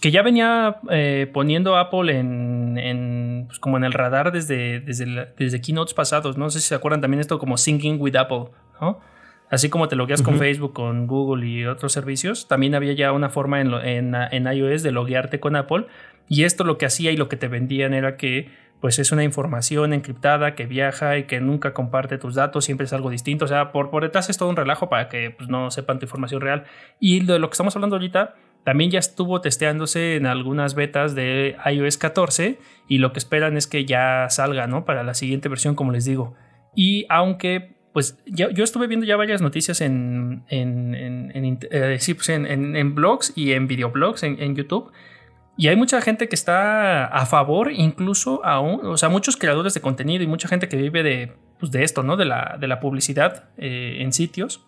que 0.00 0.10
ya 0.10 0.22
venía 0.22 0.76
eh, 0.90 1.30
poniendo 1.32 1.76
Apple 1.76 2.18
en, 2.18 3.44
pues 3.46 3.58
como 3.58 3.76
en 3.76 3.84
el 3.84 3.92
radar 3.92 4.32
desde, 4.32 4.80
desde, 4.80 5.28
desde 5.36 5.60
keynotes 5.60 5.94
pasados. 5.94 6.36
No 6.36 6.50
sé 6.50 6.60
si 6.60 6.68
se 6.68 6.74
acuerdan 6.74 7.00
también 7.00 7.20
esto 7.20 7.38
como 7.38 7.56
Singing 7.56 8.00
with 8.00 8.16
Apple, 8.16 8.46
¿no? 8.80 9.00
Así 9.48 9.68
como 9.68 9.86
te 9.86 9.94
logueas 9.94 10.22
con 10.22 10.38
Facebook, 10.38 10.72
con 10.72 11.06
Google 11.06 11.46
y 11.46 11.66
otros 11.66 11.92
servicios, 11.92 12.48
también 12.48 12.74
había 12.74 12.94
ya 12.94 13.12
una 13.12 13.28
forma 13.28 13.60
en, 13.60 13.72
en, 14.14 14.46
iOS 14.52 14.82
de 14.82 14.90
loguearte 14.90 15.38
con 15.38 15.54
Apple. 15.54 15.86
Y 16.28 16.42
esto 16.42 16.64
lo 16.64 16.78
que 16.78 16.86
hacía 16.86 17.12
y 17.12 17.16
lo 17.16 17.28
que 17.28 17.36
te 17.36 17.46
vendían 17.46 17.94
era 17.94 18.16
que 18.16 18.50
pues 18.80 18.98
es 18.98 19.12
una 19.12 19.22
información 19.22 19.92
encriptada 19.92 20.54
que 20.54 20.66
viaja 20.66 21.16
y 21.16 21.24
que 21.24 21.40
nunca 21.40 21.72
comparte 21.72 22.18
tus 22.18 22.34
datos, 22.34 22.64
siempre 22.64 22.86
es 22.86 22.92
algo 22.92 23.08
distinto. 23.08 23.44
O 23.44 23.48
sea, 23.48 23.70
por, 23.70 23.90
por 23.90 24.02
detrás 24.02 24.28
es 24.28 24.36
todo 24.36 24.48
un 24.48 24.56
relajo 24.56 24.88
para 24.88 25.08
que 25.08 25.30
pues, 25.30 25.48
no 25.48 25.70
sepan 25.70 26.00
tu 26.00 26.06
información 26.06 26.40
real. 26.40 26.64
Y 26.98 27.24
de 27.24 27.38
lo 27.38 27.48
que 27.48 27.52
estamos 27.54 27.74
hablando 27.76 27.96
ahorita, 27.96 28.34
también 28.66 28.90
ya 28.90 28.98
estuvo 28.98 29.40
testeándose 29.40 30.16
en 30.16 30.26
algunas 30.26 30.74
betas 30.74 31.14
de 31.14 31.54
iOS 31.72 31.98
14 31.98 32.58
y 32.88 32.98
lo 32.98 33.12
que 33.12 33.20
esperan 33.20 33.56
es 33.56 33.68
que 33.68 33.84
ya 33.84 34.26
salga, 34.28 34.66
¿no? 34.66 34.84
Para 34.84 35.04
la 35.04 35.14
siguiente 35.14 35.48
versión, 35.48 35.76
como 35.76 35.92
les 35.92 36.04
digo. 36.04 36.34
Y 36.74 37.06
aunque 37.08 37.76
pues 37.92 38.18
yo, 38.26 38.48
estuve 38.56 38.88
viendo 38.88 39.06
ya 39.06 39.16
varias 39.16 39.40
noticias 39.40 39.80
en, 39.80 40.42
en, 40.48 41.60
eh, 41.70 41.98
pues 42.16 42.28
en, 42.28 42.94
blogs 42.96 43.32
y 43.36 43.52
en 43.52 43.68
videoblogs 43.68 44.24
en, 44.24 44.56
YouTube. 44.56 44.90
Y 45.56 45.68
hay 45.68 45.76
mucha 45.76 46.00
gente 46.00 46.28
que 46.28 46.34
está 46.34 47.06
a 47.06 47.24
favor, 47.24 47.70
incluso 47.70 48.44
aún, 48.44 48.84
o 48.84 48.96
sea, 48.96 49.08
muchos 49.08 49.36
creadores 49.36 49.74
de 49.74 49.80
contenido 49.80 50.24
y 50.24 50.26
mucha 50.26 50.48
gente 50.48 50.68
que 50.68 50.76
vive 50.76 51.04
de, 51.04 51.34
pues 51.60 51.72
esto, 51.72 52.02
¿no? 52.02 52.16
De 52.16 52.24
la, 52.24 52.56
de 52.60 52.66
la 52.66 52.80
publicidad 52.80 53.44
eh, 53.58 53.98
en 54.00 54.12
sitios. 54.12 54.66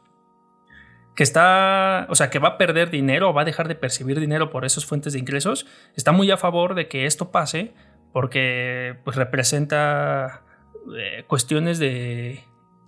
Que 1.18 1.24
está, 1.24 2.06
o 2.10 2.14
sea, 2.14 2.30
que 2.30 2.38
va 2.38 2.50
a 2.50 2.58
perder 2.58 2.90
dinero 2.90 3.30
o 3.30 3.32
va 3.34 3.42
a 3.42 3.44
dejar 3.44 3.66
de 3.66 3.74
percibir 3.74 4.20
dinero 4.20 4.50
por 4.50 4.64
esas 4.64 4.86
fuentes 4.86 5.14
de 5.14 5.18
ingresos. 5.18 5.66
Está 5.96 6.12
muy 6.12 6.30
a 6.30 6.36
favor 6.36 6.76
de 6.76 6.86
que 6.86 7.06
esto 7.06 7.32
pase 7.32 7.74
porque 8.12 8.94
pues 9.02 9.16
representa 9.16 10.44
eh, 10.96 11.24
cuestiones 11.26 11.80
de, 11.80 12.44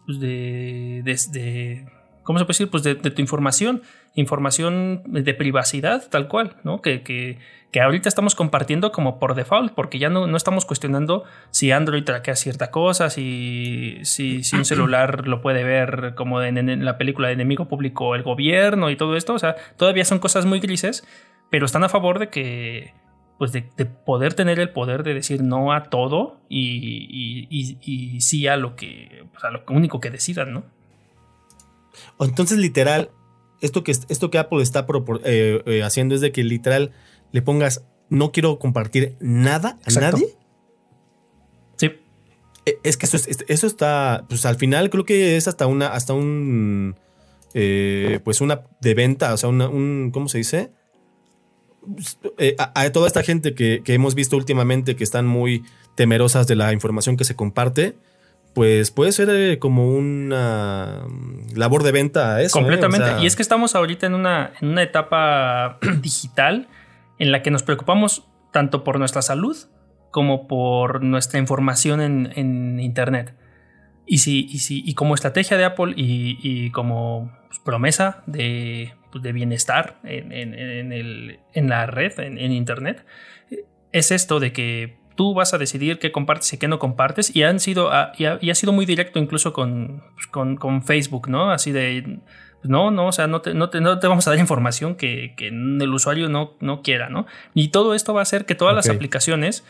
pues, 0.07 0.21
de, 0.21 1.03
de, 1.05 1.89
¿cómo 2.31 2.39
se 2.39 2.45
puede 2.45 2.55
decir? 2.55 2.71
Pues 2.71 2.85
de, 2.85 2.95
tu 2.95 3.21
información, 3.21 3.83
información 4.15 5.03
de 5.05 5.35
privacidad, 5.35 6.09
tal 6.09 6.29
cual, 6.29 6.55
¿no? 6.63 6.81
Que, 6.81 7.03
que, 7.03 7.39
que, 7.73 7.81
ahorita 7.81 8.09
estamos 8.09 8.37
compartiendo 8.37 8.93
como 8.93 9.19
por 9.19 9.35
default, 9.35 9.73
porque 9.73 9.99
ya 9.99 10.11
no, 10.11 10.29
no 10.29 10.37
estamos 10.37 10.65
cuestionando 10.65 11.25
si 11.51 11.73
Android 11.73 12.05
traquea 12.05 12.37
cierta 12.37 12.71
cosa, 12.71 13.11
si, 13.11 13.99
si, 14.05 14.45
si 14.45 14.55
un 14.55 14.65
celular 14.65 15.27
lo 15.27 15.43
puede 15.43 15.65
ver 15.65 16.15
como 16.15 16.41
en, 16.41 16.57
en, 16.57 16.85
la 16.85 16.99
película 16.99 17.27
de 17.27 17.35
enemigo 17.35 17.67
público 17.67 18.15
el 18.15 18.23
gobierno 18.23 18.91
y 18.91 18.97
todo 18.97 19.17
esto, 19.17 19.35
o 19.35 19.39
sea, 19.41 19.57
todavía 19.77 20.05
son 20.05 20.21
cosas 20.21 20.47
muy 20.47 20.61
grises, 20.61 21.05
pero 21.51 21.67
están 21.67 21.83
a 21.83 21.89
favor 21.89 22.21
de 22.21 22.29
que 22.29 22.95
pues 23.39 23.51
de, 23.51 23.63
poder 23.87 24.35
tener 24.35 24.61
el 24.61 24.71
poder 24.71 25.03
de 25.03 25.15
decir 25.15 25.43
no 25.43 25.73
a 25.73 25.83
todo 25.83 26.39
y, 26.49 27.49
y, 27.51 28.21
sí 28.21 28.47
a 28.47 28.57
lo 28.57 28.77
que 28.77 29.25
pues, 29.33 29.43
a 29.43 29.51
lo 29.51 29.65
único 29.69 29.99
que 29.99 30.11
decidan, 30.11 30.53
¿no? 30.53 30.80
Entonces, 32.19 32.59
literal, 32.59 33.11
esto 33.61 33.85
que, 33.85 33.93
esto 33.93 34.31
que 34.31 34.39
Apple 34.39 34.63
está 34.63 34.87
eh, 35.25 35.63
eh, 35.67 35.83
haciendo 35.83 36.15
es 36.15 36.21
de 36.21 36.33
que 36.33 36.45
literal 36.45 36.93
le 37.33 37.43
pongas 37.43 37.85
no 38.11 38.33
quiero 38.33 38.59
compartir 38.59 39.17
nada 39.21 39.79
a 39.87 40.01
nadie. 40.01 40.37
Sí. 41.77 41.93
E, 42.67 42.79
es 42.83 42.97
que 42.97 43.07
eso, 43.07 43.17
eso, 43.49 43.67
está, 43.67 44.27
pues 44.29 44.45
al 44.45 44.57
final 44.57 44.91
creo 44.91 45.05
que 45.05 45.37
es 45.37 45.49
hasta 45.49 45.67
una, 45.67 45.89
hasta 45.89 46.13
un, 46.13 46.97
eh, 47.55 48.21
pues 48.25 48.41
una 48.41 48.65
de 48.81 48.95
venta, 48.95 49.33
o 49.33 49.37
sea, 49.37 49.49
una, 49.49 49.69
un, 49.69 50.11
¿cómo 50.13 50.29
se 50.29 50.39
dice? 50.39 50.73
Eh, 52.37 52.57
a, 52.59 52.91
toda 52.91 53.07
esta 53.07 53.23
gente 53.23 53.55
que, 53.55 53.83
hemos 53.87 54.15
visto 54.15 54.37
últimamente 54.37 54.97
que 54.97 55.05
están 55.05 55.27
muy 55.27 55.63
temerosas 55.95 56.47
de 56.47 56.57
la 56.57 56.73
información 56.73 57.17
que 57.17 57.25
se 57.25 57.37
comparte, 57.37 57.97
pues 58.55 58.91
puede 58.91 59.13
ser 59.13 59.29
eh, 59.31 59.59
como 59.59 59.95
una 59.95 61.05
mm, 61.09 61.57
labor 61.57 61.83
de 61.83 61.93
venta 61.93 62.41
eso. 62.41 62.59
¿eh? 62.59 62.63
Completamente. 62.63 63.23
y 63.23 63.27
es 63.27 63.37
que 63.37 63.43
estamos 63.43 63.75
ahorita 63.75 64.07
en 64.07 64.15
una, 64.15 64.53
en 64.61 64.69
una 64.69 64.83
etapa 64.83 65.79
digital 66.03 66.69
en 67.19 67.33
la 67.33 67.43
que 67.43 67.51
nos 67.51 67.63
preocupamos 67.63 68.27
tanto 68.53 68.83
por 68.83 68.99
nuestra 68.99 69.23
salud 69.23 69.57
como 70.11 70.49
por 70.49 71.03
nuestra 71.03 71.39
información 71.39 72.01
en, 72.01 72.81
Internet. 72.81 73.35
Y, 74.07 74.19
si, 74.19 74.47
y, 74.51 74.59
si, 74.59 74.83
y 74.85 74.95
como 74.95 75.15
estrategia 75.15 75.57
de 75.57 75.65
Apple 75.65 75.95
y, 75.97 76.71
como 76.73 77.31
pues, 77.47 77.61
promesa 77.61 78.25
de 78.27 78.93
pues, 79.13 79.23
de 79.23 79.33
bienestar 79.33 80.01
en, 80.03 80.33
el, 80.33 81.39
en, 81.53 81.69
la 81.69 81.87
red, 81.87 82.19
en, 82.19 82.53
Internet, 82.53 83.05
es 83.93 84.11
esto 84.11 84.41
de 84.41 84.53
que 84.53 85.00
tú 85.21 85.35
vas 85.35 85.53
a 85.53 85.59
decidir 85.59 85.99
qué 85.99 86.13
compartes 86.13 86.51
y 86.55 86.57
qué 86.57 86.67
no 86.67 86.79
compartes 86.79 87.37
y, 87.37 87.43
han 87.43 87.61
sido, 87.61 87.93
ah, 87.93 88.13
y, 88.17 88.25
ha, 88.25 88.55
sido 88.55 88.73
muy 88.73 88.87
directo 88.87 89.19
incluso 89.19 89.53
con, 89.53 90.03
pues, 90.15 90.27
con, 90.29 90.57
con 90.57 90.83
Facebook, 90.83 91.29
¿no? 91.29 91.51
Así 91.51 91.73
de 91.73 92.21
no, 92.63 92.91
no, 92.91 93.09
o 93.09 93.13
sea, 93.13 93.27
no 93.27 93.43
te, 93.43 93.53
no 93.53 93.69
te, 93.69 93.81
vamos 93.81 94.27
a 94.27 94.31
dar 94.31 94.39
información 94.41 94.95
que, 94.95 95.35
el 95.39 95.93
usuario 95.93 96.31
no, 96.31 96.57
no, 96.61 96.81
quiera, 96.81 97.11
¿no? 97.11 97.27
Y 97.53 97.69
todo 97.69 97.95
esto 97.95 98.15
va 98.15 98.21
a 98.21 98.23
hacer 98.23 98.47
que 98.47 98.55
todas 98.55 98.75
las 98.75 98.89
aplicaciones 98.89 99.63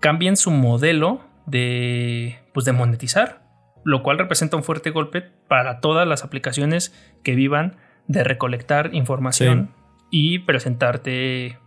cambien 0.00 0.36
su 0.36 0.50
modelo 0.50 1.20
de, 1.46 2.40
pues 2.52 2.66
de 2.66 2.72
monetizar, 2.72 3.44
lo 3.84 4.02
cual 4.02 4.18
representa 4.18 4.56
un 4.56 4.64
fuerte 4.64 4.90
golpe 4.90 5.22
para 5.22 5.78
todas 5.78 6.08
las 6.08 6.24
aplicaciones 6.24 6.92
que 7.22 7.36
vivan 7.36 7.76
de 8.08 8.24
recolectar 8.24 8.92
información 8.92 9.70
y 10.10 10.40
presentarte 10.40 11.60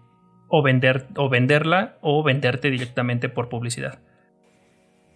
o 0.51 0.61
vender 0.61 1.07
o 1.15 1.29
venderla 1.29 1.97
o 2.01 2.21
venderte 2.21 2.69
directamente 2.69 3.29
por 3.29 3.49
publicidad. 3.49 3.99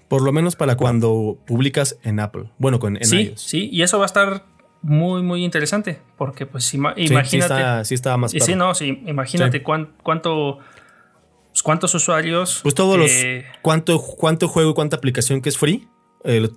Por 0.07 0.23
lo 0.23 0.31
menos 0.31 0.55
para 0.55 0.77
cuando 0.77 1.38
publicas 1.45 1.99
en 2.03 2.19
Apple. 2.19 2.45
Bueno, 2.57 2.79
con 2.79 2.95
en 2.95 3.05
sí, 3.05 3.33
Sí, 3.36 3.69
y 3.71 3.81
eso 3.81 3.97
va 3.97 4.05
a 4.05 4.07
estar 4.07 4.43
muy, 4.81 5.23
muy 5.23 5.43
interesante. 5.43 5.99
Porque, 6.17 6.45
pues, 6.45 6.73
imagínate. 6.73 7.83
Sí, 7.83 7.89
sí, 7.89 7.95
estaba 7.95 8.17
más 8.17 8.31
Sí, 8.31 8.55
no, 8.55 8.73
sí, 8.75 9.03
imagínate 9.05 9.61
cuánto. 9.61 10.59
Pues, 11.49 11.63
cuántos 11.63 11.93
usuarios. 11.95 12.59
Pues 12.61 12.75
todos 12.75 12.97
los. 12.97 13.11
Cuánto, 13.61 13.99
cuánto 13.99 14.47
juego 14.47 14.71
y 14.71 14.73
cuánta 14.73 14.95
aplicación 14.95 15.41
que 15.41 15.49
es 15.49 15.57
free. 15.57 15.88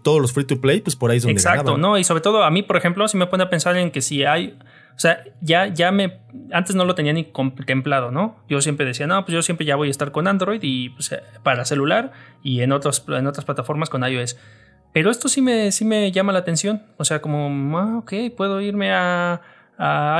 todos 0.02 0.20
los 0.20 0.32
free 0.32 0.44
to 0.44 0.60
play, 0.60 0.80
pues 0.80 0.94
por 0.94 1.10
ahí 1.10 1.16
es 1.16 1.22
donde 1.22 1.40
Exacto, 1.40 1.78
no, 1.78 1.98
y 1.98 2.04
sobre 2.04 2.20
todo 2.20 2.42
a 2.42 2.50
mí, 2.50 2.62
por 2.62 2.76
ejemplo, 2.76 3.08
si 3.08 3.16
me 3.16 3.26
pone 3.26 3.44
a 3.44 3.50
pensar 3.50 3.76
en 3.76 3.90
que 3.90 4.02
si 4.02 4.24
hay. 4.24 4.58
O 4.98 5.00
sea, 5.00 5.22
ya, 5.40 5.68
ya 5.68 5.92
me. 5.92 6.18
Antes 6.50 6.74
no 6.74 6.84
lo 6.84 6.96
tenía 6.96 7.12
ni 7.12 7.26
contemplado, 7.26 8.10
¿no? 8.10 8.42
Yo 8.48 8.60
siempre 8.60 8.84
decía, 8.84 9.06
no, 9.06 9.24
pues 9.24 9.32
yo 9.32 9.42
siempre 9.42 9.64
ya 9.64 9.76
voy 9.76 9.86
a 9.86 9.90
estar 9.92 10.10
con 10.10 10.26
Android 10.26 10.58
y 10.60 10.88
pues, 10.88 11.14
para 11.44 11.64
celular 11.64 12.10
y 12.42 12.62
en, 12.62 12.72
otros, 12.72 13.04
en 13.06 13.28
otras 13.28 13.44
plataformas 13.44 13.90
con 13.90 14.02
iOS. 14.02 14.36
Pero 14.92 15.12
esto 15.12 15.28
sí 15.28 15.40
me, 15.40 15.70
sí 15.70 15.84
me 15.84 16.10
llama 16.10 16.32
la 16.32 16.40
atención. 16.40 16.82
O 16.96 17.04
sea, 17.04 17.22
como, 17.22 17.78
ah, 17.78 17.98
ok, 17.98 18.12
puedo 18.36 18.60
irme 18.60 18.92
a, 18.92 19.40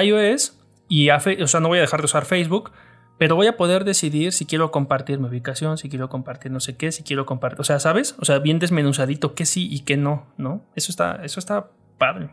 iOS 0.04 0.56
y 0.88 1.08
a 1.08 1.16
o 1.16 1.46
sea, 1.48 1.58
no 1.58 1.66
voy 1.66 1.78
a 1.78 1.80
dejar 1.80 1.98
de 1.98 2.04
usar 2.04 2.24
Facebook, 2.24 2.70
pero 3.18 3.34
voy 3.34 3.48
a 3.48 3.56
poder 3.56 3.82
decidir 3.82 4.32
si 4.32 4.46
quiero 4.46 4.70
compartir 4.70 5.18
mi 5.18 5.26
ubicación, 5.26 5.76
si 5.76 5.88
quiero 5.88 6.08
compartir 6.08 6.52
no 6.52 6.60
sé 6.60 6.76
qué, 6.76 6.92
si 6.92 7.02
quiero 7.02 7.26
compartir, 7.26 7.60
o 7.60 7.64
sea, 7.64 7.80
¿sabes? 7.80 8.14
O 8.20 8.24
sea, 8.24 8.38
bien 8.38 8.60
desmenuzadito 8.60 9.34
qué 9.34 9.44
sí 9.44 9.68
y 9.68 9.80
qué 9.80 9.96
no, 9.96 10.26
¿no? 10.36 10.62
Eso 10.76 10.92
está, 10.92 11.18
eso 11.24 11.40
está 11.40 11.70
padre. 11.98 12.30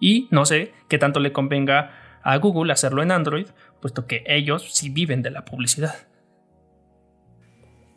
Y 0.00 0.28
no 0.30 0.46
sé 0.46 0.72
qué 0.88 0.98
tanto 0.98 1.20
le 1.20 1.32
convenga 1.32 1.92
a 2.22 2.36
Google 2.38 2.72
hacerlo 2.72 3.02
en 3.02 3.12
Android, 3.12 3.46
puesto 3.80 4.06
que 4.06 4.24
ellos 4.26 4.66
sí 4.72 4.88
viven 4.88 5.22
de 5.22 5.30
la 5.30 5.44
publicidad. 5.44 5.94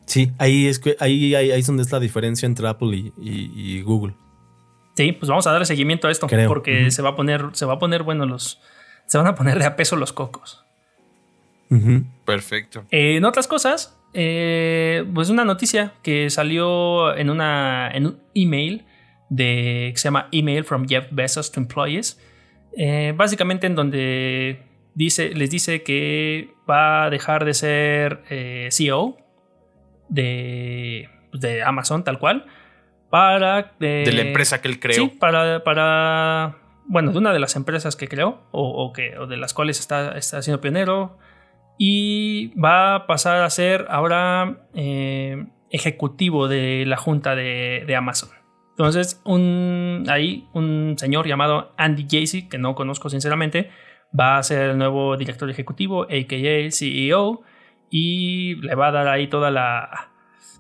Sí, 0.06 0.32
ahí 0.38 0.68
es, 0.68 0.80
que, 0.80 0.98
ahí, 1.00 1.34
ahí, 1.34 1.52
es 1.52 1.66
donde 1.66 1.84
está 1.84 1.96
la 1.96 2.02
diferencia 2.02 2.46
entre 2.46 2.68
Apple 2.68 3.14
y, 3.18 3.82
Google. 3.82 4.14
Sí, 4.96 5.12
pues 5.14 5.30
vamos 5.30 5.48
a 5.48 5.52
darle 5.52 5.66
seguimiento 5.66 6.08
a 6.08 6.12
esto 6.12 6.28
porque 6.48 6.92
se 6.92 7.02
va 7.02 7.10
a 7.10 7.16
poner, 7.16 7.48
se 7.54 7.66
va 7.66 7.74
a 7.74 7.80
poner, 7.80 8.04
bueno, 8.04 8.26
los, 8.26 8.62
se 9.08 9.18
van 9.18 9.28
a 9.28 9.36
poner 9.36 9.58
de 9.58 9.66
a 9.66 9.76
peso 9.76 9.96
los 9.96 10.14
cocos. 10.14 10.64
Perfecto. 12.26 12.86
en 12.92 13.26
otras 13.26 13.48
cosas, 13.48 13.98
eh, 14.14 15.10
pues 15.16 15.30
una 15.32 15.44
noticia 15.44 15.94
que 16.04 16.30
salió 16.30 17.16
en, 17.16 17.32
una, 17.32 17.90
en 17.92 18.06
un 18.06 18.20
email 18.36 18.86
de, 19.36 19.90
que 19.94 19.98
se 19.98 20.06
llama 20.06 20.28
Email 20.32 20.64
from 20.64 20.88
Jeff 20.88 21.08
Bezos 21.12 21.52
to 21.52 21.60
Employees, 21.60 22.20
eh, 22.78 23.14
básicamente 23.16 23.68
en 23.68 23.76
donde 23.76 24.64
dice, 24.94 25.34
les 25.34 25.50
dice 25.50 25.84
que 25.84 26.50
va 26.70 27.06
a 27.06 27.10
dejar 27.10 27.46
de 27.46 27.54
ser 27.54 28.24
eh, 28.30 28.70
CEO 28.72 29.18
de, 30.10 31.10
pues, 31.32 31.42
de 31.42 31.64
Amazon 31.64 32.04
tal 32.04 32.20
cual 32.20 32.46
para... 33.10 33.74
de 33.80 34.12
la 34.12 34.22
empresa 34.22 34.62
que 34.62 34.68
él 34.68 34.80
creó. 34.80 34.96
Sí, 34.96 35.08
para, 35.20 35.64
para... 35.64 36.58
Bueno, 36.86 37.12
de 37.12 37.18
una 37.20 37.32
de 37.32 37.40
las 37.40 37.56
empresas 37.56 37.96
que 37.96 38.08
creó 38.08 38.42
o, 38.52 38.92
que, 38.92 39.18
o 39.18 39.28
de 39.28 39.38
las 39.38 39.54
cuales 39.54 39.80
está, 39.80 40.18
está 40.18 40.42
siendo 40.42 40.60
pionero 40.62 41.18
y 41.78 42.48
va 42.60 42.96
a 42.96 43.08
pasar 43.08 43.42
a 43.42 43.50
ser 43.50 43.86
ahora 43.90 44.68
eh, 44.74 45.46
ejecutivo 45.70 46.48
de 46.48 46.86
la 46.86 46.98
junta 46.98 47.36
de, 47.36 47.84
de, 47.86 47.96
Amazon. 47.96 48.30
Entonces, 48.74 49.22
un, 49.24 50.06
ahí 50.10 50.48
un 50.54 50.96
señor 50.98 51.28
llamado 51.28 51.74
Andy 51.78 52.08
Jassy, 52.10 52.50
que 52.50 52.58
no 52.58 52.74
conozco 52.74 53.10
sinceramente, 53.10 53.70
va 54.20 54.38
a 54.38 54.44
ser 54.44 54.72
el 54.72 54.78
nuevo 54.78 55.16
director 55.16 55.50
ejecutivo, 55.50 56.04
a.k.a. 56.04 56.72
CEO, 56.72 57.44
y 57.92 58.56
le 58.56 58.74
va 58.74 58.88
a 58.88 58.92
dar 58.92 59.08
ahí 59.08 59.28
toda 59.28 59.52
la 59.52 60.12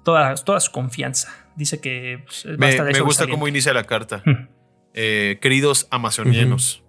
toda, 0.03 0.35
toda 0.35 0.59
su 0.59 0.71
confianza. 0.71 1.33
Dice 1.55 1.81
que 1.81 2.23
pues, 2.25 2.45
me, 2.45 2.79
me 2.81 2.99
gusta 2.99 3.27
cómo 3.27 3.47
inicia 3.47 3.73
la 3.73 3.83
carta. 3.83 4.21
Hmm. 4.23 4.47
Eh, 4.93 5.39
queridos 5.41 5.87
amazonianos. 5.89 6.83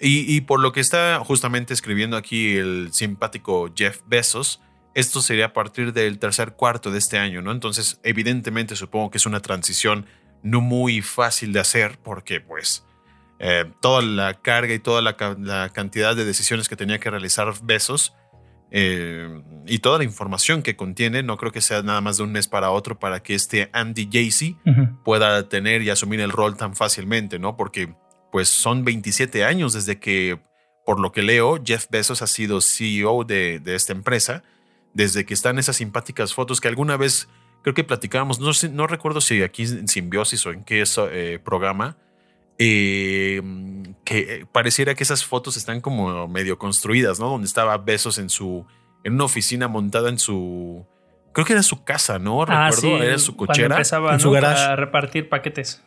y, 0.00 0.34
y, 0.34 0.40
por 0.40 0.58
lo 0.58 0.72
que 0.72 0.80
está 0.80 1.20
justamente 1.24 1.72
escribiendo 1.72 2.16
aquí 2.16 2.56
el 2.56 2.88
simpático 2.92 3.72
Jeff 3.76 4.00
Bezos, 4.06 4.60
esto 4.94 5.20
sería 5.20 5.46
a 5.46 5.52
partir 5.52 5.92
del 5.92 6.18
tercer 6.18 6.52
cuarto 6.52 6.90
de 6.90 6.98
este 6.98 7.18
año, 7.18 7.42
¿no? 7.42 7.52
Entonces, 7.52 8.00
evidentemente, 8.02 8.76
supongo 8.76 9.10
que 9.10 9.18
es 9.18 9.26
una 9.26 9.40
transición 9.40 10.06
no 10.42 10.60
muy 10.60 11.02
fácil 11.02 11.52
de 11.52 11.60
hacer 11.60 11.98
porque, 12.02 12.40
pues, 12.40 12.84
eh, 13.38 13.70
toda 13.80 14.02
la 14.02 14.34
carga 14.34 14.74
y 14.74 14.78
toda 14.78 15.02
la, 15.02 15.16
la, 15.38 15.70
cantidad 15.70 16.14
de 16.14 16.24
decisiones 16.24 16.68
que 16.68 16.76
tenía 16.76 16.98
que 16.98 17.10
realizar 17.10 17.52
Bezos 17.62 18.14
eh, 18.70 19.42
y 19.66 19.80
toda 19.80 19.98
la 19.98 20.04
información 20.04 20.62
que 20.62 20.76
contiene, 20.76 21.22
no 21.22 21.36
creo 21.36 21.50
que 21.50 21.60
sea 21.60 21.82
nada 21.82 22.00
más 22.00 22.18
de 22.18 22.22
un 22.22 22.32
mes 22.32 22.46
para 22.46 22.70
otro 22.70 22.98
para 22.98 23.22
que 23.22 23.34
este 23.34 23.68
Andy 23.72 24.08
Jassy 24.12 24.56
pueda 25.04 25.48
tener 25.48 25.82
y 25.82 25.90
asumir 25.90 26.20
el 26.20 26.30
rol 26.30 26.56
tan 26.56 26.76
fácilmente, 26.76 27.38
¿no? 27.38 27.56
Porque 27.56 27.94
pues 28.30 28.48
son 28.48 28.84
27 28.84 29.44
años 29.44 29.72
desde 29.72 29.98
que, 29.98 30.38
por 30.86 31.00
lo 31.00 31.10
que 31.10 31.22
leo, 31.22 31.60
Jeff 31.64 31.86
Bezos 31.90 32.22
ha 32.22 32.28
sido 32.28 32.60
CEO 32.60 33.24
de, 33.24 33.60
esta 33.66 33.92
empresa, 33.92 34.44
desde 34.94 35.24
que 35.24 35.34
están 35.34 35.58
esas 35.58 35.76
simpáticas 35.76 36.34
fotos 36.34 36.60
que 36.60 36.68
alguna 36.68 36.96
vez 36.96 37.28
creo 37.62 37.74
que 37.74 37.84
platicábamos, 37.84 38.40
no, 38.40 38.52
sé, 38.52 38.68
no 38.68 38.86
recuerdo 38.86 39.20
si 39.20 39.42
aquí 39.42 39.62
en 39.64 39.88
Simbiosis 39.88 40.44
o 40.46 40.50
en 40.50 40.64
qué 40.64 40.82
eh, 41.12 41.38
programa, 41.44 41.96
eh, 42.58 43.42
que 44.04 44.46
pareciera 44.52 44.94
que 44.94 45.02
esas 45.02 45.24
fotos 45.24 45.56
están 45.56 45.80
como 45.80 46.28
medio 46.28 46.58
construidas, 46.58 47.20
¿no? 47.20 47.28
Donde 47.28 47.46
estaba 47.46 47.76
Besos 47.78 48.18
en 48.18 48.28
su, 48.28 48.66
en 49.04 49.14
una 49.14 49.24
oficina 49.24 49.68
montada 49.68 50.08
en 50.08 50.18
su, 50.18 50.84
creo 51.32 51.46
que 51.46 51.52
era 51.52 51.62
su 51.62 51.84
casa, 51.84 52.18
¿no? 52.18 52.42
Ah, 52.42 52.70
Recuerdo, 52.70 53.02
era 53.02 53.18
su 53.18 53.36
cochera. 53.36 53.76
Empezaba, 53.76 54.12
en 54.14 54.20
su 54.20 54.30
garage. 54.30 54.62
A 54.62 54.76
repartir 54.76 55.28
paquetes. 55.28 55.82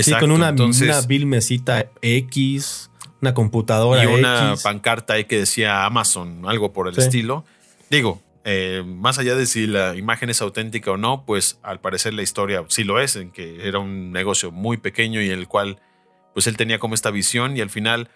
Sí, 0.00 0.12
con 0.18 0.30
una, 0.30 0.50
una 0.50 1.00
vil 1.02 1.26
mesita 1.26 1.90
X, 2.00 2.90
una 3.20 3.34
computadora 3.34 4.04
y 4.04 4.06
una 4.06 4.54
pancarta 4.62 5.14
ahí 5.14 5.26
que 5.26 5.38
decía 5.38 5.84
Amazon, 5.84 6.42
algo 6.46 6.72
por 6.72 6.88
el 6.88 6.98
estilo. 6.98 7.44
Digo, 7.92 8.22
eh, 8.44 8.82
más 8.86 9.18
allá 9.18 9.34
de 9.34 9.44
si 9.44 9.66
la 9.66 9.94
imagen 9.94 10.30
es 10.30 10.40
auténtica 10.40 10.92
o 10.92 10.96
no, 10.96 11.26
pues 11.26 11.60
al 11.62 11.82
parecer 11.82 12.14
la 12.14 12.22
historia 12.22 12.64
sí 12.68 12.84
lo 12.84 12.98
es, 12.98 13.16
en 13.16 13.30
que 13.30 13.68
era 13.68 13.80
un 13.80 14.12
negocio 14.12 14.50
muy 14.50 14.78
pequeño 14.78 15.20
y 15.20 15.26
en 15.26 15.38
el 15.38 15.46
cual 15.46 15.78
pues 16.32 16.46
él 16.46 16.56
tenía 16.56 16.78
como 16.78 16.94
esta 16.94 17.10
visión 17.10 17.54
y 17.54 17.60
al 17.60 17.68
final 17.68 18.08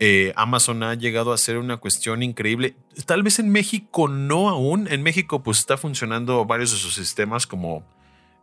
eh, 0.00 0.32
Amazon 0.34 0.82
ha 0.82 0.94
llegado 0.94 1.32
a 1.32 1.38
ser 1.38 1.58
una 1.58 1.76
cuestión 1.76 2.24
increíble. 2.24 2.74
Tal 3.06 3.22
vez 3.22 3.38
en 3.38 3.50
México 3.50 4.08
no 4.08 4.48
aún, 4.48 4.88
en 4.90 5.00
México 5.04 5.44
pues 5.44 5.58
está 5.58 5.76
funcionando 5.76 6.44
varios 6.44 6.72
de 6.72 6.78
sus 6.78 6.94
sistemas 6.94 7.46
como 7.46 7.86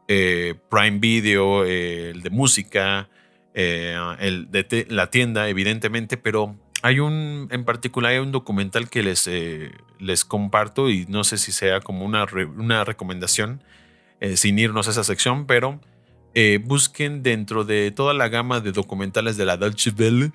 eh, 0.07 0.55
Prime 0.69 0.99
Video, 0.99 1.65
el 1.65 2.23
de 2.23 2.29
música, 2.29 3.09
el 3.53 4.49
de 4.51 4.85
la 4.87 5.09
tienda 5.09 5.49
evidentemente, 5.49 6.15
pero 6.15 6.55
hay 6.81 6.99
un, 6.99 7.47
en 7.51 7.65
particular, 7.65 8.11
hay 8.11 8.19
un 8.19 8.31
documental 8.31 8.89
que 8.89 9.03
les, 9.03 9.27
eh, 9.27 9.71
les 9.99 10.25
comparto 10.25 10.89
y 10.89 11.05
no 11.07 11.23
sé 11.23 11.37
si 11.37 11.51
sea 11.51 11.81
como 11.81 12.05
una, 12.05 12.25
una 12.55 12.83
recomendación 12.83 13.63
eh, 14.19 14.37
sin 14.37 14.59
irnos 14.59 14.87
a 14.87 14.91
esa 14.91 15.03
sección, 15.03 15.45
pero 15.45 15.79
eh, 16.33 16.59
busquen 16.63 17.23
dentro 17.23 17.63
de 17.63 17.91
toda 17.91 18.13
la 18.13 18.29
gama 18.29 18.59
de 18.59 18.71
documentales 18.71 19.37
de 19.37 19.45
la 19.45 19.57
Deutsche 19.57 19.91
Welle. 19.97 20.31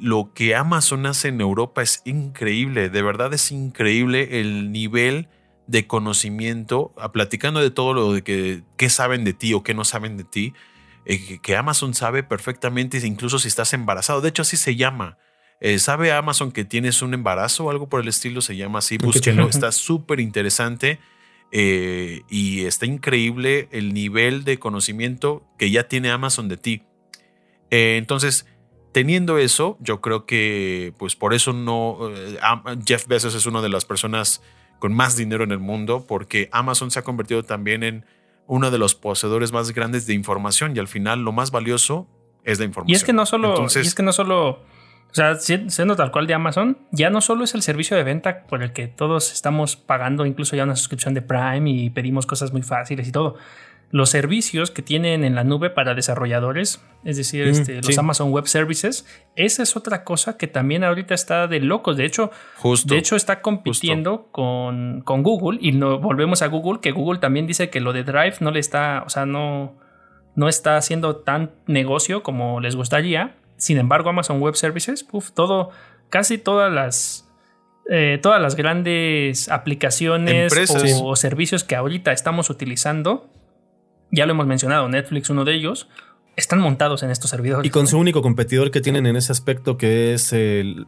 lo 0.00 0.32
que 0.34 0.54
Amazon 0.54 1.06
hace 1.06 1.28
en 1.28 1.40
Europa 1.40 1.82
es 1.82 2.02
increíble, 2.04 2.88
de 2.88 3.02
verdad 3.02 3.32
es 3.34 3.50
increíble 3.52 4.40
el 4.40 4.72
nivel 4.72 5.28
de 5.66 5.86
conocimiento, 5.86 6.92
platicando 7.12 7.60
de 7.60 7.70
todo 7.70 7.94
lo 7.94 8.12
de 8.12 8.22
que, 8.22 8.62
qué 8.76 8.90
saben 8.90 9.24
de 9.24 9.34
ti 9.34 9.54
o 9.54 9.62
qué 9.62 9.72
no 9.72 9.84
saben 9.84 10.16
de 10.16 10.24
ti, 10.24 10.52
que 11.42 11.56
Amazon 11.56 11.94
sabe 11.94 12.22
perfectamente, 12.22 12.98
incluso 13.06 13.38
si 13.38 13.48
estás 13.48 13.72
embarazado. 13.72 14.20
De 14.20 14.30
hecho, 14.30 14.42
así 14.42 14.56
se 14.56 14.74
llama. 14.74 15.16
Eh, 15.60 15.78
¿Sabe 15.78 16.12
Amazon 16.12 16.52
que 16.52 16.64
tienes 16.64 17.02
un 17.02 17.12
embarazo 17.12 17.66
o 17.66 17.70
algo 17.70 17.88
por 17.88 18.00
el 18.00 18.08
estilo? 18.08 18.40
Se 18.40 18.56
llama 18.56 18.78
así, 18.78 18.96
búsquenlo, 18.96 19.48
está 19.48 19.72
súper 19.72 20.20
interesante 20.20 20.98
eh, 21.52 22.22
y 22.30 22.64
está 22.64 22.86
increíble 22.86 23.68
el 23.70 23.92
nivel 23.92 24.44
de 24.44 24.58
conocimiento 24.58 25.42
que 25.58 25.70
ya 25.70 25.86
tiene 25.86 26.10
Amazon 26.10 26.48
de 26.48 26.56
ti. 26.56 26.82
Eh, 27.70 27.96
entonces, 27.98 28.46
teniendo 28.92 29.36
eso, 29.36 29.76
yo 29.80 30.00
creo 30.00 30.24
que 30.24 30.94
pues 30.98 31.14
por 31.14 31.34
eso 31.34 31.52
no 31.52 32.10
Jeff 32.86 33.06
Bezos 33.06 33.34
es 33.34 33.44
una 33.44 33.60
de 33.60 33.68
las 33.68 33.84
personas 33.84 34.42
con 34.78 34.94
más 34.94 35.16
dinero 35.16 35.44
en 35.44 35.52
el 35.52 35.58
mundo 35.58 36.06
porque 36.08 36.48
Amazon 36.52 36.90
se 36.90 36.98
ha 36.98 37.02
convertido 37.02 37.42
también 37.42 37.82
en 37.82 38.06
uno 38.46 38.70
de 38.70 38.78
los 38.78 38.94
poseedores 38.94 39.52
más 39.52 39.72
grandes 39.72 40.06
de 40.06 40.14
información 40.14 40.74
y 40.74 40.80
al 40.80 40.88
final 40.88 41.20
lo 41.20 41.32
más 41.32 41.50
valioso 41.50 42.08
es 42.44 42.58
la 42.58 42.64
información. 42.64 42.92
Y 42.92 42.96
es 42.96 43.04
que 43.04 43.12
no 43.12 43.26
solo, 43.26 43.66
es 43.66 43.94
que 43.94 44.02
no 44.02 44.12
solo, 44.12 44.64
o 45.10 45.14
sea, 45.14 45.34
siendo 45.36 45.96
tal 45.96 46.12
cual 46.12 46.26
de 46.26 46.34
Amazon, 46.34 46.78
ya 46.92 47.10
no 47.10 47.20
solo 47.20 47.44
es 47.44 47.54
el 47.54 47.62
servicio 47.62 47.96
de 47.96 48.04
venta 48.04 48.44
por 48.46 48.62
el 48.62 48.72
que 48.72 48.86
todos 48.86 49.32
estamos 49.32 49.76
pagando 49.76 50.24
incluso 50.24 50.54
ya 50.54 50.64
una 50.64 50.76
suscripción 50.76 51.14
de 51.14 51.22
Prime 51.22 51.68
y 51.68 51.90
pedimos 51.90 52.26
cosas 52.26 52.52
muy 52.52 52.62
fáciles 52.62 53.08
y 53.08 53.12
todo, 53.12 53.36
los 53.90 54.10
servicios 54.10 54.70
que 54.70 54.82
tienen 54.82 55.24
en 55.24 55.34
la 55.34 55.42
nube 55.42 55.68
para 55.68 55.94
desarrolladores, 55.94 56.80
es 57.04 57.16
decir, 57.16 57.46
mm, 57.46 57.50
este, 57.50 57.80
los 57.82 57.98
Amazon 57.98 58.30
Web 58.30 58.46
Services, 58.46 59.04
esa 59.34 59.64
es 59.64 59.76
otra 59.76 60.04
cosa 60.04 60.36
que 60.36 60.46
también 60.46 60.84
ahorita 60.84 61.12
está 61.12 61.48
de 61.48 61.58
locos. 61.58 61.96
De 61.96 62.04
hecho, 62.04 62.30
de 62.84 62.98
hecho 62.98 63.16
está 63.16 63.42
compitiendo 63.42 64.28
con, 64.30 65.02
con, 65.02 65.24
Google 65.24 65.58
y 65.60 65.72
no, 65.72 65.98
volvemos 65.98 66.42
a 66.42 66.46
Google, 66.46 66.80
que 66.80 66.92
Google 66.92 67.18
también 67.18 67.48
dice 67.48 67.68
que 67.68 67.80
lo 67.80 67.92
de 67.92 68.04
Drive 68.04 68.36
no 68.40 68.52
le 68.52 68.60
está, 68.60 69.02
o 69.04 69.10
sea, 69.10 69.26
no, 69.26 69.76
no 70.36 70.48
está 70.48 70.76
haciendo 70.76 71.16
tan 71.16 71.50
negocio 71.66 72.22
como 72.22 72.60
les 72.60 72.76
gustaría. 72.76 73.34
Sin 73.60 73.78
embargo, 73.78 74.10
Amazon 74.10 74.40
Web 74.40 74.56
Services, 74.56 75.06
todo, 75.34 75.70
casi 76.08 76.38
todas 76.38 76.72
las... 76.72 77.26
Eh, 77.92 78.20
todas 78.22 78.40
las 78.40 78.54
grandes 78.54 79.48
aplicaciones 79.48 80.52
o 81.02 81.16
servicios 81.16 81.64
que 81.64 81.74
ahorita 81.74 82.12
estamos 82.12 82.48
utilizando 82.48 83.28
ya 84.10 84.26
lo 84.26 84.32
hemos 84.32 84.46
mencionado, 84.46 84.88
Netflix, 84.88 85.30
uno 85.30 85.44
de 85.44 85.54
ellos, 85.54 85.88
están 86.36 86.60
montados 86.60 87.02
en 87.02 87.10
estos 87.10 87.30
servidores. 87.30 87.66
Y 87.66 87.70
con 87.70 87.86
su 87.86 87.98
único 87.98 88.22
competidor 88.22 88.70
que 88.70 88.80
tienen 88.80 89.06
en 89.06 89.16
ese 89.16 89.32
aspecto, 89.32 89.76
que 89.76 90.14
es 90.14 90.34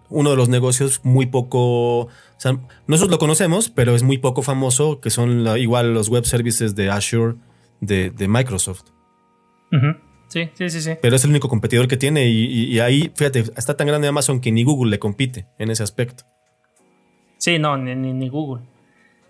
uno 0.08 0.30
de 0.30 0.36
los 0.36 0.48
negocios 0.48 1.00
muy 1.04 1.26
poco. 1.26 2.00
O 2.00 2.10
sea, 2.38 2.58
nosotros 2.86 3.10
lo 3.10 3.18
conocemos, 3.18 3.68
pero 3.68 3.94
es 3.94 4.02
muy 4.02 4.18
poco 4.18 4.42
famoso, 4.42 5.00
que 5.00 5.10
son 5.10 5.46
igual 5.58 5.94
los 5.94 6.08
web 6.08 6.24
services 6.24 6.74
de 6.74 6.90
Azure 6.90 7.36
de, 7.80 8.12
Microsoft. 8.28 8.84
Sí, 10.32 10.48
sí, 10.54 10.70
sí, 10.70 10.80
sí. 10.80 10.92
Pero 11.02 11.14
es 11.14 11.24
el 11.24 11.30
único 11.30 11.50
competidor 11.50 11.88
que 11.88 11.98
tiene. 11.98 12.26
Y, 12.26 12.80
ahí, 12.80 13.12
fíjate, 13.14 13.40
está 13.54 13.76
tan 13.76 13.86
grande 13.86 14.08
Amazon 14.08 14.40
que 14.40 14.50
ni 14.50 14.64
Google 14.64 14.90
le 14.90 14.98
compite 14.98 15.46
en 15.58 15.70
ese 15.70 15.82
aspecto. 15.82 16.24
Sí, 17.36 17.58
no, 17.58 17.76
ni, 17.76 17.94
ni 17.94 18.28
Google. 18.30 18.62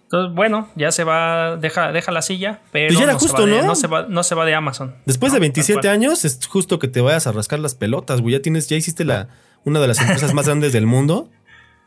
Entonces, 0.05 0.33
bueno, 0.33 0.69
ya 0.77 0.93
se 0.93 1.03
va, 1.03 1.57
deja, 1.57 1.91
deja 1.91 2.13
la 2.13 2.23
silla, 2.23 2.61
pero 2.71 2.95
pues 2.95 3.05
no, 3.05 3.19
justo, 3.19 3.45
se 3.45 3.51
de, 3.51 3.63
¿no? 4.09 4.23
se 4.23 4.35
va, 4.37 4.45
de 4.45 4.55
Amazon. 4.55 4.95
Después 5.07 5.33
de 5.33 5.41
27 5.41 5.89
años 5.89 6.25
es 6.25 6.47
justo 6.47 6.79
que 6.79 6.87
te 6.87 7.01
vayas 7.01 7.27
a 7.27 7.33
rascar 7.33 7.59
las 7.59 7.75
pelotas, 7.75 8.21
güey. 8.21 8.35
Ya 8.35 8.43
tienes, 8.43 8.69
ya 8.69 8.77
hiciste 8.77 9.05
la, 9.05 9.29
una 9.65 9.81
de 9.81 9.89
las 9.89 10.01
empresas 10.01 10.35
más 10.35 10.47
grandes 10.47 10.73
del 10.73 10.87
mundo. 10.87 11.31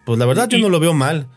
Pues 0.05 0.19
la 0.19 0.25
verdad 0.25 0.49
yo 0.49 0.57
no 0.57 0.67
lo 0.67 0.81
veo 0.81 0.93
mal. 0.93 1.29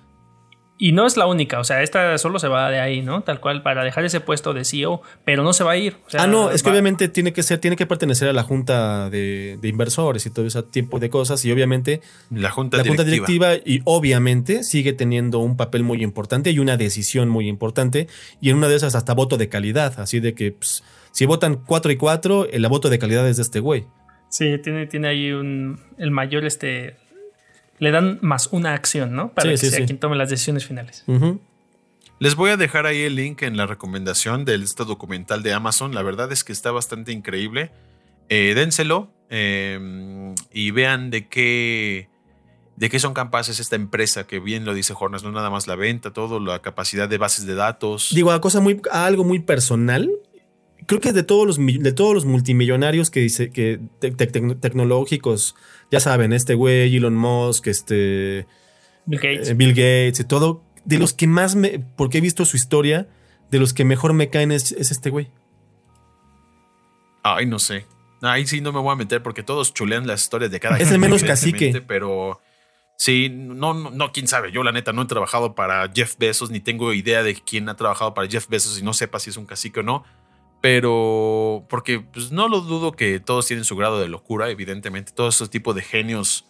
Y 0.80 0.92
no 0.92 1.06
es 1.06 1.16
la 1.16 1.26
única, 1.26 1.58
o 1.58 1.64
sea, 1.64 1.82
esta 1.82 2.16
solo 2.18 2.38
se 2.38 2.46
va 2.46 2.70
de 2.70 2.78
ahí, 2.78 3.02
¿no? 3.02 3.22
Tal 3.22 3.40
cual, 3.40 3.62
para 3.62 3.82
dejar 3.82 4.04
ese 4.04 4.20
puesto 4.20 4.54
de 4.54 4.64
CEO, 4.64 5.02
pero 5.24 5.42
no 5.42 5.52
se 5.52 5.64
va 5.64 5.72
a 5.72 5.76
ir. 5.76 5.96
ah, 6.16 6.28
no, 6.28 6.52
es 6.52 6.62
que 6.62 6.70
obviamente 6.70 7.08
tiene 7.08 7.32
que 7.32 7.42
ser, 7.42 7.58
tiene 7.58 7.74
que 7.74 7.84
pertenecer 7.84 8.28
a 8.28 8.32
la 8.32 8.44
junta 8.44 9.10
de, 9.10 9.58
inversores 9.64 10.24
y 10.26 10.30
todo 10.30 10.46
ese 10.46 10.62
tipo 10.62 11.00
de 11.00 11.10
cosas. 11.10 11.44
Y 11.44 11.50
obviamente 11.50 12.00
la 12.30 12.50
junta 12.50 12.76
la 12.76 12.84
Junta 12.84 13.02
directiva 13.02 13.54
y 13.54 13.80
obviamente 13.84 14.62
sigue 14.62 14.92
teniendo 14.92 15.40
un 15.40 15.56
papel 15.56 15.82
muy 15.82 16.00
importante 16.02 16.52
y 16.52 16.60
una 16.60 16.76
decisión 16.76 17.28
muy 17.28 17.48
importante. 17.48 18.06
Y 18.40 18.50
en 18.50 18.56
una 18.56 18.68
de 18.68 18.76
esas 18.76 18.94
hasta 18.94 19.14
voto 19.14 19.36
de 19.36 19.48
calidad. 19.48 19.98
Así 19.98 20.20
de 20.20 20.34
que 20.34 20.52
pues, 20.52 20.84
si 21.10 21.26
votan 21.26 21.56
4 21.56 21.90
y 21.90 21.96
4, 21.96 22.50
el 22.50 22.68
voto 22.68 22.88
de 22.88 23.00
calidad 23.00 23.28
es 23.28 23.36
de 23.36 23.42
este 23.42 23.58
güey. 23.58 23.86
Sí, 24.28 24.58
tiene, 24.62 24.86
tiene 24.86 25.08
ahí 25.08 25.32
un, 25.32 25.80
el 25.96 26.10
mayor 26.12 26.44
este, 26.44 26.96
le 27.78 27.90
dan 27.90 28.18
más 28.22 28.48
una 28.52 28.74
acción, 28.74 29.14
¿no? 29.14 29.32
Para 29.32 29.50
que 29.50 29.56
sea 29.56 29.84
quien 29.86 29.98
tome 29.98 30.16
las 30.16 30.30
decisiones 30.30 30.66
finales. 30.66 31.04
Les 32.20 32.34
voy 32.34 32.50
a 32.50 32.56
dejar 32.56 32.86
ahí 32.86 33.02
el 33.02 33.14
link 33.14 33.42
en 33.42 33.56
la 33.56 33.66
recomendación 33.66 34.44
de 34.44 34.56
este 34.56 34.84
documental 34.84 35.42
de 35.44 35.52
Amazon. 35.52 35.94
La 35.94 36.02
verdad 36.02 36.32
es 36.32 36.42
que 36.42 36.52
está 36.52 36.72
bastante 36.72 37.12
increíble. 37.12 37.70
Eh, 38.28 38.54
dénselo 38.56 39.12
em, 39.30 40.34
y 40.52 40.72
vean 40.72 41.10
de 41.10 41.28
qué, 41.28 42.08
de 42.76 42.90
qué 42.90 42.98
son 42.98 43.14
capaces 43.14 43.60
esta 43.60 43.76
empresa, 43.76 44.26
que 44.26 44.40
bien 44.40 44.64
lo 44.64 44.74
dice 44.74 44.94
Jornas, 44.94 45.22
no 45.22 45.30
nada 45.30 45.48
más 45.48 45.68
la 45.68 45.76
venta, 45.76 46.12
todo, 46.12 46.40
la 46.40 46.60
capacidad 46.60 47.08
de 47.08 47.18
bases 47.18 47.46
de 47.46 47.54
datos. 47.54 48.10
Digo, 48.12 48.32
a, 48.32 48.40
cosa 48.40 48.60
muy, 48.60 48.82
algo 48.90 49.22
muy 49.22 49.38
personal. 49.38 50.10
Creo 50.88 51.02
que 51.02 51.12
de 51.12 51.22
todos 51.22 51.46
los, 51.46 51.58
de 51.58 51.92
todos 51.92 52.14
los 52.14 52.24
multimillonarios 52.24 53.10
que 53.10 53.20
dice 53.20 53.50
que 53.50 53.78
tecnológicos 54.00 55.54
ya 55.90 56.00
saben, 56.00 56.32
este 56.32 56.54
güey, 56.54 56.96
Elon 56.96 57.14
Musk, 57.14 57.66
este. 57.66 58.46
Bill 59.04 59.20
Gates. 59.20 59.50
Eh, 59.50 59.54
Bill 59.54 59.74
Gates 59.74 60.20
y 60.20 60.24
todo. 60.24 60.62
De 60.86 60.98
los 60.98 61.12
que 61.12 61.26
más 61.26 61.56
me. 61.56 61.84
Porque 61.94 62.18
he 62.18 62.20
visto 62.22 62.46
su 62.46 62.56
historia, 62.56 63.06
de 63.50 63.58
los 63.58 63.74
que 63.74 63.84
mejor 63.84 64.14
me 64.14 64.30
caen 64.30 64.50
es, 64.50 64.72
este 64.72 65.10
güey. 65.10 65.30
Ay, 67.22 67.44
no 67.44 67.58
sé. 67.58 67.84
Ahí 68.22 68.46
sí 68.46 68.62
no 68.62 68.72
me 68.72 68.80
voy 68.80 68.92
a 68.92 68.96
meter 68.96 69.22
porque 69.22 69.42
todos 69.42 69.74
chulean 69.74 70.06
las 70.06 70.22
historias 70.22 70.50
de 70.50 70.58
cada 70.58 70.78
Es 70.78 70.90
el 70.90 70.98
menos 70.98 71.22
cacique. 71.22 71.84
Pero 71.86 72.40
sí, 72.96 73.28
no, 73.28 73.74
no, 73.74 73.90
no, 73.90 74.10
quién 74.10 74.26
sabe. 74.26 74.52
Yo, 74.52 74.62
la 74.62 74.72
neta, 74.72 74.94
no 74.94 75.02
he 75.02 75.06
trabajado 75.06 75.54
para 75.54 75.86
Jeff 75.94 76.16
Bezos, 76.16 76.48
ni 76.48 76.60
tengo 76.60 76.94
idea 76.94 77.22
de 77.22 77.34
quién 77.34 77.68
ha 77.68 77.76
trabajado 77.76 78.14
para 78.14 78.26
Jeff 78.26 78.48
Bezos 78.48 78.78
y 78.78 78.82
no 78.82 78.94
sepa 78.94 79.20
si 79.20 79.28
es 79.28 79.36
un 79.36 79.44
cacique 79.44 79.80
o 79.80 79.82
no. 79.82 80.06
Pero, 80.60 81.66
porque 81.68 82.00
pues, 82.00 82.32
no 82.32 82.48
lo 82.48 82.60
dudo 82.60 82.92
que 82.92 83.20
todos 83.20 83.46
tienen 83.46 83.64
su 83.64 83.76
grado 83.76 84.00
de 84.00 84.08
locura, 84.08 84.50
evidentemente. 84.50 85.12
Todos 85.12 85.36
esos 85.36 85.50
tipos 85.50 85.74
de 85.74 85.82
genios 85.82 86.46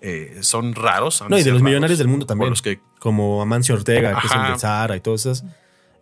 eh, 0.00 0.38
son 0.42 0.74
raros. 0.74 1.22
No, 1.28 1.38
y 1.38 1.42
de 1.42 1.50
los 1.50 1.62
millonarios 1.62 1.98
del 1.98 2.08
mundo 2.08 2.26
también. 2.26 2.54
como 2.98 3.42
Amancio 3.42 3.74
Ortega, 3.74 4.20
que 4.20 4.26
es 4.26 4.32
el 4.32 4.52
de 4.52 4.58
Zara 4.58 4.96
y 4.96 5.00
todas 5.00 5.26
esas. 5.26 5.44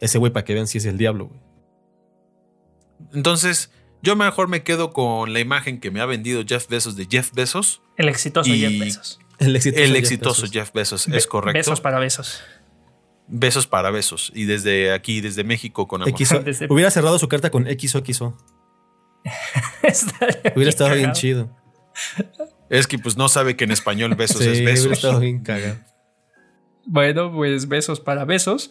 Ese 0.00 0.18
güey, 0.18 0.32
para 0.32 0.44
que 0.44 0.54
vean 0.54 0.66
si 0.66 0.78
es 0.78 0.84
el 0.84 0.98
diablo, 0.98 1.26
güey. 1.26 1.40
Entonces, 3.14 3.72
yo 4.02 4.16
mejor 4.16 4.48
me 4.48 4.62
quedo 4.62 4.92
con 4.92 5.32
la 5.32 5.40
imagen 5.40 5.80
que 5.80 5.90
me 5.90 6.00
ha 6.00 6.06
vendido 6.06 6.42
Jeff 6.46 6.68
Bezos 6.68 6.96
de 6.96 7.06
Jeff 7.10 7.32
Bezos. 7.32 7.82
El 7.96 8.08
exitoso 8.08 8.50
Jeff 8.52 8.78
Bezos. 8.78 9.18
El 9.38 9.56
exitoso, 9.96 10.46
Jeff 10.50 10.72
Bezos, 10.72 11.06
es 11.08 11.26
correcto. 11.26 11.58
Besos 11.58 11.80
para 11.80 11.98
besos. 11.98 12.40
Besos 13.28 13.66
para 13.66 13.90
besos. 13.90 14.32
Y 14.34 14.44
desde 14.44 14.92
aquí, 14.92 15.20
desde 15.20 15.44
México, 15.44 15.86
con 15.86 16.02
amor. 16.02 16.14
Hubiera 16.70 16.90
cerrado 16.90 17.18
su 17.18 17.28
carta 17.28 17.50
con 17.50 17.66
XOXO. 17.66 18.36
Hubiera 20.54 20.70
estado 20.70 20.94
bien 20.94 21.12
chido. 21.12 21.54
Es 22.70 22.86
que 22.86 22.98
pues 22.98 23.16
no 23.16 23.28
sabe 23.28 23.56
que 23.56 23.64
en 23.64 23.70
español 23.70 24.14
besos 24.14 24.40
es 24.40 24.64
besos. 24.64 24.86
Hubiera 24.86 24.94
estado 24.94 25.20
bien 25.20 25.42
cagado. 25.42 25.78
Bueno, 26.86 27.32
pues 27.32 27.68
besos 27.68 28.00
para 28.00 28.24
besos. 28.24 28.70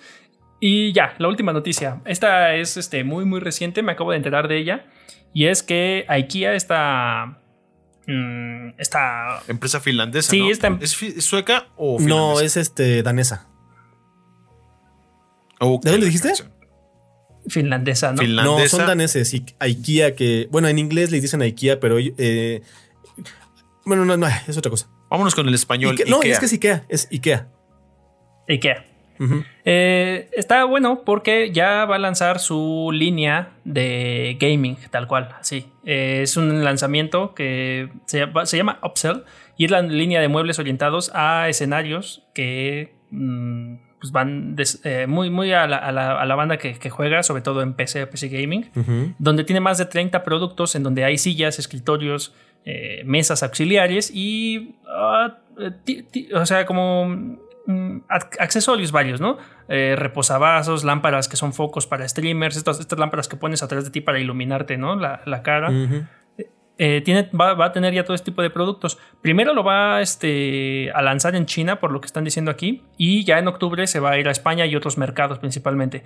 Y 0.60 0.92
ya, 0.92 1.14
la 1.20 1.28
última 1.28 1.54
noticia. 1.54 2.02
Esta 2.06 2.56
es 2.56 2.78
este, 2.78 3.04
muy, 3.04 3.26
muy 3.26 3.40
reciente. 3.40 3.84
Me 3.84 3.92
acabo 3.92 4.12
de 4.12 4.18
enterar 4.18 4.48
de 4.48 4.58
ella. 4.58 4.86
Y 5.34 5.46
es 5.46 5.62
que 5.62 6.06
IKEA 6.08 6.56
está. 6.56 7.42
Mm, 8.08 8.70
esta. 8.80 9.44
Empresa 9.48 9.80
finlandesa. 9.80 10.32
Sí, 10.32 10.40
¿no? 10.40 10.80
¿Es 10.82 10.98
sueca 11.24 11.68
o 11.76 12.00
finlandesa? 12.00 12.34
No, 12.34 12.40
es 12.40 12.58
este, 12.58 13.04
danesa. 13.04 13.48
¿De 15.60 15.92
dónde 15.92 16.06
dijiste? 16.06 16.34
Finlandesa, 17.48 18.12
¿no? 18.12 18.22
No, 18.44 18.68
son 18.68 18.86
daneses. 18.86 19.34
Y 19.34 19.46
IKEA, 19.60 20.16
que. 20.16 20.48
Bueno, 20.52 20.68
en 20.68 20.80
inglés 20.80 21.12
le 21.12 21.22
dicen 21.22 21.42
IKEA, 21.42 21.80
pero. 21.80 21.98
Eh, 22.00 22.62
bueno, 23.86 24.06
no, 24.06 24.18
no, 24.18 24.28
es 24.28 24.58
otra 24.58 24.70
cosa. 24.70 24.90
Vámonos 25.10 25.34
con 25.34 25.48
el 25.48 25.54
español. 25.54 25.98
No, 26.08 26.22
es 26.22 26.40
que 26.40 26.46
es 26.46 26.54
IKEA, 26.54 26.86
es 26.90 27.08
IKEA. 27.12 27.48
IKEA. 28.50 28.86
Eh, 29.66 30.30
está 30.34 30.64
bueno 30.66 31.04
porque 31.04 31.52
ya 31.52 31.86
va 31.86 31.96
a 31.96 32.00
lanzar 32.00 32.40
su 32.40 32.92
línea 32.94 33.54
de 33.64 34.38
gaming, 34.40 34.78
tal 34.92 35.08
cual, 35.08 35.30
así. 35.40 35.66
Eh, 35.86 36.22
es 36.24 36.38
un 36.38 36.64
lanzamiento 36.64 37.34
que 37.34 37.90
se, 38.06 38.28
se, 38.46 38.58
llama 38.58 38.80
Upsell 38.84 39.24
y 39.58 39.66
es 39.66 39.72
la 39.72 39.82
línea 39.82 40.22
de 40.22 40.28
muebles 40.28 40.60
orientados 40.60 41.12
a 41.16 41.50
escenarios 41.50 42.28
que 42.34 42.94
mm, 43.10 43.76
pues 44.00 44.12
van 44.12 44.56
eh, 44.84 45.08
muy, 45.08 45.30
muy 45.30 45.54
a 45.54 45.66
la, 45.66 45.78
a 45.78 45.92
la, 46.26 46.36
banda 46.36 46.58
que, 46.58 46.90
juega, 46.90 47.24
sobre 47.24 47.42
todo 47.42 47.62
en 47.62 47.74
PC, 47.74 48.06
PC 48.08 48.30
Gaming, 48.30 48.70
donde 49.18 49.44
tiene 49.44 49.60
más 49.60 49.78
de 49.78 49.86
30 49.86 50.24
productos 50.24 50.76
en 50.76 50.84
donde 50.84 51.04
hay 51.04 51.18
sillas, 51.18 51.58
escritorios, 51.58 52.34
eh, 52.66 53.02
mesas 53.06 53.44
auxiliares 53.44 54.12
y, 54.14 54.76
ah, 54.88 55.38
o 56.34 56.46
sea, 56.46 56.66
como 56.66 57.06
mm, 57.66 58.00
accesorios 58.10 58.92
varios, 58.92 59.20
¿no? 59.20 59.38
Eh, 59.68 59.96
reposavasos, 59.98 60.84
lámparas 60.84 61.28
que 61.28 61.38
son 61.38 61.54
focos 61.54 61.88
para 61.88 62.08
streamers, 62.08 62.56
estas, 62.56 62.80
estas 62.80 63.00
lámparas 63.00 63.28
que 63.28 63.36
pones 63.36 63.64
atrás 63.64 63.84
de 63.84 63.90
ti 63.90 64.02
para 64.02 64.20
iluminarte, 64.20 64.78
¿no? 64.78 64.96
La, 64.96 65.22
la 65.26 65.42
cara. 65.42 65.70
Eh, 66.80 67.02
tiene, 67.04 67.30
va, 67.40 67.66
a 67.66 67.72
tener 67.72 67.94
ya 67.94 68.04
todo 68.04 68.14
este 68.14 68.26
tipo 68.26 68.42
de 68.44 68.50
productos. 68.52 68.98
Primero 69.22 69.54
lo 69.54 69.64
va 69.64 70.02
este, 70.02 70.92
a 70.94 71.02
lanzar 71.02 71.36
en 71.36 71.46
China, 71.48 71.80
por 71.80 71.92
lo 71.92 72.00
que 72.02 72.06
están 72.06 72.24
diciendo 72.24 72.52
aquí, 72.52 72.84
y 72.98 73.24
ya 73.24 73.40
en 73.40 73.48
octubre 73.48 73.88
se 73.88 74.00
va 74.00 74.12
a 74.12 74.18
ir 74.20 74.28
a 74.28 74.32
España 74.32 74.66
y 74.66 74.76
otros 74.76 74.98
mercados 74.98 75.40
principalmente. 75.40 76.04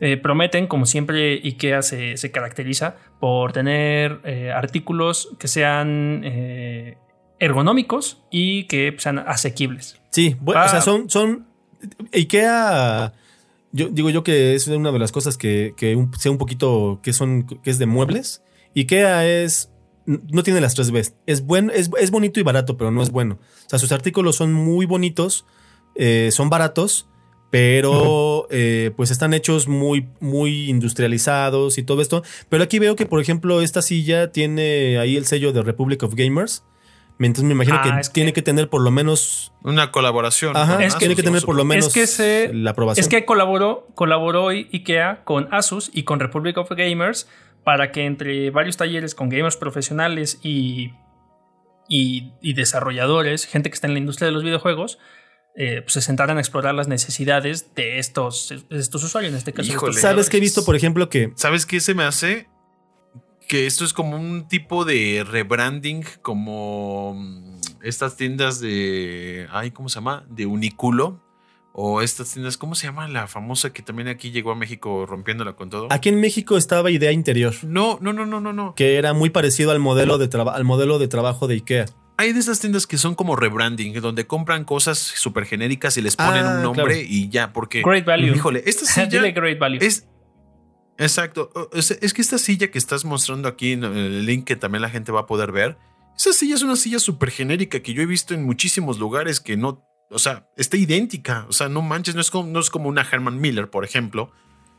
Eh, 0.00 0.16
prometen, 0.16 0.66
como 0.66 0.86
siempre, 0.86 1.34
IKEA 1.44 1.82
se, 1.82 2.16
se 2.16 2.30
caracteriza 2.30 2.96
por 3.20 3.52
tener 3.52 4.20
eh, 4.24 4.52
artículos 4.52 5.30
que 5.38 5.48
sean 5.48 6.24
ergonómicos 7.38 8.22
y 8.30 8.64
que 8.64 8.94
sean 8.98 9.18
asequibles. 9.18 10.00
Sí, 10.10 10.36
bueno, 10.40 10.64
o 10.64 10.68
sea, 10.68 10.80
son, 10.80 11.08
son. 11.10 11.46
IKEA. 12.12 13.12
Yo 13.72 13.88
digo 13.88 14.10
yo 14.10 14.24
que 14.24 14.54
es 14.54 14.66
una 14.68 14.90
de 14.92 14.98
las 14.98 15.12
cosas 15.12 15.36
que, 15.36 15.74
que 15.76 15.94
un- 15.94 16.12
sea 16.14 16.32
un 16.32 16.38
poquito. 16.38 17.00
que 17.02 17.12
son. 17.12 17.44
que 17.62 17.70
es 17.70 17.78
de 17.78 17.86
muebles. 17.86 18.42
IKEA 18.74 19.26
es. 19.26 19.70
No 20.32 20.42
tiene 20.42 20.60
las 20.62 20.74
tres 20.74 20.90
Bs. 20.90 21.14
Es 21.26 21.42
bueno, 21.44 21.70
es, 21.74 21.90
es 22.00 22.10
bonito 22.10 22.40
y 22.40 22.42
barato, 22.42 22.76
pero 22.78 22.90
no 22.90 23.02
es 23.02 23.10
bueno. 23.10 23.38
O 23.66 23.68
sea, 23.68 23.78
sus 23.78 23.92
artículos 23.92 24.36
son 24.36 24.52
muy 24.54 24.86
bonitos, 24.86 25.44
eh, 25.96 26.30
son 26.32 26.48
baratos, 26.48 27.06
pero 27.50 28.46
eh, 28.50 28.92
pues 28.96 29.10
están 29.10 29.34
hechos 29.34 29.68
muy, 29.68 30.08
muy 30.20 30.68
industrializados 30.70 31.78
y 31.78 31.82
todo 31.82 32.00
esto. 32.02 32.22
Pero 32.48 32.62
aquí 32.64 32.78
veo 32.78 32.96
que, 32.96 33.06
por 33.06 33.20
ejemplo, 33.20 33.60
esta 33.62 33.82
silla 33.82 34.32
tiene 34.32 34.98
ahí 34.98 35.16
el 35.16 35.26
sello 35.26 35.52
de 35.52 35.62
Republic 35.62 36.02
of 36.02 36.14
Gamers. 36.14 36.64
Entonces 37.20 37.44
me 37.46 37.54
imagino 37.54 37.76
Ah, 37.80 37.82
que 37.82 37.90
que- 38.06 38.12
tiene 38.12 38.32
que 38.32 38.42
tener 38.42 38.68
por 38.68 38.80
lo 38.80 38.92
menos 38.92 39.52
Una 39.64 39.90
colaboración. 39.90 40.56
Ajá, 40.56 40.84
Es 40.84 40.94
que- 40.94 41.00
tiene 41.00 41.16
que 41.16 41.22
tener 41.24 41.42
por 41.42 41.56
lo 41.56 41.64
menos 41.64 41.88
Es 41.88 41.92
que 41.92 42.06
se- 42.06 42.54
la 42.54 42.70
aprobación. 42.70 43.02
Es 43.02 43.08
que 43.08 43.24
colaboró, 43.24 43.88
colaboró 43.96 44.48
IKEA 44.50 45.24
con 45.24 45.48
Asus 45.52 45.90
y 45.92 46.04
con 46.04 46.20
Republic 46.20 46.56
of 46.58 46.70
Gamers 46.70 47.26
para 47.68 47.92
que 47.92 48.06
entre 48.06 48.50
varios 48.50 48.78
talleres 48.78 49.14
con 49.14 49.28
gamers 49.28 49.58
profesionales 49.58 50.38
y, 50.42 50.94
y, 51.86 52.32
y 52.40 52.54
desarrolladores, 52.54 53.44
gente 53.44 53.68
que 53.68 53.74
está 53.74 53.86
en 53.86 53.92
la 53.92 53.98
industria 53.98 54.24
de 54.24 54.32
los 54.32 54.42
videojuegos, 54.42 54.98
eh, 55.54 55.82
pues 55.82 55.92
se 55.92 56.00
sentaran 56.00 56.38
a 56.38 56.40
explorar 56.40 56.74
las 56.74 56.88
necesidades 56.88 57.74
de 57.74 57.98
estos, 57.98 58.54
de 58.70 58.78
estos 58.78 59.04
usuarios, 59.04 59.32
en 59.32 59.36
este 59.36 59.52
caso. 59.52 59.68
de 59.68 59.74
Híjole. 59.74 59.90
estos 59.90 60.00
¿Sabes 60.00 60.30
que 60.30 60.38
he 60.38 60.40
visto, 60.40 60.64
por 60.64 60.76
ejemplo, 60.76 61.10
que 61.10 61.30
¿Sabes 61.36 61.66
qué 61.66 61.80
se 61.80 61.92
me 61.92 62.04
hace? 62.04 62.48
Que 63.46 63.66
esto 63.66 63.84
es 63.84 63.92
como 63.92 64.16
un 64.16 64.48
tipo 64.48 64.86
de 64.86 65.26
rebranding, 65.30 66.06
como 66.22 67.16
mm, 67.18 67.60
estas 67.82 68.16
tiendas 68.16 68.60
de. 68.60 69.46
Ay, 69.50 69.72
¿cómo 69.72 69.90
se 69.90 69.96
llama? 69.96 70.24
De 70.30 70.46
Uniculo. 70.46 71.22
O 71.80 72.02
estas 72.02 72.32
tiendas, 72.32 72.56
¿cómo 72.56 72.74
se 72.74 72.88
llama 72.88 73.06
la 73.06 73.28
famosa 73.28 73.72
que 73.72 73.82
también 73.82 74.08
aquí 74.08 74.32
llegó 74.32 74.50
a 74.50 74.56
México 74.56 75.06
rompiéndola 75.06 75.52
con 75.54 75.70
todo? 75.70 75.86
aquí 75.92 76.08
en 76.08 76.20
México 76.20 76.56
estaba 76.56 76.90
Idea 76.90 77.12
Interior, 77.12 77.54
No, 77.62 77.98
no, 78.00 78.12
no, 78.12 78.26
no, 78.26 78.40
no, 78.40 78.52
no. 78.52 78.74
que 78.74 78.96
era 78.96 79.12
muy 79.12 79.30
parecido 79.30 79.70
al 79.70 79.78
modelo 79.78 80.18
de, 80.18 80.28
al 80.52 80.64
modelo 80.64 80.98
de 80.98 81.06
trabajo 81.06 81.46
de 81.46 81.54
IKEA. 81.54 81.86
Hay 82.16 82.32
de 82.32 82.40
esas 82.40 82.58
tiendas 82.58 82.88
que 82.88 82.98
son 82.98 83.14
como 83.14 83.36
rebranding, 83.36 84.00
donde 84.00 84.26
compran 84.26 84.64
cosas 84.64 84.98
súper 84.98 85.44
genéricas 85.44 85.96
y 85.96 86.02
les 86.02 86.16
ponen 86.16 86.44
Ah, 86.44 86.54
un 86.56 86.62
nombre 86.64 86.84
claro. 86.94 87.00
y 87.08 87.28
ya, 87.28 87.52
porque. 87.52 87.82
Great 87.82 88.04
Value. 88.04 88.34
Híjole, 88.34 88.64
esta 88.66 88.84
silla 88.92 89.06
Dile 89.06 89.30
Great 89.30 89.60
Value. 89.60 89.78
es. 89.80 90.08
Exacto. 90.96 91.50
Es, 91.72 91.92
es 91.92 92.12
que 92.12 92.22
esta 92.22 92.38
silla 92.38 92.72
que 92.72 92.78
estás 92.78 93.04
mostrando 93.04 93.46
aquí 93.48 93.72
en 93.72 93.84
el 93.84 94.26
link 94.26 94.44
que 94.46 94.56
también 94.56 94.82
la 94.82 94.90
gente 94.90 95.12
va 95.12 95.20
a 95.20 95.26
poder 95.26 95.52
ver, 95.52 95.78
esa 96.16 96.32
silla 96.32 96.56
es 96.56 96.62
una 96.62 96.74
silla 96.74 96.98
súper 96.98 97.30
genérica 97.30 97.78
que 97.80 97.94
yo 97.94 98.02
he 98.02 98.06
visto 98.06 98.34
en 98.34 98.44
muchísimos 98.44 98.98
lugares 98.98 99.38
que 99.40 99.56
no. 99.56 99.84
O 100.10 100.18
sea, 100.18 100.48
está 100.56 100.76
idéntica. 100.76 101.44
O 101.48 101.52
sea, 101.52 101.68
no 101.68 101.82
manches, 101.82 102.14
no 102.14 102.20
es 102.20 102.30
como, 102.30 102.48
no 102.50 102.60
es 102.60 102.70
como 102.70 102.88
una 102.88 103.02
Herman 103.02 103.40
Miller, 103.40 103.68
por 103.70 103.84
ejemplo. 103.84 104.32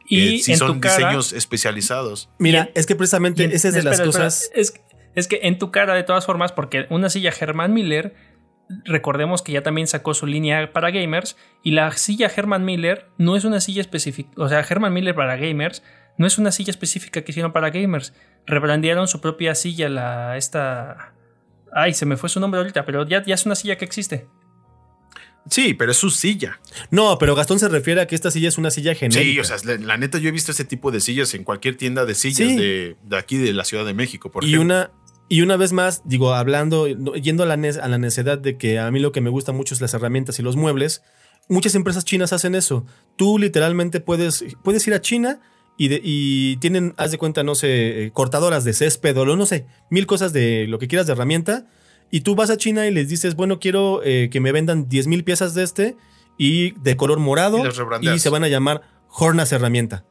y 0.07 0.39
sí 0.39 0.53
en 0.53 0.57
son 0.57 0.73
tu 0.75 0.79
cara, 0.81 0.97
diseños 0.97 1.33
especializados. 1.33 2.29
Mira, 2.39 2.69
es 2.73 2.85
que 2.87 2.95
precisamente 2.95 3.43
en- 3.43 3.51
esa 3.51 3.67
es 3.67 3.75
de 3.75 3.83
las 3.83 3.93
espera, 3.99 4.07
cosas. 4.07 4.49
Es, 4.55 4.73
es 5.15 5.27
que 5.27 5.39
en 5.43 5.59
tu 5.59 5.69
cara, 5.71 5.93
de 5.93 6.03
todas 6.03 6.25
formas, 6.25 6.51
porque 6.51 6.87
una 6.89 7.09
silla 7.09 7.31
Herman 7.39 7.73
Miller, 7.73 8.15
recordemos 8.85 9.41
que 9.41 9.51
ya 9.51 9.63
también 9.63 9.87
sacó 9.87 10.13
su 10.13 10.25
línea 10.25 10.71
para 10.73 10.91
gamers, 10.91 11.37
y 11.63 11.71
la 11.71 11.91
silla 11.91 12.31
Herman 12.35 12.65
Miller 12.65 13.07
no 13.17 13.35
es 13.35 13.43
una 13.45 13.59
silla 13.61 13.81
específica, 13.81 14.29
o 14.37 14.47
sea, 14.49 14.59
Herman 14.67 14.93
Miller 14.93 15.15
para 15.15 15.35
gamers 15.37 15.83
no 16.17 16.27
es 16.27 16.37
una 16.37 16.51
silla 16.51 16.71
específica 16.71 17.21
que 17.23 17.31
hicieron 17.31 17.53
para 17.53 17.69
gamers. 17.69 18.13
Rebrandearon 18.45 19.07
su 19.07 19.21
propia 19.21 19.55
silla, 19.55 19.87
la 19.89 20.35
esta. 20.37 21.13
Ay, 21.71 21.93
se 21.93 22.05
me 22.05 22.17
fue 22.17 22.29
su 22.29 22.39
nombre 22.39 22.59
ahorita, 22.59 22.83
pero 22.85 23.07
ya, 23.07 23.23
ya 23.23 23.35
es 23.35 23.45
una 23.45 23.55
silla 23.55 23.77
que 23.77 23.85
existe. 23.85 24.27
Sí, 25.49 25.73
pero 25.73 25.91
es 25.91 25.97
su 25.97 26.09
silla. 26.09 26.59
No, 26.91 27.17
pero 27.17 27.35
Gastón 27.35 27.59
se 27.59 27.67
refiere 27.69 28.01
a 28.01 28.07
que 28.07 28.15
esta 28.15 28.31
silla 28.31 28.49
es 28.49 28.57
una 28.57 28.71
silla 28.71 28.93
genérica. 28.95 29.23
Sí, 29.23 29.39
o 29.39 29.43
sea, 29.43 29.57
la, 29.65 29.77
la 29.83 29.97
neta, 29.97 30.17
yo 30.19 30.29
he 30.29 30.31
visto 30.31 30.51
ese 30.51 30.63
tipo 30.65 30.91
de 30.91 30.99
sillas 31.01 31.33
en 31.33 31.43
cualquier 31.43 31.75
tienda 31.77 32.05
de 32.05 32.15
sillas 32.15 32.49
Sí. 32.49 32.55
de, 32.57 32.95
de 33.03 33.17
aquí 33.17 33.37
de 33.37 33.53
la 33.53 33.63
Ciudad 33.65 33.85
de 33.85 33.93
México, 33.93 34.29
por 34.31 34.43
y 34.43 34.47
ejemplo. 34.53 34.65
una 34.65 34.91
y 35.31 35.41
una 35.41 35.57
vez 35.57 35.73
más, 35.73 36.01
digo, 36.05 36.33
hablando, 36.33 36.87
yendo 36.87 37.43
a 37.43 37.45
la, 37.45 37.53
a 37.53 37.87
la 37.87 37.97
necedad 37.99 38.39
de 38.39 38.57
que 38.57 38.79
a 38.79 38.89
mí 38.89 38.99
lo 38.99 39.11
que 39.11 39.21
me 39.21 39.29
gusta 39.29 39.51
mucho 39.51 39.75
es 39.75 39.81
las 39.81 39.93
herramientas 39.93 40.39
y 40.39 40.41
los 40.41 40.55
muebles, 40.55 41.03
muchas 41.47 41.75
empresas 41.75 42.03
chinas 42.03 42.33
hacen 42.33 42.55
eso. 42.55 42.83
Tú 43.15 43.37
literalmente 43.37 43.99
puedes, 44.01 44.43
puedes 44.63 44.87
ir 44.87 44.95
a 44.95 45.01
China 45.01 45.39
y, 45.77 45.87
de- 45.89 46.01
y 46.03 46.57
tienen, 46.57 46.95
haz 46.97 47.11
de 47.11 47.19
cuenta, 47.19 47.43
no 47.43 47.53
sé, 47.53 48.05
eh, 48.05 48.11
cortadoras 48.11 48.63
de 48.63 48.73
césped 48.73 49.15
o 49.17 49.25
no 49.35 49.45
sé, 49.45 49.67
mil 49.91 50.07
cosas 50.07 50.33
de 50.33 50.65
lo 50.67 50.79
que 50.79 50.87
quieras 50.87 51.05
de 51.05 51.13
herramienta. 51.13 51.67
Y 52.11 52.21
tú 52.21 52.35
vas 52.35 52.49
a 52.49 52.57
China 52.57 52.87
y 52.87 52.91
les 52.91 53.07
dices, 53.09 53.35
bueno, 53.35 53.59
quiero 53.59 54.01
eh, 54.03 54.29
que 54.31 54.39
me 54.39 54.51
vendan 54.51 54.89
10 54.89 55.07
mil 55.07 55.23
piezas 55.23 55.53
de 55.53 55.63
este 55.63 55.95
y 56.37 56.71
de 56.79 56.95
color 56.97 57.19
morado 57.19 57.57
Y 58.15 58.19
se 58.19 58.29
van 58.29 58.43
a 58.43 58.47
llamar 58.47 58.81
Hornas 59.09 59.51
Herramienta. 59.51 60.05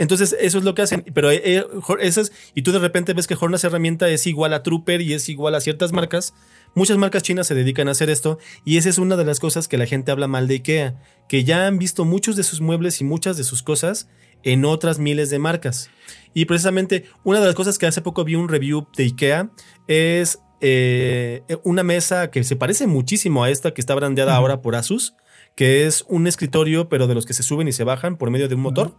Entonces, 0.00 0.36
eso 0.38 0.58
es 0.58 0.64
lo 0.64 0.74
que 0.74 0.82
hacen. 0.82 1.04
Pero 1.12 1.30
eh, 1.30 1.42
eh, 1.44 1.64
Hor- 1.86 1.98
eso 2.00 2.20
es- 2.20 2.32
y 2.54 2.62
tú 2.62 2.70
de 2.70 2.78
repente 2.78 3.14
ves 3.14 3.26
que 3.26 3.36
Hornas 3.40 3.64
Herramienta 3.64 4.08
es 4.08 4.26
igual 4.28 4.52
a 4.54 4.62
Trooper 4.62 5.00
y 5.00 5.12
es 5.12 5.28
igual 5.28 5.56
a 5.56 5.60
ciertas 5.60 5.92
marcas. 5.92 6.34
Muchas 6.74 6.98
marcas 6.98 7.24
chinas 7.24 7.48
se 7.48 7.54
dedican 7.56 7.88
a 7.88 7.92
hacer 7.92 8.08
esto. 8.08 8.38
Y 8.64 8.76
esa 8.76 8.90
es 8.90 8.98
una 8.98 9.16
de 9.16 9.24
las 9.24 9.40
cosas 9.40 9.66
que 9.66 9.76
la 9.76 9.86
gente 9.86 10.12
habla 10.12 10.28
mal 10.28 10.46
de 10.46 10.54
IKEA. 10.54 11.02
Que 11.28 11.42
ya 11.42 11.66
han 11.66 11.78
visto 11.78 12.04
muchos 12.04 12.36
de 12.36 12.44
sus 12.44 12.60
muebles 12.60 13.00
y 13.00 13.04
muchas 13.04 13.36
de 13.36 13.42
sus 13.44 13.62
cosas 13.64 14.08
en 14.44 14.64
otras 14.64 15.00
miles 15.00 15.30
de 15.30 15.40
marcas. 15.40 15.90
Y 16.32 16.44
precisamente 16.44 17.06
una 17.24 17.40
de 17.40 17.46
las 17.46 17.56
cosas 17.56 17.76
que 17.76 17.86
hace 17.86 18.00
poco 18.00 18.22
vi 18.22 18.36
un 18.36 18.48
review 18.48 18.86
de 18.96 19.02
IKEA 19.04 19.50
es 19.88 20.38
eh, 20.60 21.42
una 21.64 21.82
mesa 21.82 22.30
que 22.30 22.42
se 22.44 22.56
parece 22.56 22.86
muchísimo 22.86 23.44
a 23.44 23.50
esta 23.50 23.72
que 23.74 23.80
está 23.80 23.94
brandeada 23.94 24.34
ahora 24.34 24.60
por 24.62 24.74
Asus. 24.76 25.14
Que 25.56 25.86
es 25.86 26.04
un 26.08 26.26
escritorio, 26.28 26.88
pero 26.88 27.06
de 27.08 27.14
los 27.16 27.26
que 27.26 27.32
se 27.34 27.42
suben 27.42 27.66
y 27.66 27.72
se 27.72 27.82
bajan 27.84 28.16
por 28.16 28.30
medio 28.30 28.48
de 28.48 28.54
un 28.54 28.60
motor. 28.60 28.94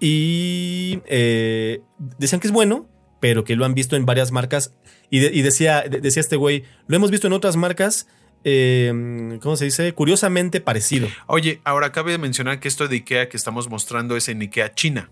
Y 0.00 1.00
eh, 1.06 1.80
decían 2.18 2.40
que 2.40 2.46
es 2.46 2.52
bueno, 2.52 2.88
pero 3.20 3.42
que 3.44 3.56
lo 3.56 3.64
han 3.64 3.74
visto 3.74 3.96
en 3.96 4.06
varias 4.06 4.30
marcas. 4.30 4.74
Y, 5.10 5.18
de- 5.20 5.30
y 5.34 5.42
decía, 5.42 5.82
de- 5.82 6.00
decía 6.00 6.20
este 6.20 6.36
güey, 6.36 6.64
lo 6.86 6.96
hemos 6.96 7.10
visto 7.10 7.26
en 7.26 7.32
otras 7.32 7.56
marcas, 7.56 8.06
eh, 8.44 9.38
¿cómo 9.42 9.56
se 9.56 9.64
dice? 9.64 9.92
Curiosamente 9.94 10.60
parecido. 10.60 11.08
Oye, 11.26 11.60
ahora 11.64 11.90
cabe 11.90 12.16
mencionar 12.18 12.60
que 12.60 12.68
esto 12.68 12.86
de 12.86 12.96
IKEA 12.96 13.28
que 13.28 13.36
estamos 13.36 13.68
mostrando 13.68 14.16
es 14.16 14.28
en 14.28 14.40
IKEA 14.42 14.72
China. 14.74 15.10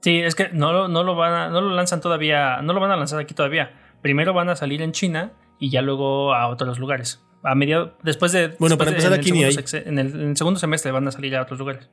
Sí, 0.00 0.20
es 0.20 0.34
que 0.34 0.48
no, 0.50 0.72
lo- 0.72 0.88
no 0.88 1.02
lo 1.04 1.16
van 1.16 1.32
a, 1.34 1.48
no 1.50 1.60
lo 1.60 1.74
lanzan 1.74 2.00
todavía, 2.00 2.62
no 2.62 2.72
lo 2.72 2.80
van 2.80 2.90
a 2.92 2.96
lanzar 2.96 3.20
aquí 3.20 3.34
todavía. 3.34 3.83
Primero 4.04 4.34
van 4.34 4.50
a 4.50 4.54
salir 4.54 4.82
en 4.82 4.92
China 4.92 5.32
y 5.58 5.70
ya 5.70 5.80
luego 5.80 6.34
a 6.34 6.48
otros 6.48 6.78
lugares. 6.78 7.22
A 7.42 7.54
mediado, 7.54 7.96
después 8.02 8.32
de. 8.32 8.54
Bueno, 8.58 8.76
para 8.76 8.90
después 8.90 9.08
de- 9.08 9.08
empezar 9.08 9.12
en 9.12 9.14
el 9.14 9.20
aquí 9.20 9.32
ni 9.32 9.44
hay. 9.44 9.88
En 9.88 9.98
el, 9.98 10.20
en 10.20 10.28
el 10.28 10.36
segundo 10.36 10.60
semestre 10.60 10.92
van 10.92 11.08
a 11.08 11.10
salir 11.10 11.34
a 11.34 11.40
otros 11.40 11.58
lugares. 11.58 11.88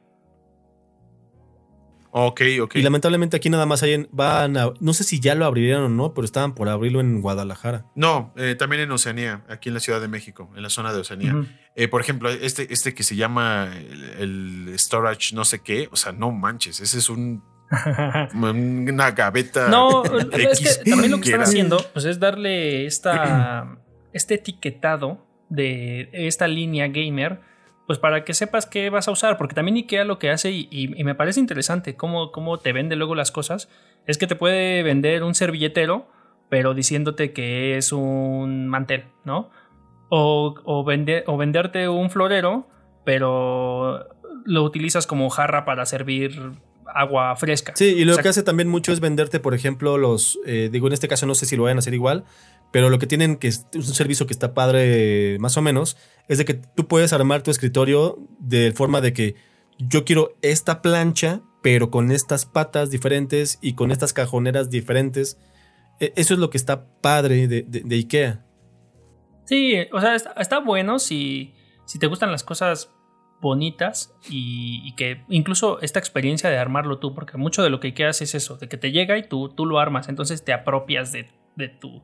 Ok, 2.14 2.42
ok. 2.62 2.76
Y 2.76 2.82
lamentablemente 2.82 3.38
aquí 3.38 3.50
nada 3.50 3.66
más 3.66 3.82
hay 3.84 3.94
en, 3.94 4.10
van 4.12 4.58
a, 4.58 4.74
no 4.82 4.92
sé 4.94 5.06
si 5.06 5.22
ya 5.22 5.36
lo 5.36 5.46
abrieron 5.46 5.84
o 5.84 5.88
no, 5.90 6.14
pero 6.14 6.26
estaban 6.26 6.54
por 6.54 6.68
abrirlo 6.68 7.00
en 7.00 7.22
Guadalajara. 7.22 7.86
No, 7.96 8.34
eh, 8.36 8.56
también 8.56 8.82
en 8.82 8.92
Oceanía, 8.92 9.46
aquí 9.48 9.70
en 9.70 9.76
la 9.76 9.80
Ciudad 9.80 10.02
de 10.02 10.10
México, 10.10 10.50
en 10.54 10.64
la 10.64 10.70
zona 10.70 10.92
de 10.92 11.00
Oceanía. 11.00 11.34
Eh, 11.78 11.88
por 11.88 12.02
ejemplo, 12.02 12.30
este, 12.30 12.74
este 12.74 12.94
que 12.94 13.04
se 13.04 13.16
llama 13.16 13.70
el, 13.74 14.68
el 14.68 14.80
storage 14.80 15.34
no 15.34 15.46
sé 15.46 15.62
qué, 15.62 15.88
o 15.90 15.96
sea, 15.96 16.12
no 16.12 16.32
manches, 16.32 16.82
ese 16.82 16.98
es 16.98 17.10
un, 17.10 17.46
una 18.34 19.12
gaveta. 19.12 19.70
No, 19.70 20.04
es 20.32 20.60
X 20.60 20.78
que 20.84 20.90
también 20.90 21.12
lo 21.12 21.18
que 21.20 21.30
están 21.30 21.42
haciendo 21.42 21.78
pues, 21.94 22.06
es 22.06 22.20
darle 22.20 22.86
esta, 22.86 23.78
este 24.14 24.36
etiquetado 24.36 25.26
de 25.50 26.10
esta 26.14 26.48
línea 26.48 26.88
gamer, 26.88 27.40
pues 27.88 28.00
para 28.00 28.24
que 28.24 28.34
sepas 28.34 28.66
qué 28.66 28.90
vas 28.90 29.08
a 29.08 29.12
usar, 29.12 29.38
porque 29.38 29.56
también 29.56 29.76
IKEA 29.78 30.06
lo 30.06 30.18
que 30.20 30.30
hace, 30.30 30.52
y, 30.52 30.68
y- 30.72 31.00
y 31.00 31.04
me 31.04 31.16
parece 31.16 31.40
interesante 31.40 31.96
cómo, 31.96 32.32
cómo 32.32 32.58
te 32.58 32.72
vende 32.74 32.96
luego 32.96 33.16
las 33.16 33.32
cosas, 33.32 33.70
es 34.08 34.18
que 34.18 34.28
te 34.28 34.36
puede 34.36 34.82
vender 34.84 35.24
un 35.24 35.36
servilletero, 35.36 36.10
pero 36.50 36.74
diciéndote 36.74 37.34
que 37.34 37.78
es 37.78 37.92
un 37.92 38.68
mantel, 38.68 39.06
¿no? 39.26 39.50
O, 40.10 40.56
o, 40.64 40.84
vende- 40.86 41.24
o 41.28 41.38
venderte 41.38 41.88
un 41.90 42.10
florero, 42.10 42.68
pero 43.06 44.08
lo 44.46 44.64
utilizas 44.64 45.06
como 45.08 45.30
jarra 45.30 45.66
para 45.66 45.86
servir 45.86 46.52
agua 46.96 47.36
fresca. 47.36 47.74
Sí, 47.76 47.86
y 47.86 48.06
lo 48.06 48.12
O 48.12 48.16
sea, 48.16 48.24
que 48.24 48.30
hace 48.30 48.44
también 48.44 48.68
mucho 48.70 48.92
es 48.92 49.00
venderte, 49.00 49.40
por 49.40 49.54
ejemplo, 49.54 49.98
los, 49.98 50.40
eh, 50.46 50.70
digo, 50.72 50.88
en 50.88 50.94
este 50.94 51.08
caso 51.08 51.26
no 51.26 51.36
sé 51.36 51.46
si 51.46 51.56
lo 51.56 51.64
vayan 51.64 51.78
a 51.78 51.80
hacer 51.80 51.94
igual, 51.94 52.26
pero 52.72 52.90
lo 52.90 53.00
que 53.00 53.08
tienen, 53.08 53.36
que 53.38 53.48
es 53.48 53.66
un 53.74 53.84
servicio 53.84 54.26
que 54.28 54.34
está 54.34 54.54
padre 54.54 55.38
más 55.40 55.58
o 55.58 55.62
menos, 55.62 55.98
es 56.28 56.38
de 56.38 56.46
que 56.46 56.54
tú 56.54 56.88
puedes 56.88 57.12
armar 57.14 57.42
tu 57.44 57.52
escritorio 57.52 58.18
de 58.40 58.72
forma 58.72 59.02
de 59.02 59.14
que 59.14 59.36
yo 59.78 60.06
quiero 60.06 60.36
esta 60.42 60.82
plancha, 60.82 61.42
pero 61.64 61.92
con 61.92 62.12
estas 62.12 62.46
patas 62.46 62.90
diferentes 62.92 63.60
y 63.62 63.74
con 63.74 63.92
estas 63.92 64.14
cajoneras 64.14 64.70
diferentes. 64.70 65.38
E- 66.00 66.14
Eso 66.16 66.34
es 66.34 66.40
lo 66.40 66.50
que 66.50 66.58
está 66.58 66.86
padre 67.02 67.48
de, 67.48 67.62
de- 67.64 67.82
de 67.82 67.96
IKEA. 67.96 68.46
Sí, 69.46 69.74
o 69.92 70.00
sea, 70.00 70.16
está, 70.16 70.32
está 70.40 70.60
bueno 70.60 70.98
si, 71.00 71.54
si 71.86 72.00
te 72.00 72.08
gustan 72.08 72.32
las 72.32 72.44
cosas 72.44 72.90
bonitas 73.42 74.14
y, 74.30 74.94
que 74.96 75.24
incluso 75.28 75.82
esta 75.82 76.00
experiencia 76.00 76.50
de 76.50 76.58
armarlo 76.58 77.00
tú, 77.00 77.14
porque 77.14 77.38
mucho 77.38 77.64
de 77.64 77.70
lo 77.70 77.80
que 77.80 77.88
IKEA 77.88 78.10
es 78.10 78.22
eso, 78.22 78.58
de 78.58 78.70
que 78.70 78.78
te 78.78 78.92
llega 78.92 79.18
y 79.18 79.28
tú, 79.28 79.50
tú 79.50 79.66
lo 79.66 79.80
armas, 79.80 80.08
entonces 80.08 80.46
te 80.46 80.54
apropias 80.54 81.12
de, 81.12 81.28
de 81.56 81.68
tu... 81.68 82.02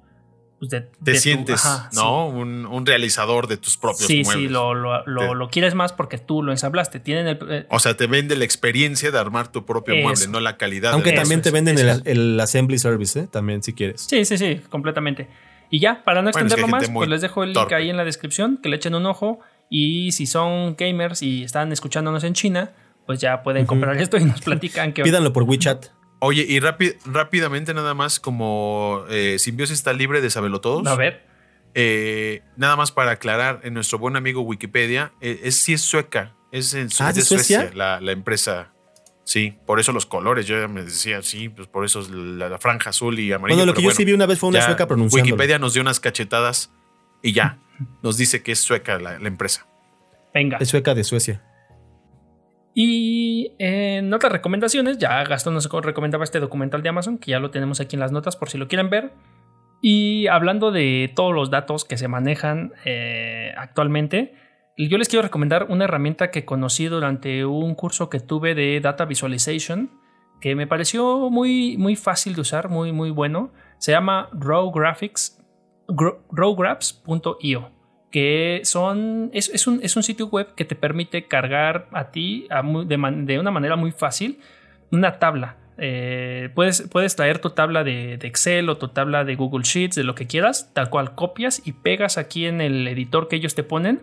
Pues 0.60 0.72
te 0.72 1.16
sientes, 1.16 1.64
¿no? 1.94 2.30
Un, 2.30 2.84
realizador 2.84 3.46
de 3.46 3.58
tus 3.58 3.78
propios 3.78 4.08
sí, 4.08 4.24
muebles. 4.24 4.48
Sí, 4.48 4.52
lo, 4.52 4.74
lo, 4.74 5.50
quieres 5.50 5.76
más 5.76 5.94
porque 5.94 6.18
tú 6.18 6.42
lo 6.42 6.52
ensamblaste. 6.52 7.00
Tienen 7.00 7.28
el, 7.28 7.38
eh, 7.48 7.68
o 7.70 7.78
sea, 7.78 7.96
te 7.96 8.08
vende 8.08 8.36
la 8.36 8.44
experiencia 8.44 9.12
de 9.12 9.20
armar 9.20 9.52
tu 9.52 9.68
propio 9.68 9.96
mueble, 9.98 10.28
no 10.28 10.40
la 10.40 10.58
calidad. 10.58 10.94
Aunque 10.94 11.12
también 11.12 11.44
te 11.44 11.52
venden 11.52 11.78
el, 11.78 12.40
assembly 12.40 12.80
service, 12.80 13.20
¿eh? 13.20 13.28
También 13.32 13.62
si 13.62 13.74
quieres. 13.74 14.02
Sí, 14.02 14.26
sí, 14.26 14.40
sí, 14.40 14.60
completamente. 14.68 15.28
Y 15.70 15.80
ya, 15.80 16.04
para 16.04 16.24
no 16.24 16.30
extenderlo 16.30 16.68
más, 16.68 16.90
pues 16.90 17.08
les 17.08 17.22
dejo 17.22 17.44
el 17.44 17.54
link 17.54 17.72
ahí 17.74 17.92
en 17.92 17.98
la 17.98 18.04
descripción, 18.04 18.58
que 18.58 18.70
le 18.70 18.78
echen 18.78 18.96
un 18.96 19.06
ojo. 19.06 19.40
Y 19.70 20.12
si 20.12 20.26
son 20.26 20.76
gamers 20.76 21.22
y 21.22 21.44
están 21.44 21.72
escuchándonos 21.72 22.24
en 22.24 22.34
China, 22.34 22.72
pues 23.06 23.20
ya 23.20 23.44
pueden 23.44 23.66
comprar 23.66 23.98
esto 24.02 24.18
y 24.18 24.26
nos 24.26 24.42
platican 24.42 24.94
que... 24.94 25.04
Pídanlo 25.04 25.34
por 25.34 25.44
WeChat. 25.44 25.88
Oye, 26.20 26.46
y 26.48 26.60
rápidamente 26.60 27.74
nada 27.74 27.94
más, 27.94 28.20
como 28.20 29.06
eh, 29.10 29.38
Simbiosis 29.40 29.78
está 29.78 29.94
libre 29.94 30.22
de 30.22 30.30
saberlo 30.30 30.62
todos. 30.62 30.88
A 30.88 30.96
ver. 30.96 31.26
Eh, 31.76 32.42
nada 32.56 32.76
más 32.76 32.92
para 32.92 33.12
aclarar, 33.12 33.62
en 33.64 33.76
nuestro 33.76 34.00
buen 34.00 34.16
amigo 34.16 34.42
Wikipedia, 34.42 35.12
eh, 35.22 35.42
es, 35.44 35.58
sí 35.58 35.74
es 35.74 35.82
sueca. 35.82 36.34
Es, 36.52 36.74
en 36.74 36.90
¿Ah, 37.00 37.14
de 37.14 37.22
Suecia, 37.22 37.70
la, 37.76 38.00
empresa. 38.12 38.74
Sí, 39.26 39.60
por 39.66 39.80
eso 39.80 39.92
los 39.92 40.08
colores. 40.08 40.48
Yo 40.48 40.60
ya 40.60 40.68
me 40.68 40.82
decía, 40.82 41.22
sí, 41.22 41.50
pues 41.50 41.68
por 41.68 41.86
eso 41.86 42.00
es 42.00 42.10
la, 42.10 42.58
franja 42.58 42.90
azul 42.90 43.20
y 43.20 43.32
amarilla. 43.32 43.58
Bueno, 43.58 43.72
lo 43.72 43.76
que 43.76 43.84
yo 43.84 43.92
sí 43.92 44.06
vi 44.06 44.14
una 44.14 44.26
vez 44.26 44.40
fue 44.40 44.50
una 44.50 44.62
sueca 44.62 44.88
pronunciando. 44.88 45.24
Wikipedia 45.24 45.60
nos 45.60 45.74
dio 45.74 45.82
unas 45.84 46.00
cachetadas 46.00 46.72
y 47.22 47.34
ya. 47.34 47.60
Nos 48.02 48.18
dice 48.18 48.44
que 48.44 48.52
es 48.52 48.60
sueca 48.60 49.00
la, 49.00 49.16
empresa. 49.16 49.68
Venga. 50.34 50.58
Es 50.60 50.70
sueca 50.70 50.94
de 50.94 51.04
Suecia. 51.04 51.44
Y 52.74 53.56
en 53.58 54.14
otras 54.14 54.32
recomendaciones, 54.32 55.00
ya 55.00 55.24
Gastón 55.24 55.56
nos 55.56 55.68
recomendaba 55.68 56.24
este 56.24 56.40
documental 56.40 56.84
de 56.84 56.90
Amazon, 56.90 57.18
que 57.18 57.32
ya 57.32 57.40
lo 57.40 57.50
tenemos 57.50 57.80
aquí 57.80 57.96
en 57.96 58.02
las 58.02 58.12
notas 58.12 58.36
por 58.36 58.50
si 58.50 58.58
lo 58.58 58.68
quieren 58.68 58.90
ver. 58.90 59.14
Y 59.82 60.28
hablando 60.28 60.72
de 60.72 61.12
todos 61.16 61.34
los 61.34 61.50
datos 61.50 61.86
que 61.86 61.98
se 61.98 62.08
manejan 62.08 62.74
eh, 62.86 63.52
actualmente, 63.58 64.36
yo 64.78 64.98
les 65.00 65.10
quiero 65.10 65.24
recomendar 65.24 65.68
una 65.70 65.86
herramienta 65.86 66.30
que 66.30 66.46
conocí 66.46 66.86
durante 66.86 67.46
un 67.46 67.74
curso 67.74 68.10
que 68.10 68.20
tuve 68.20 68.54
de 68.54 68.80
Data 68.80 69.06
Visualization, 69.06 69.90
que 70.40 70.54
me 70.54 70.68
pareció 70.68 71.32
muy, 71.32 71.78
muy 71.78 71.96
fácil 71.96 72.36
de 72.36 72.42
usar, 72.42 72.70
muy, 72.70 72.92
muy 72.92 73.10
bueno. 73.10 73.52
Se 73.80 73.92
llama 73.92 74.30
Raw 74.34 74.72
Graphics 74.72 75.37
rowgraphs.io, 75.88 77.72
que 78.12 78.62
son, 78.64 79.30
es, 79.34 79.68
un, 79.68 80.04
sitio 80.04 80.28
web 80.28 80.56
que 80.56 80.66
te 80.66 80.76
permite 80.76 81.28
cargar 81.28 81.88
a 81.92 82.12
ti 82.12 82.48
de, 82.86 83.40
una 83.40 83.52
manera 83.52 83.76
muy 83.76 83.92
fácil 83.92 84.40
una 84.92 85.20
tabla. 85.20 85.58
Eh, 85.80 86.50
puedes, 86.56 86.84
puedes, 86.90 87.16
traer 87.16 87.40
tu 87.40 87.52
tabla 87.52 87.84
de, 87.84 88.14
Excel 88.16 88.70
o 88.70 88.78
tu 88.78 88.88
tabla 88.88 89.24
de 89.24 89.36
Google 89.36 89.64
Sheets, 89.64 89.96
de 89.96 90.04
lo 90.04 90.16
que 90.16 90.26
quieras, 90.26 90.72
tal 90.74 90.90
cual 90.90 91.14
copias 91.14 91.62
y 91.66 91.74
pegas 91.74 92.18
aquí 92.18 92.46
en 92.46 92.62
el 92.62 92.88
editor 92.88 93.28
que 93.28 93.36
ellos 93.36 93.56
te 93.56 93.64
ponen. 93.64 94.02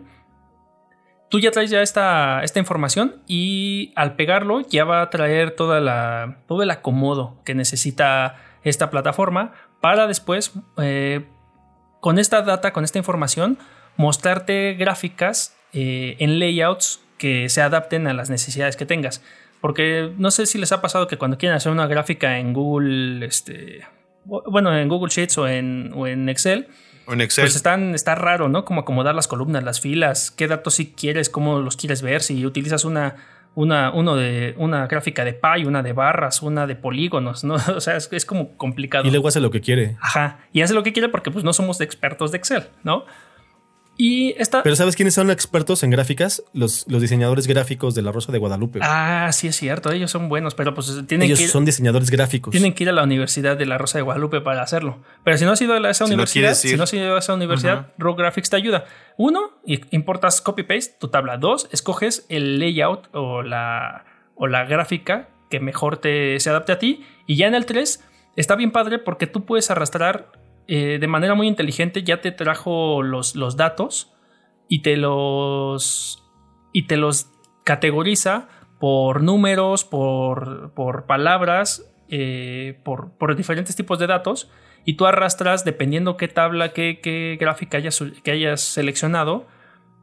Tú 1.29 1.39
ya 1.39 1.51
traes 1.51 1.69
ya 1.69 1.81
esta, 1.81 2.43
esta 2.43 2.59
información 2.59 3.23
y 3.27 3.91
al 3.95 4.15
pegarlo 4.15 4.61
ya 4.61 4.85
va 4.85 5.01
a 5.01 5.09
traer 5.09 5.51
toda 5.51 5.81
la, 5.81 6.37
todo 6.47 6.61
el 6.63 6.69
acomodo 6.69 7.41
que 7.43 7.55
necesita 7.55 8.37
esta 8.63 8.89
plataforma 8.89 9.51
para 9.81 10.07
después 10.07 10.53
eh, 10.77 11.25
con 12.05 12.19
esta 12.19 12.43
data, 12.43 12.71
con 12.71 12.83
esta 12.83 12.99
información, 12.99 13.57
mostrarte 13.97 14.75
gráficas 14.75 15.57
eh, 15.73 16.15
en 16.19 16.37
layouts 16.37 17.01
que 17.17 17.49
se 17.49 17.63
adapten 17.63 18.05
a 18.05 18.13
las 18.13 18.29
necesidades 18.29 18.75
que 18.75 18.85
tengas. 18.85 19.23
Porque 19.59 20.11
no 20.15 20.29
sé 20.29 20.45
si 20.45 20.59
les 20.59 20.71
ha 20.71 20.81
pasado 20.81 21.07
que 21.07 21.17
cuando 21.17 21.39
quieren 21.39 21.57
hacer 21.57 21.71
una 21.71 21.87
gráfica 21.87 22.37
en 22.37 22.53
Google, 22.53 23.25
este, 23.25 23.87
bueno, 24.23 24.77
en 24.77 24.87
Google 24.87 25.09
Sheets 25.09 25.35
o 25.39 25.47
en, 25.47 25.93
en 26.05 26.29
Excel, 26.29 26.67
en 27.07 27.21
Excel. 27.21 27.45
Pues 27.45 27.55
están, 27.55 27.95
está 27.95 28.13
raro, 28.13 28.49
¿no? 28.49 28.65
Como 28.65 28.81
acomodar 28.81 29.15
las 29.15 29.27
columnas, 29.27 29.63
las 29.63 29.81
filas, 29.81 30.29
qué 30.29 30.47
datos 30.47 30.75
si 30.75 30.91
quieres, 30.91 31.31
cómo 31.31 31.57
los 31.57 31.75
quieres 31.75 32.03
ver, 32.03 32.21
si 32.21 32.45
utilizas 32.45 32.85
una, 32.85 33.15
una, 33.55 33.91
uno 33.91 34.15
de, 34.15 34.53
una 34.57 34.85
gráfica 34.87 35.25
de 35.25 35.33
pie, 35.33 35.65
una 35.65 35.81
de 35.81 35.93
barras, 35.93 36.41
una 36.41 36.67
de 36.67 36.75
polígonos, 36.75 37.43
¿no? 37.43 37.55
O 37.75 37.81
sea, 37.81 37.97
es, 37.97 38.25
como 38.25 38.55
complicado. 38.57 39.07
Y 39.07 39.11
luego 39.11 39.27
hace 39.27 39.39
lo 39.39 39.51
que 39.51 39.61
quiere. 39.61 39.97
Ajá. 40.01 40.39
Y 40.53 40.61
hace 40.61 40.73
lo 40.73 40.83
que 40.83 40.93
quiere 40.93 41.09
porque 41.09 41.31
pues 41.31 41.43
no 41.43 41.53
somos 41.53 41.81
expertos 41.81 42.31
de 42.31 42.37
Excel, 42.37 42.63
¿no? 42.83 43.05
Y 43.97 44.35
esta... 44.37 44.61
Pero 44.61 44.75
¿sabes 44.75 44.95
quiénes 44.95 45.13
son 45.13 45.31
expertos 45.31 45.83
en 45.83 45.89
gráficas? 45.89 46.43
Los, 46.53 46.85
los 46.89 47.01
diseñadores 47.01 47.47
gráficos 47.47 47.95
de 47.95 48.01
la 48.01 48.11
Rosa 48.11 48.31
de 48.31 48.39
Guadalupe. 48.39 48.79
Ah, 48.81 49.29
sí 49.31 49.47
es 49.47 49.55
cierto, 49.55 49.91
ellos 49.91 50.11
son 50.11 50.27
buenos, 50.27 50.53
pero 50.53 50.73
pues 50.73 50.91
tienen 51.07 51.27
ellos 51.27 51.39
que 51.39 51.47
son 51.47 51.63
diseñadores 51.63 52.09
gráficos. 52.09 52.51
Tienen 52.51 52.73
que 52.73 52.83
ir 52.83 52.89
a 52.89 52.93
la 52.93 53.03
Universidad 53.03 53.55
de 53.55 53.65
la 53.65 53.77
Rosa 53.77 53.97
de 53.97 54.01
Guadalupe 54.01 54.41
para 54.41 54.61
hacerlo. 54.61 54.99
Pero 55.23 55.37
si 55.37 55.45
no 55.45 55.51
has 55.51 55.61
ido 55.61 55.73
a 55.73 55.89
esa 55.89 56.05
universidad, 56.05 56.53
si 56.55 56.75
no 56.75 56.83
has 56.83 56.93
ido 56.93 57.15
a 57.15 57.19
esa 57.19 57.33
universidad, 57.33 57.87
Raw 57.97 58.15
Graphics 58.15 58.49
te 58.49 58.57
ayuda. 58.57 58.85
Uno, 59.17 59.51
importas 59.91 60.41
copy-paste 60.41 60.95
tu 60.99 61.07
tabla. 61.07 61.37
Dos, 61.37 61.69
escoges 61.71 62.25
el 62.29 62.59
layout 62.59 63.07
o 63.13 63.43
la, 63.43 64.05
o 64.35 64.47
la 64.47 64.65
gráfica 64.65 65.29
que 65.49 65.59
mejor 65.59 65.97
te, 65.97 66.39
se 66.39 66.49
adapte 66.49 66.71
a 66.73 66.79
ti. 66.79 67.05
Y 67.27 67.37
ya 67.37 67.47
en 67.47 67.55
el 67.55 67.65
3 67.65 68.03
está 68.35 68.55
bien 68.55 68.71
padre 68.71 68.99
porque 68.99 69.27
tú 69.27 69.45
puedes 69.45 69.71
arrastrar 69.71 70.31
eh, 70.67 70.97
de 70.99 71.07
manera 71.07 71.35
muy 71.35 71.47
inteligente 71.47 72.03
ya 72.03 72.21
te 72.21 72.31
trajo 72.31 73.03
los, 73.03 73.35
los 73.35 73.55
datos 73.55 74.13
y 74.67 74.81
te 74.81 74.97
los, 74.97 76.23
y 76.73 76.87
te 76.87 76.97
los 76.97 77.29
categoriza 77.63 78.47
por 78.79 79.21
números, 79.21 79.83
por, 79.83 80.71
por 80.73 81.05
palabras, 81.05 81.91
eh, 82.09 82.79
por, 82.83 83.11
por, 83.17 83.35
diferentes 83.35 83.75
tipos 83.75 83.99
de 83.99 84.07
datos. 84.07 84.49
Y 84.85 84.93
tú 84.93 85.05
arrastras, 85.05 85.65
dependiendo 85.65 86.17
qué 86.17 86.27
tabla, 86.27 86.73
qué, 86.73 86.99
qué 87.01 87.37
gráfica 87.39 87.77
hayas, 87.77 88.03
que 88.23 88.31
hayas 88.31 88.61
seleccionado, 88.61 89.47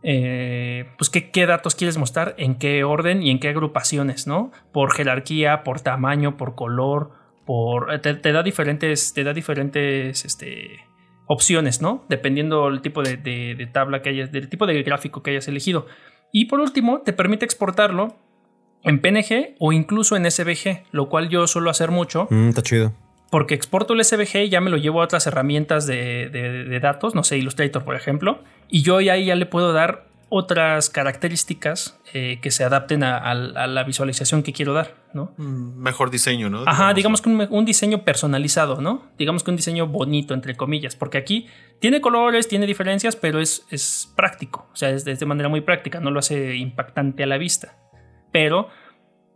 eh, 0.02 0.90
pues 0.98 1.10
qué, 1.10 1.30
qué, 1.30 1.46
datos 1.46 1.76
quieres 1.76 1.96
mostrar, 1.98 2.34
en 2.38 2.56
qué 2.56 2.82
orden 2.82 3.22
y 3.22 3.30
en 3.30 3.38
qué 3.38 3.48
agrupaciones, 3.48 4.26
¿no? 4.26 4.50
Por 4.72 4.92
jerarquía, 4.92 5.62
por 5.62 5.80
tamaño, 5.80 6.36
por 6.36 6.56
color, 6.56 7.12
por, 7.44 8.00
te, 8.00 8.32
da 8.32 8.42
diferentes, 8.42 9.12
te 9.14 9.24
da 9.24 9.32
diferentes 9.32 10.24
este, 10.24 10.80
opciones, 11.26 11.80
¿no? 11.80 12.04
Dependiendo 12.08 12.70
del 12.70 12.80
tipo 12.80 13.02
de, 13.02 13.68
tabla 13.72 14.02
que 14.02 14.10
hayas, 14.10 14.32
del 14.32 14.48
tipo 14.48 14.66
de 14.66 14.82
gráfico 14.82 15.22
que 15.22 15.30
hayas 15.32 15.48
elegido. 15.48 15.86
Y 16.32 16.46
por 16.46 16.60
último, 16.60 17.00
te 17.00 17.12
permite 17.12 17.44
exportarlo 17.44 18.16
en 18.84 19.00
PNG 19.00 19.56
o 19.58 19.72
incluso 19.72 20.16
en 20.16 20.30
SVG, 20.30 20.84
lo 20.92 21.08
cual 21.08 21.28
yo 21.28 21.46
suelo 21.46 21.70
hacer 21.70 21.90
mucho. 21.90 22.26
Mm, 22.30 22.48
está 22.48 22.62
chido. 22.62 22.92
Porque 23.30 23.54
exporto 23.54 23.94
el 23.94 24.04
SVG 24.04 24.44
y 24.44 24.48
ya 24.50 24.60
me 24.60 24.70
lo 24.70 24.76
llevo 24.76 25.00
a 25.00 25.04
otras 25.04 25.26
herramientas 25.26 25.86
de, 25.86 26.28
de, 26.28 26.80
datos, 26.80 27.14
no 27.14 27.24
sé, 27.24 27.38
Illustrator, 27.38 27.82
por 27.82 27.96
ejemplo, 27.96 28.40
y 28.68 28.82
yo 28.82 28.98
ahí 28.98 29.24
ya 29.24 29.36
le 29.36 29.46
puedo 29.46 29.72
dar 29.72 30.11
otras 30.34 30.88
características 30.88 32.00
eh, 32.14 32.38
que 32.40 32.50
se 32.50 32.64
adapten 32.64 33.04
a, 33.04 33.34
la 33.34 33.84
visualización 33.84 34.42
que 34.42 34.54
quiero 34.54 34.72
dar, 34.72 34.94
¿no? 35.12 35.34
Mejor 35.36 36.10
diseño, 36.10 36.48
¿no? 36.48 36.64
Ajá, 36.66 36.94
digamos 36.94 37.20
que 37.20 37.28
un, 37.28 37.64
diseño 37.66 38.02
personalizado, 38.02 38.80
¿no? 38.80 39.10
Digamos 39.18 39.44
que 39.44 39.50
un 39.50 39.58
diseño 39.58 39.88
bonito, 39.88 40.32
entre 40.32 40.56
comillas, 40.56 40.96
porque 40.96 41.18
aquí 41.18 41.48
tiene 41.80 42.00
colores, 42.00 42.48
tiene 42.48 42.64
diferencias, 42.64 43.14
pero 43.14 43.40
es, 43.40 43.66
es 43.70 44.10
práctico, 44.16 44.70
o 44.72 44.74
sea, 44.74 44.88
es 44.88 45.04
de, 45.04 45.26
manera 45.26 45.50
muy 45.50 45.60
práctica, 45.60 46.00
no 46.00 46.10
lo 46.10 46.18
hace 46.18 46.56
impactante 46.56 47.24
a 47.24 47.26
la 47.26 47.36
vista, 47.36 47.76
pero, 48.32 48.70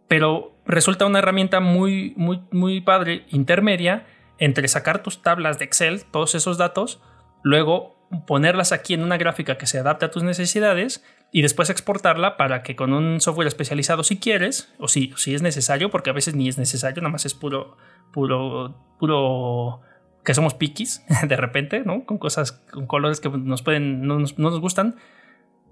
pero 0.09 0.57
resulta 0.64 1.05
una 1.05 1.18
herramienta 1.18 1.61
muy, 1.61 2.14
muy, 2.16 2.40
muy 2.53 2.80
padre, 2.80 3.26
intermedia, 3.28 4.07
entre 4.38 4.66
sacar 4.66 5.03
tus 5.03 5.20
tablas 5.20 5.59
de 5.59 5.66
Excel, 5.66 6.07
todos 6.11 6.34
esos 6.34 6.57
datos, 6.57 7.03
luego 7.42 7.95
ponerlas 8.27 8.73
aquí 8.73 8.95
en 8.95 9.03
una 9.03 9.17
gráfica 9.17 9.59
que 9.59 9.67
se 9.67 9.79
adapte 9.79 10.05
a 10.05 10.11
tus 10.11 10.23
necesidades 10.23 11.05
y 11.33 11.43
después 11.43 11.71
exportarla 11.71 12.37
para 12.37 12.63
que 12.63 12.77
con 12.77 12.93
un 12.93 13.21
software 13.21 13.49
especializado 13.49 14.05
si 14.05 14.19
quieres 14.19 14.73
o 14.79 14.89
si, 14.89 15.13
si 15.17 15.35
es 15.35 15.43
necesario, 15.43 15.91
porque 15.91 16.11
a 16.11 16.13
veces 16.13 16.35
ni 16.35 16.49
es 16.49 16.59
necesario, 16.59 17.03
nada 17.03 17.13
más 17.13 17.27
es 17.27 17.35
puro, 17.35 17.77
puro, 18.13 18.77
puro 18.99 19.81
que 20.25 20.35
somos 20.35 20.55
piquis 20.55 21.05
de 21.29 21.37
repente, 21.37 21.83
¿no? 21.85 22.05
Con 22.05 22.19
cosas, 22.19 22.53
con 22.53 22.87
colores 22.87 23.21
que 23.21 23.29
nos 23.29 23.63
pueden, 23.63 24.07
no 24.07 24.19
nos, 24.19 24.61
gustan, 24.61 24.97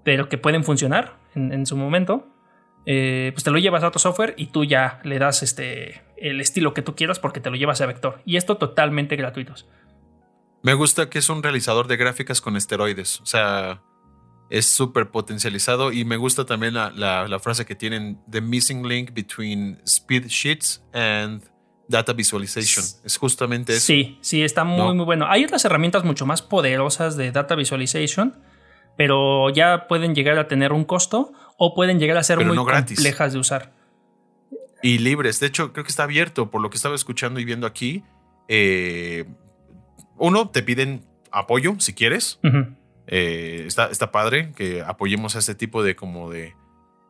pero 0.03 0.29
que 0.29 0.37
pueden 0.37 0.63
funcionar 0.63 1.17
en, 1.35 1.65
su 1.65 1.77
momento. 1.77 2.27
Eh, 2.85 3.31
pues 3.33 3.43
te 3.43 3.49
lo 3.49 3.57
llevas 3.57 3.83
a 3.83 3.87
otro 3.87 3.99
software 3.99 4.35
y 4.37 4.47
tú 4.47 4.63
ya 4.63 4.99
le 5.03 5.17
das 5.17 5.41
este, 5.41 6.03
el 6.17 6.39
estilo 6.39 6.75
que 6.75 6.83
tú 6.83 6.95
quieras 6.95 7.17
porque 7.17 7.39
te 7.39 7.49
lo 7.49 7.55
llevas 7.55 7.81
a 7.81 7.85
vector. 7.85 8.21
Y 8.25 8.37
esto 8.37 8.57
totalmente 8.57 9.15
gratuitos. 9.15 9.67
Me 10.65 10.73
gusta 10.73 11.11
que 11.11 11.19
es 11.19 11.29
un 11.29 11.43
realizador 11.43 11.87
de 11.87 11.95
gráficas 11.95 12.41
con 12.41 12.57
esteroides. 12.57 13.21
O 13.21 13.27
sea, 13.27 13.83
es 14.49 14.65
súper 14.65 15.11
potencializado 15.11 15.91
y 15.91 16.05
me 16.05 16.17
gusta 16.17 16.47
también 16.47 16.73
la, 16.73 17.39
frase 17.39 17.67
que 17.67 17.75
tienen, 17.75 18.19
the 18.27 18.41
missing 18.41 18.87
link 18.87 19.11
between 19.13 19.79
speed 19.85 20.25
sheets 20.25 20.83
and 20.91 21.43
data 21.87 22.13
visualization. 22.13 22.83
Es 23.03 23.15
justamente 23.15 23.73
eso. 23.73 23.85
Sí, 23.85 24.17
sí, 24.21 24.41
está 24.41 24.63
muy, 24.63 24.95
muy 24.95 25.05
bueno. 25.05 25.27
Hay 25.29 25.45
otras 25.45 25.63
herramientas 25.65 26.03
mucho 26.03 26.25
más 26.25 26.41
poderosas 26.41 27.15
de 27.15 27.31
data 27.31 27.53
visualization, 27.53 28.35
pero 28.97 29.51
ya 29.51 29.85
pueden 29.87 30.15
llegar 30.15 30.39
a 30.39 30.47
tener 30.47 30.73
un 30.73 30.83
costo 30.83 31.31
o 31.59 31.75
pueden 31.75 31.99
llegar 31.99 32.17
a 32.17 32.23
ser 32.23 32.43
muy 32.43 32.57
complejas 32.57 33.33
de 33.33 33.37
usar. 33.37 33.71
Y 34.81 34.97
libres. 34.97 35.39
De 35.39 35.45
hecho, 35.45 35.73
creo 35.73 35.83
que 35.83 35.91
está 35.91 36.05
abierto 36.05 36.49
por 36.49 36.59
lo 36.59 36.71
que 36.71 36.77
estaba 36.77 36.95
escuchando 36.95 37.39
y 37.39 37.45
viendo 37.45 37.67
aquí. 37.67 38.03
Eh, 38.47 39.25
uno, 40.17 40.49
te 40.49 40.63
piden 40.63 41.05
apoyo 41.31 41.75
si 41.79 41.93
quieres. 41.93 42.39
Eh, 43.07 43.63
está, 43.67 43.87
está 43.87 44.11
padre 44.11 44.51
que 44.55 44.81
apoyemos 44.81 45.35
a 45.35 45.39
este 45.39 45.55
tipo 45.55 45.83
de 45.83 45.95
como 45.95 46.31
de 46.31 46.53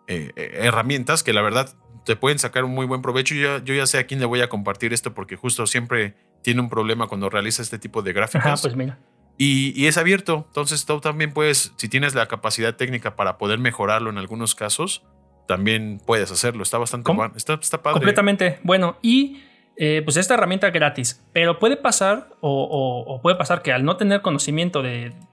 eh, 0.08 0.32
herramientas 0.36 1.24
que 1.24 1.32
la 1.32 1.42
verdad 1.42 1.74
te 2.06 2.16
pueden 2.16 2.40
sacar 2.40 2.64
un 2.64 2.72
muy 2.72 2.86
buen 2.86 3.02
provecho. 3.02 3.36
Yo, 3.36 3.60
yo 3.64 3.74
ya 3.74 3.86
sé 3.88 3.98
a 3.98 4.06
quién 4.06 4.20
le 4.20 4.26
voy 4.26 4.42
a 4.42 4.50
compartir 4.50 4.94
esto 4.94 5.14
porque 5.14 5.36
justo 5.36 5.66
siempre 5.68 6.16
tiene 6.42 6.62
un 6.62 6.70
problema 6.70 7.08
cuando 7.08 7.30
realiza 7.30 7.62
este 7.62 7.80
tipo 7.80 8.02
de 8.02 8.14
gráficas. 8.14 8.62
pues 8.62 8.76
mira. 8.76 9.00
Y, 9.38 9.88
es 9.88 9.98
abierto. 9.98 10.46
Entonces 10.48 10.86
tú 10.86 11.02
también 11.02 11.34
puedes, 11.34 11.74
si 11.76 11.90
tienes 11.90 12.16
la 12.16 12.28
capacidad 12.28 12.76
técnica 12.76 13.16
para 13.16 13.38
poder 13.38 13.60
mejorarlo 13.60 14.10
en 14.10 14.18
algunos 14.18 14.56
casos, 14.56 15.04
también 15.48 16.00
puedes 16.06 16.32
hacerlo. 16.32 16.64
Está 16.64 16.78
bastante 16.78 17.12
bueno. 17.12 17.34
Está, 17.36 17.56
está, 17.56 17.82
padre. 17.82 17.96
Completamente. 17.96 18.60
Bueno, 18.64 18.98
y 19.02 19.42
eh, 19.78 20.02
pues 20.04 20.18
esta 20.18 20.36
herramienta 20.36 20.70
gratis. 20.70 21.24
Pero 21.34 21.60
puede 21.60 21.78
pasar, 21.78 22.30
o, 22.42 23.20
puede 23.22 23.36
pasar 23.36 23.62
que 23.62 23.74
al 23.74 23.84
no 23.84 23.98
tener 23.98 24.22
conocimiento 24.22 24.84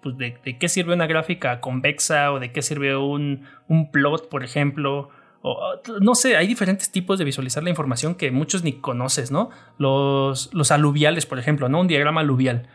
pues, 0.03 0.16
de, 0.16 0.38
de, 0.45 0.59
qué 0.59 0.68
sirve 0.68 0.95
una 0.95 1.07
gráfica 1.07 1.61
convexa 1.61 2.32
o 2.32 2.40
de 2.40 2.53
qué 2.53 2.62
sirve 2.62 2.97
un, 2.97 3.47
un 3.68 3.90
plot, 3.90 4.28
por 4.28 4.45
ejemplo, 4.45 5.11
o, 5.43 5.74
no 6.01 6.14
sé, 6.14 6.36
hay 6.36 6.47
diferentes 6.47 6.90
tipos 6.90 7.18
de 7.18 7.24
visualizar 7.24 7.62
la 7.62 7.70
información 7.70 8.14
que 8.14 8.30
muchos 8.30 8.62
ni 8.62 8.74
conoces, 8.74 9.30
¿no? 9.30 9.51
Los, 9.76 10.55
los 10.55 10.70
aluviales, 10.70 11.26
por 11.26 11.38
ejemplo, 11.38 11.68
¿no? 11.68 11.80
Un 11.80 11.88
diagrama 11.88 12.20
aluvial. 12.20 12.68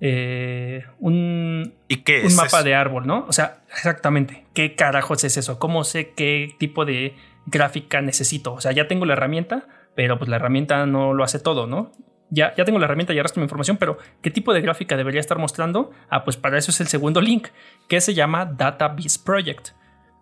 Eh, 0.00 0.84
un, 1.00 1.74
un 1.90 2.36
mapa 2.36 2.62
de 2.62 2.74
árbol, 2.74 3.06
¿no? 3.06 3.26
O 3.28 3.32
sea, 3.32 3.62
exactamente, 3.70 4.46
¿qué 4.54 4.74
carajos 4.74 5.24
es 5.24 5.36
eso? 5.36 5.58
¿Cómo 5.58 5.84
sé 5.84 6.12
qué 6.14 6.54
tipo 6.58 6.84
de 6.84 7.16
gráfica 7.46 8.00
necesito? 8.00 8.54
O 8.54 8.60
sea, 8.60 8.72
ya 8.72 8.88
tengo 8.88 9.04
la 9.06 9.14
herramienta, 9.14 9.66
pero 9.98 10.16
pues 10.16 10.30
la 10.30 10.36
herramienta 10.36 10.86
no 10.86 11.12
lo 11.12 11.24
hace 11.24 11.40
todo, 11.40 11.66
¿no? 11.66 11.90
Ya, 12.30 12.54
ya 12.54 12.64
tengo 12.64 12.78
la 12.78 12.84
herramienta, 12.84 13.12
ya 13.14 13.20
arrastro 13.20 13.40
mi 13.40 13.46
información, 13.46 13.78
pero 13.78 13.98
¿qué 14.22 14.30
tipo 14.30 14.54
de 14.54 14.60
gráfica 14.60 14.96
debería 14.96 15.18
estar 15.18 15.38
mostrando? 15.38 15.90
Ah, 16.08 16.22
pues 16.22 16.36
para 16.36 16.56
eso 16.56 16.70
es 16.70 16.80
el 16.80 16.86
segundo 16.86 17.20
link, 17.20 17.48
que 17.88 18.00
se 18.00 18.14
llama 18.14 18.44
Database 18.44 19.18
Project. 19.24 19.70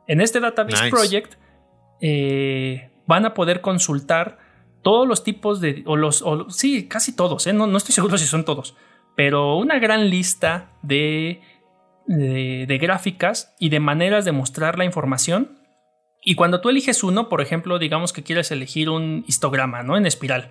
En 0.06 0.22
este 0.22 0.40
Database 0.40 0.88
Project 0.88 1.34
eh, 2.00 2.90
van 3.06 3.26
a 3.26 3.34
poder 3.34 3.60
consultar 3.60 4.38
todos 4.80 5.06
los 5.06 5.22
tipos 5.22 5.60
de, 5.60 5.82
o 5.84 5.96
los, 5.96 6.24
sí, 6.48 6.88
casi 6.88 7.14
todos, 7.14 7.46
¿eh? 7.46 7.52
no, 7.52 7.66
no 7.66 7.76
estoy 7.76 7.92
seguro 7.92 8.16
si 8.16 8.24
son 8.24 8.46
todos, 8.46 8.78
pero 9.14 9.58
una 9.58 9.78
gran 9.78 10.08
lista 10.08 10.70
de, 10.80 11.42
de, 12.06 12.78
gráficas 12.80 13.54
y 13.60 13.68
de 13.68 13.80
maneras 13.80 14.24
de 14.24 14.32
mostrar 14.32 14.78
la 14.78 14.86
información. 14.86 15.58
Y 16.28 16.34
cuando 16.34 16.60
tú 16.60 16.70
eliges 16.70 17.04
uno, 17.04 17.28
por 17.28 17.40
ejemplo, 17.40 17.78
digamos 17.78 18.12
que 18.12 18.24
quieres 18.24 18.50
elegir 18.50 18.90
un 18.90 19.24
histograma, 19.28 19.84
¿no? 19.84 19.96
En 19.96 20.06
espiral, 20.06 20.50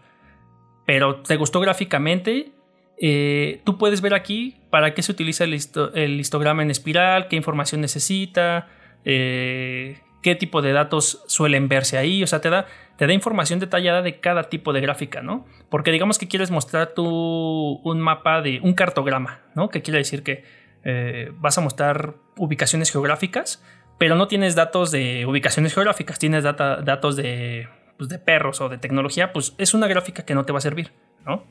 pero 0.86 1.18
te 1.18 1.36
gustó 1.36 1.60
gráficamente, 1.60 2.54
eh, 2.98 3.60
tú 3.66 3.78
puedes 3.78 4.00
ver 4.00 4.14
aquí 4.14 4.56
para 4.70 4.94
qué 4.94 5.02
se 5.02 5.12
utiliza 5.12 5.44
el, 5.44 5.54
histograma 5.54 6.64
en 6.64 6.72
espiral, 6.72 7.28
qué 7.28 7.36
información 7.36 7.82
necesita, 7.82 8.70
eh, 9.04 10.00
qué 10.24 10.36
tipo 10.36 10.62
de 10.62 10.72
datos 10.72 11.22
suelen 11.28 11.68
verse 11.68 11.98
ahí, 11.98 12.24
o 12.24 12.28
sea, 12.28 12.40
te 12.40 12.50
da, 12.50 12.68
te 12.98 13.06
da 13.06 13.12
información 13.12 13.60
detallada 13.60 14.02
de 14.02 14.22
cada 14.22 14.44
tipo 14.44 14.72
de 14.72 14.80
gráfica, 14.80 15.22
¿no? 15.22 15.46
Porque 15.70 15.92
digamos 15.92 16.18
que 16.18 16.30
quieres 16.30 16.52
mostrar 16.52 16.94
tú 16.94 17.82
un 17.84 18.00
mapa 18.00 18.42
de 18.42 18.62
un 18.64 18.76
cartograma, 18.76 19.42
¿no? 19.56 19.68
Que 19.68 19.82
quiere 19.82 19.98
decir 19.98 20.24
que 20.24 20.46
eh, 20.86 21.34
vas 21.36 21.58
a 21.58 21.62
mostrar 21.62 22.14
ubicaciones 22.38 22.94
geográficas, 22.94 23.62
pero 23.98 24.16
no 24.16 24.28
tienes 24.28 24.56
datos 24.56 24.92
de 24.92 25.26
ubicaciones 25.26 25.74
geográficas, 25.74 26.20
tienes 26.20 26.44
datos 26.44 27.16
de, 27.16 27.68
pues, 27.98 28.10
de 28.10 28.20
perros 28.20 28.62
o 28.62 28.70
de 28.70 28.78
tecnología, 28.78 29.34
pues 29.34 29.54
es 29.58 29.74
una 29.74 29.88
gráfica 29.88 30.26
que 30.26 30.36
no 30.36 30.46
te 30.46 30.52
va 30.52 30.60
a 30.60 30.62
servir, 30.62 30.92
¿no? 31.26 31.44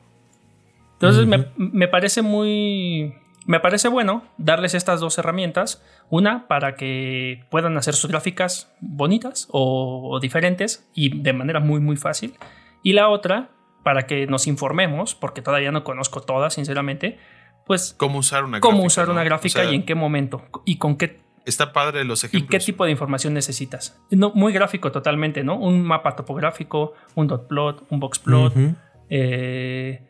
Entonces 0.93 1.25
me, 1.25 1.47
me 1.57 1.87
parece 1.87 2.21
muy, 2.21 3.13
me 3.45 3.59
parece 3.59 3.87
bueno 3.89 4.23
darles 4.37 4.73
estas 4.73 4.99
dos 4.99 5.17
herramientas, 5.17 5.83
una 6.09 6.47
para 6.47 6.75
que 6.75 7.45
puedan 7.49 7.77
hacer 7.77 7.93
sus 7.93 8.09
gráficas 8.09 8.73
bonitas 8.79 9.47
o, 9.51 10.19
diferentes 10.21 10.89
y 10.93 11.21
de 11.21 11.33
manera 11.33 11.59
muy 11.59 11.79
muy 11.79 11.97
fácil, 11.97 12.35
y 12.81 12.93
la 12.93 13.09
otra 13.09 13.49
para 13.83 14.07
que 14.07 14.25
nos 14.25 14.47
informemos, 14.47 15.13
porque 15.13 15.43
todavía 15.43 15.71
no 15.71 15.83
conozco 15.83 16.21
todas, 16.21 16.55
sinceramente, 16.55 17.19
pues 17.67 17.93
cómo 17.97 18.19
usar 18.19 18.43
una 18.43 18.59
cómo 18.59 18.77
gráfica, 18.77 18.87
usar 18.87 19.09
una 19.09 19.23
gráfica 19.23 19.63
y 19.65 19.75
en 19.75 19.85
qué 19.85 19.93
momento 19.93 20.43
y 20.65 20.77
con 20.77 20.97
qué 20.97 21.19
Está 21.45 21.73
padre 21.73 22.03
los 22.03 22.23
ejemplos. 22.23 22.47
¿Y 22.47 22.47
qué 22.47 22.59
tipo 22.59 22.85
de 22.85 22.91
información 22.91 23.33
necesitas? 23.33 23.99
No, 24.09 24.31
muy 24.33 24.51
gráfico 24.51 24.91
totalmente, 24.91 25.43
¿no? 25.43 25.57
Un 25.57 25.83
mapa 25.83 26.15
topográfico, 26.15 26.93
un 27.13 27.27
dot 27.27 27.47
plot, 27.47 27.85
un 27.89 27.99
box 27.99 28.19
plot, 28.19 28.53
eh, 29.09 30.01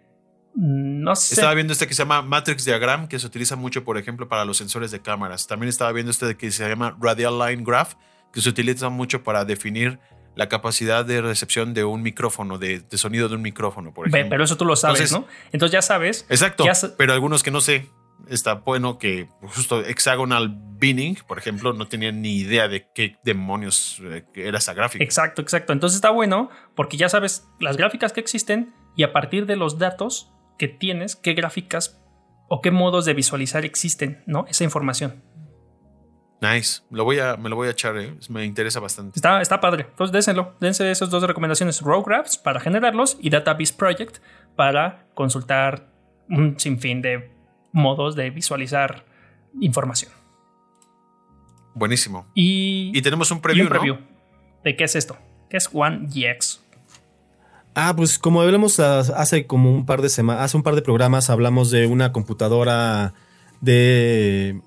no 0.56 1.16
sé. 1.16 1.36
Estaba 1.36 1.54
viendo 1.54 1.74
este 1.74 1.88
que 1.88 1.94
se 1.94 2.04
llama 2.04 2.22
Matrix 2.22 2.64
Diagram, 2.64 3.08
que 3.08 3.20
se 3.20 3.28
utiliza 3.28 3.58
mucho, 3.58 3.84
por 3.84 3.98
ejemplo, 3.98 4.30
para 4.30 4.46
los 4.46 4.58
sensores 4.58 4.92
de 4.92 5.02
cámaras. 5.02 5.48
También 5.48 5.70
estaba 5.70 5.92
viendo 5.92 6.12
este 6.12 6.38
que 6.38 6.50
se 6.52 6.68
llama 6.68 6.96
Radial 7.00 7.38
Line 7.38 7.64
Graph, 7.66 7.94
que 8.32 8.40
se 8.40 8.48
utiliza 8.48 8.90
mucho 8.90 9.24
para 9.24 9.44
definir 9.44 10.00
la 10.36 10.50
capacidad 10.50 11.06
de 11.06 11.22
recepción 11.22 11.74
de 11.74 11.84
un 11.84 12.02
micrófono, 12.02 12.58
de, 12.58 12.84
sonido 12.92 13.30
de 13.30 13.36
un 13.36 13.42
micrófono, 13.42 13.94
por 13.94 14.08
ejemplo. 14.08 14.30
Pero 14.30 14.44
eso 14.44 14.58
tú 14.58 14.66
lo 14.66 14.76
sabes, 14.76 15.12
¿no? 15.12 15.26
Entonces 15.52 15.74
ya 15.74 15.82
sabes. 15.82 16.26
Exacto. 16.30 16.66
pero 16.98 17.14
algunos 17.14 17.44
que 17.44 17.52
no 17.52 17.62
sé. 17.62 17.90
Está 18.28 18.56
bueno 18.56 18.98
que 18.98 19.30
justo 19.42 19.82
Hexagonal 19.82 20.58
Binning, 20.78 21.18
por 21.28 21.38
ejemplo, 21.38 21.74
no 21.74 21.88
tenían 21.88 22.22
ni 22.22 22.38
idea 22.38 22.68
de 22.68 22.88
qué 22.94 23.18
demonios 23.24 24.02
eh, 24.04 24.26
era 24.34 24.58
esa 24.58 24.74
gráfica. 24.74 25.04
Exacto, 25.04 25.42
exacto. 25.42 25.74
Entonces 25.74 25.96
está 25.96 26.10
bueno 26.10 26.50
porque 26.76 26.98
ya 26.98 27.10
sabes 27.10 27.48
las 27.60 27.78
gráficas 27.78 28.14
que 28.14 28.20
existen 28.20 28.74
y 28.96 29.04
a 29.04 29.14
partir 29.14 29.46
de 29.46 29.56
los 29.56 29.78
datos 29.78 30.32
que 30.58 30.68
tienes, 30.68 31.16
qué 31.16 31.34
gráficas 31.34 32.02
o 32.48 32.62
qué 32.62 32.72
modos 32.72 33.06
de 33.06 33.14
visualizar 33.14 33.66
existen, 33.66 34.24
¿no? 34.26 34.46
Esa 34.48 34.64
información. 34.64 35.24
Nice. 36.42 36.82
Lo 36.92 37.04
voy 37.04 37.20
a, 37.20 37.38
me 37.38 37.50
lo 37.50 37.56
voy 37.56 37.68
a 37.68 37.72
echar, 37.72 37.98
¿eh? 37.98 38.16
me 38.30 38.46
interesa 38.46 38.80
bastante. 38.80 39.18
Está, 39.18 39.42
está 39.42 39.60
padre. 39.60 39.88
Entonces 39.90 40.12
désenlo. 40.12 40.56
Dense 40.60 40.90
esas 40.92 41.10
dos 41.10 41.24
recomendaciones. 41.24 41.82
Raw 41.82 42.04
Graphs 42.04 42.38
para 42.38 42.60
generarlos 42.60 43.18
y 43.22 43.30
Database 43.30 43.74
Project 43.74 44.18
para 44.56 45.08
consultar 45.14 45.90
un 46.30 46.60
sinfín 46.60 47.02
de 47.02 47.35
modos 47.76 48.16
de 48.16 48.30
visualizar 48.32 49.06
información. 49.60 50.12
Buenísimo. 51.76 52.26
Y, 52.34 53.00
tenemos 53.02 53.30
un 53.32 53.42
preview, 53.42 53.68
¿De 54.64 54.76
qué 54.76 54.86
es 54.86 54.96
esto? 54.96 55.18
¿Qué 55.50 55.58
es 55.58 55.70
OneGX? 55.72 56.62
Ah, 57.76 57.94
pues 57.96 58.18
como 58.18 58.42
hablamos 58.42 58.80
hace 58.80 59.46
como 59.46 59.70
un 59.70 59.86
par 59.86 60.02
de 60.02 60.08
semanas, 60.08 60.46
hace 60.46 60.58
un 60.58 60.64
par 60.64 60.76
de 60.76 60.82
programas 60.82 61.30
hablamos 61.30 61.70
de 61.70 61.86
una 61.88 62.14
computadora 62.14 63.14
de 63.60 64.62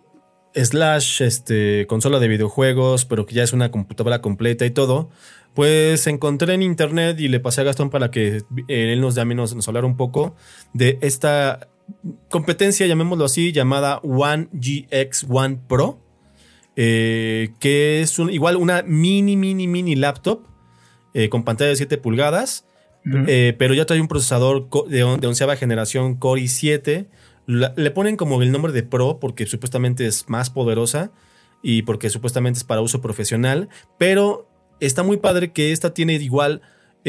slash 0.54 1.22
este, 1.22 1.86
consola 1.86 2.18
de 2.18 2.28
videojuegos, 2.28 3.06
pero 3.06 3.24
que 3.24 3.34
ya 3.34 3.42
es 3.42 3.54
una 3.54 3.70
computadora 3.70 4.20
completa 4.20 4.66
y 4.66 4.70
todo. 4.70 5.08
Pues 5.54 6.06
encontré 6.06 6.52
en 6.52 6.62
internet 6.62 7.18
y 7.18 7.28
le 7.28 7.40
pasé 7.40 7.62
a 7.62 7.64
Gastón 7.64 7.88
para 7.88 8.10
que 8.10 8.42
eh, 8.68 8.92
él 8.92 9.00
nos, 9.00 9.16
nos, 9.16 9.54
nos 9.54 9.66
hablara 9.66 9.86
un 9.86 9.96
poco 9.96 10.36
de 10.74 10.98
esta 11.00 11.68
competencia, 12.28 12.86
llamémoslo 12.86 13.24
así, 13.24 13.52
llamada 13.52 13.98
One 13.98 14.48
GX 14.52 15.26
One 15.28 15.60
Pro, 15.68 16.00
eh, 16.76 17.50
que 17.60 18.02
es 18.02 18.18
igual 18.18 18.56
una 18.56 18.82
mini, 18.82 19.36
mini, 19.36 19.66
mini 19.66 19.96
laptop 19.96 20.46
eh, 21.14 21.28
con 21.28 21.44
pantalla 21.44 21.70
de 21.70 21.76
7 21.76 21.98
pulgadas 21.98 22.64
eh, 23.26 23.54
pero 23.58 23.74
ya 23.74 23.86
trae 23.86 24.00
un 24.00 24.08
procesador 24.08 24.68
de, 24.88 25.02
onceava 25.02 25.56
generación 25.56 26.16
Core 26.16 26.42
i7. 26.42 27.06
le 27.46 27.90
ponen 27.90 28.16
como 28.16 28.42
el 28.42 28.52
nombre 28.52 28.72
de 28.72 28.82
Pro 28.82 29.18
porque 29.20 29.46
supuestamente 29.46 30.06
es 30.06 30.28
más 30.28 30.50
poderosa 30.50 31.10
y 31.62 31.82
porque 31.82 32.10
supuestamente 32.10 32.58
es 32.58 32.64
para 32.64 32.80
uso 32.80 33.00
profesional. 33.00 33.68
Pero 33.98 34.48
está 34.80 35.02
muy 35.02 35.16
padre 35.16 35.52
que 35.52 35.72
esta 35.72 35.94
tiene 35.94 36.14
igual 36.14 36.60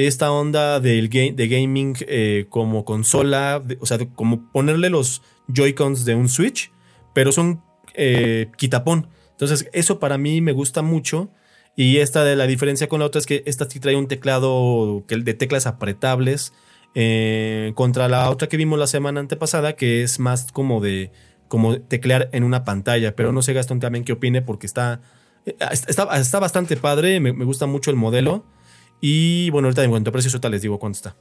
esta 0.07 0.31
onda 0.31 0.79
del 0.79 1.09
de 1.09 1.47
gaming 1.47 1.95
eh, 2.01 2.45
como 2.49 2.85
consola, 2.85 3.63
o 3.79 3.85
sea, 3.85 3.97
como 4.15 4.51
ponerle 4.51 4.89
los 4.89 5.21
Joy-Cons 5.47 6.05
de 6.05 6.15
un 6.15 6.29
Switch, 6.29 6.71
pero 7.13 7.31
son 7.31 7.61
eh, 7.95 8.51
quitapón. 8.57 9.09
Entonces, 9.31 9.69
eso 9.73 9.99
para 9.99 10.17
mí 10.17 10.41
me 10.41 10.51
gusta 10.51 10.81
mucho 10.81 11.31
y 11.75 11.97
esta 11.97 12.23
de 12.23 12.35
la 12.35 12.45
diferencia 12.45 12.89
con 12.89 12.99
la 12.99 13.05
otra 13.05 13.19
es 13.19 13.25
que 13.25 13.41
esta 13.45 13.69
sí 13.69 13.79
trae 13.79 13.95
un 13.95 14.07
teclado 14.07 15.05
de 15.07 15.33
teclas 15.33 15.65
apretables. 15.65 16.53
Eh, 16.95 17.71
contra 17.75 18.09
la 18.09 18.29
otra 18.31 18.49
que 18.49 18.57
vimos 18.57 18.79
la 18.79 18.87
semana 18.87 19.19
antepasada, 19.19 19.77
que 19.77 20.01
es 20.01 20.19
más 20.19 20.51
como 20.51 20.81
de 20.81 21.11
como 21.47 21.79
teclear 21.81 22.29
en 22.33 22.43
una 22.43 22.63
pantalla. 22.63 23.15
Pero 23.15 23.31
no 23.31 23.41
sé, 23.41 23.53
Gastón, 23.53 23.79
también 23.79 24.03
qué 24.03 24.13
opine, 24.13 24.41
porque 24.41 24.67
está, 24.67 25.01
está, 25.45 26.17
está 26.19 26.39
bastante 26.39 26.75
padre. 26.77 27.19
Me, 27.19 27.31
gusta 27.31 27.65
mucho 27.65 27.91
el 27.91 27.97
modelo. 27.97 28.45
Y 29.01 29.49
bueno, 29.51 29.67
ahorita 29.67 29.83
en 29.83 29.91
cuanto 29.91 30.09
a 30.09 30.13
precios, 30.13 30.33
ahorita 30.33 30.49
les 30.49 30.61
digo 30.61 30.79
cuánto 30.79 30.97
está. 30.97 31.15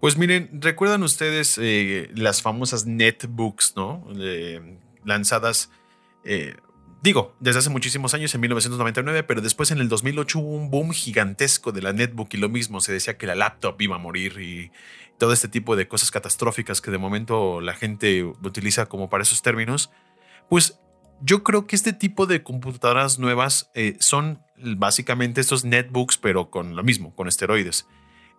Pues 0.00 0.16
miren, 0.16 0.50
¿recuerdan 0.60 1.02
ustedes 1.02 1.58
eh, 1.60 2.10
las 2.14 2.42
famosas 2.42 2.86
netbooks, 2.86 3.74
¿no? 3.76 4.06
lanzadas 5.04 5.70
eh, 6.24 6.56
digo, 7.02 7.36
desde 7.38 7.60
hace 7.60 7.70
muchísimos 7.70 8.14
años, 8.14 8.34
en 8.34 8.40
1999, 8.40 9.22
pero 9.22 9.40
después 9.40 9.70
en 9.70 9.78
el 9.78 9.88
2008 9.88 10.38
hubo 10.40 10.56
un 10.56 10.70
boom 10.70 10.90
gigantesco 10.90 11.70
de 11.70 11.80
la 11.80 11.92
netbook 11.92 12.34
y 12.34 12.36
lo 12.36 12.48
mismo, 12.48 12.80
se 12.80 12.92
decía 12.92 13.16
que 13.16 13.28
la 13.28 13.36
laptop 13.36 13.80
iba 13.80 13.94
a 13.94 13.98
morir 14.00 14.40
y 14.40 14.72
todo 15.16 15.32
este 15.32 15.48
tipo 15.48 15.76
de 15.76 15.86
cosas 15.86 16.10
catastróficas 16.10 16.80
que 16.80 16.90
de 16.90 16.98
momento 16.98 17.60
la 17.60 17.74
gente 17.74 18.24
utiliza 18.24 18.86
como 18.86 19.08
para 19.08 19.22
esos 19.22 19.40
términos, 19.40 19.90
pues 20.48 20.80
yo 21.20 21.44
creo 21.44 21.66
que 21.66 21.76
este 21.76 21.92
tipo 21.92 22.26
de 22.26 22.42
computadoras 22.42 23.20
nuevas 23.20 23.70
eh, 23.74 23.96
son 24.00 24.42
básicamente 24.58 25.40
estos 25.40 25.64
netbooks, 25.64 26.18
pero 26.18 26.50
con 26.50 26.76
lo 26.76 26.82
mismo, 26.82 27.14
con 27.14 27.28
esteroides. 27.28 27.86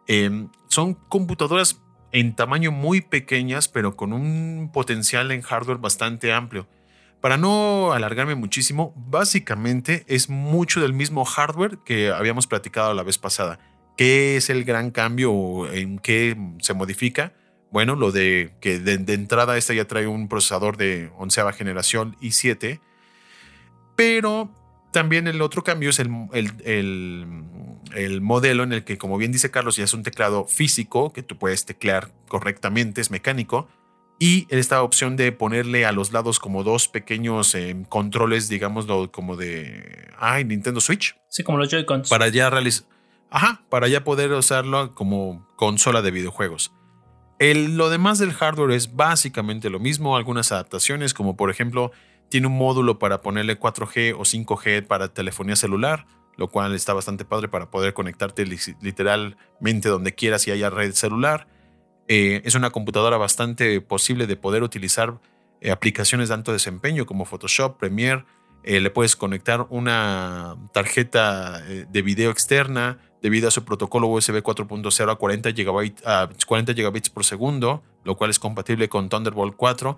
Em, 0.08 0.50
son 0.68 0.94
computadoras 0.94 1.82
en 2.12 2.36
tamaño 2.36 2.72
muy 2.72 3.02
pequeñas, 3.02 3.68
pero 3.68 3.96
con 3.96 4.14
un 4.14 4.72
potencial 4.74 5.32
en 5.32 5.42
hardware 5.42 5.78
bastante 5.78 6.34
amplio. 6.34 6.68
Para 7.22 7.38
no 7.38 7.94
alargarme 7.94 8.36
muchísimo, 8.36 8.94
básicamente 8.96 10.06
es 10.08 10.30
mucho 10.30 10.82
del 10.82 10.94
mismo 10.94 11.26
hardware 11.26 11.80
que 11.84 12.12
habíamos 12.12 12.48
platicado 12.48 12.94
la 12.94 13.04
vez 13.04 13.18
pasada. 13.18 13.60
¿Qué 13.98 14.38
es 14.38 14.50
el 14.50 14.64
gran 14.64 14.92
cambio 14.92 15.34
o 15.34 15.68
en 15.68 15.98
qué 15.98 16.38
se 16.62 16.76
modifica? 16.76 17.34
Bueno, 17.72 17.96
lo 17.96 18.12
de 18.12 18.54
que 18.62 18.80
de, 18.80 19.14
entrada 19.14 19.58
esta 19.58 19.74
ya 19.74 19.86
trae 19.86 20.08
un 20.08 20.30
procesador 20.30 20.78
de 20.78 21.12
onceava 21.18 21.52
generación 21.52 22.16
i7, 22.22 22.80
pero 23.96 24.52
también 24.98 25.28
el 25.28 25.44
otro 25.44 25.64
cambio 25.64 25.92
es 25.92 26.00
el, 26.00 26.10
el, 27.94 28.20
modelo 28.20 28.64
en 28.64 28.74
el 28.74 28.84
que, 28.84 28.98
como 28.98 29.20
bien 29.20 29.32
dice 29.32 29.52
Carlos, 29.52 29.76
ya 29.76 29.84
es 29.84 29.94
un 29.94 30.02
teclado 30.02 30.46
físico 30.46 31.14
que 31.14 31.22
tú 31.22 31.38
puedes 31.38 31.66
teclear 31.66 32.10
correctamente, 32.28 33.00
es 33.00 33.12
mecánico, 33.12 33.68
y 34.18 34.48
esta 34.50 34.82
opción 34.82 35.16
de 35.16 35.32
ponerle 35.32 35.86
a 35.86 35.92
los 35.92 36.14
lados 36.14 36.40
como 36.40 36.64
dos 36.64 36.88
pequeños 36.88 37.54
eh, 37.54 37.76
controles, 37.90 38.50
digamos, 38.50 38.88
como 39.12 39.36
de 39.36 40.08
ay, 40.18 40.46
Nintendo 40.46 40.82
Switch. 40.82 41.16
Sí, 41.30 41.44
como 41.44 41.60
los 41.60 41.70
Joy-Cons. 41.70 42.10
Para 42.10 42.30
ya 42.30 42.50
realizar. 42.50 42.88
Ajá, 43.30 43.62
para 43.70 43.88
ya 43.88 44.04
poder 44.04 44.32
usarlo 44.32 44.96
como 44.96 45.48
consola 45.58 46.02
de 46.02 46.10
videojuegos. 46.10 46.74
El, 47.38 47.78
lo 47.78 47.92
demás 47.92 48.18
del 48.18 48.34
hardware 48.34 48.72
es 48.72 48.96
básicamente 48.96 49.70
lo 49.70 49.80
mismo, 49.80 50.18
algunas 50.18 50.52
adaptaciones, 50.52 51.14
como 51.14 51.38
por 51.38 51.52
ejemplo, 51.52 51.92
tiene 52.30 52.48
un 52.48 52.58
módulo 52.58 53.00
para 53.00 53.22
ponerle 53.22 53.60
4G 53.60 54.16
o 54.18 54.22
5G 54.22 54.86
para 54.86 55.14
telefonía 55.14 55.56
celular, 55.56 56.06
lo 56.36 56.50
cual 56.50 56.76
está 56.76 56.94
bastante 56.94 57.26
padre 57.26 57.48
para 57.48 57.70
poder 57.70 57.94
conectarte 57.94 58.46
literalmente 58.46 59.90
donde 59.90 60.14
quieras 60.14 60.48
y 60.48 60.52
haya 60.52 60.70
red 60.70 60.94
celular. 60.94 61.48
Eh, 62.08 62.42
es 62.46 62.56
una 62.56 62.70
computadora 62.70 63.18
bastante 63.18 63.82
posible 63.82 64.28
de 64.28 64.36
poder 64.36 64.64
utilizar 64.64 65.20
eh, 65.62 65.72
aplicaciones 65.72 66.30
de 66.30 66.36
alto 66.36 66.54
desempeño 66.54 67.06
como 67.06 67.26
Photoshop, 67.26 67.78
Premiere. 67.78 68.26
Eh, 68.64 68.80
le 68.82 68.90
puedes 68.90 69.16
conectar 69.16 69.66
una 69.70 70.56
tarjeta 70.74 71.62
de 71.62 72.02
video 72.02 72.32
externa 72.32 73.00
debido 73.22 73.48
a 73.48 73.52
su 73.52 73.64
protocolo 73.64 74.08
USB 74.08 74.44
4.0 74.44 75.12
a 75.12 75.16
40 75.16 75.52
GB, 75.52 75.94
a 76.06 76.30
40 76.46 76.74
gigabits 76.74 77.10
por 77.10 77.24
segundo, 77.24 77.84
lo 78.04 78.16
cual 78.16 78.30
es 78.30 78.40
compatible 78.40 78.90
con 78.90 79.10
Thunderbolt 79.10 79.56
4 79.56 79.98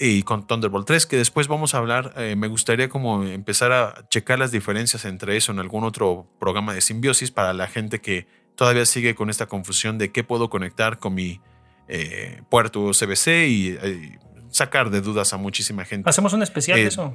y 0.00 0.22
con 0.22 0.46
Thunderbolt 0.46 0.86
3, 0.86 1.06
que 1.06 1.16
después 1.16 1.46
vamos 1.46 1.74
a 1.74 1.78
hablar. 1.78 2.14
me 2.36 2.48
gustaría 2.48 2.88
como 2.88 3.22
empezar 3.22 3.70
a 3.70 4.08
checar 4.08 4.38
las 4.38 4.50
diferencias 4.50 5.04
entre 5.04 5.36
eso 5.36 5.52
en 5.52 5.58
algún 5.58 5.84
otro 5.84 6.26
programa 6.40 6.72
de 6.72 6.80
simbiosis 6.80 7.30
para 7.30 7.52
la 7.52 7.66
gente 7.66 8.00
que 8.00 8.26
todavía 8.54 8.84
sigue 8.84 9.14
con 9.14 9.30
esta 9.30 9.46
confusión 9.46 9.96
de 9.96 10.12
qué 10.12 10.24
puedo 10.24 10.50
conectar 10.50 10.98
con 10.98 11.14
mi 11.14 11.40
eh, 11.88 12.42
puerto 12.48 12.90
y, 12.90 13.78
eh, 13.82 14.18
sacar 14.50 14.90
de 14.90 15.00
dudas 15.00 15.32
a 15.32 15.38
muchísima 15.38 15.84
gente. 15.84 16.08
¿Hacemos 16.08 16.32
un 16.34 16.42
especial 16.42 16.76
de 16.76 16.84
eh, 16.84 16.88
eso? 16.88 17.14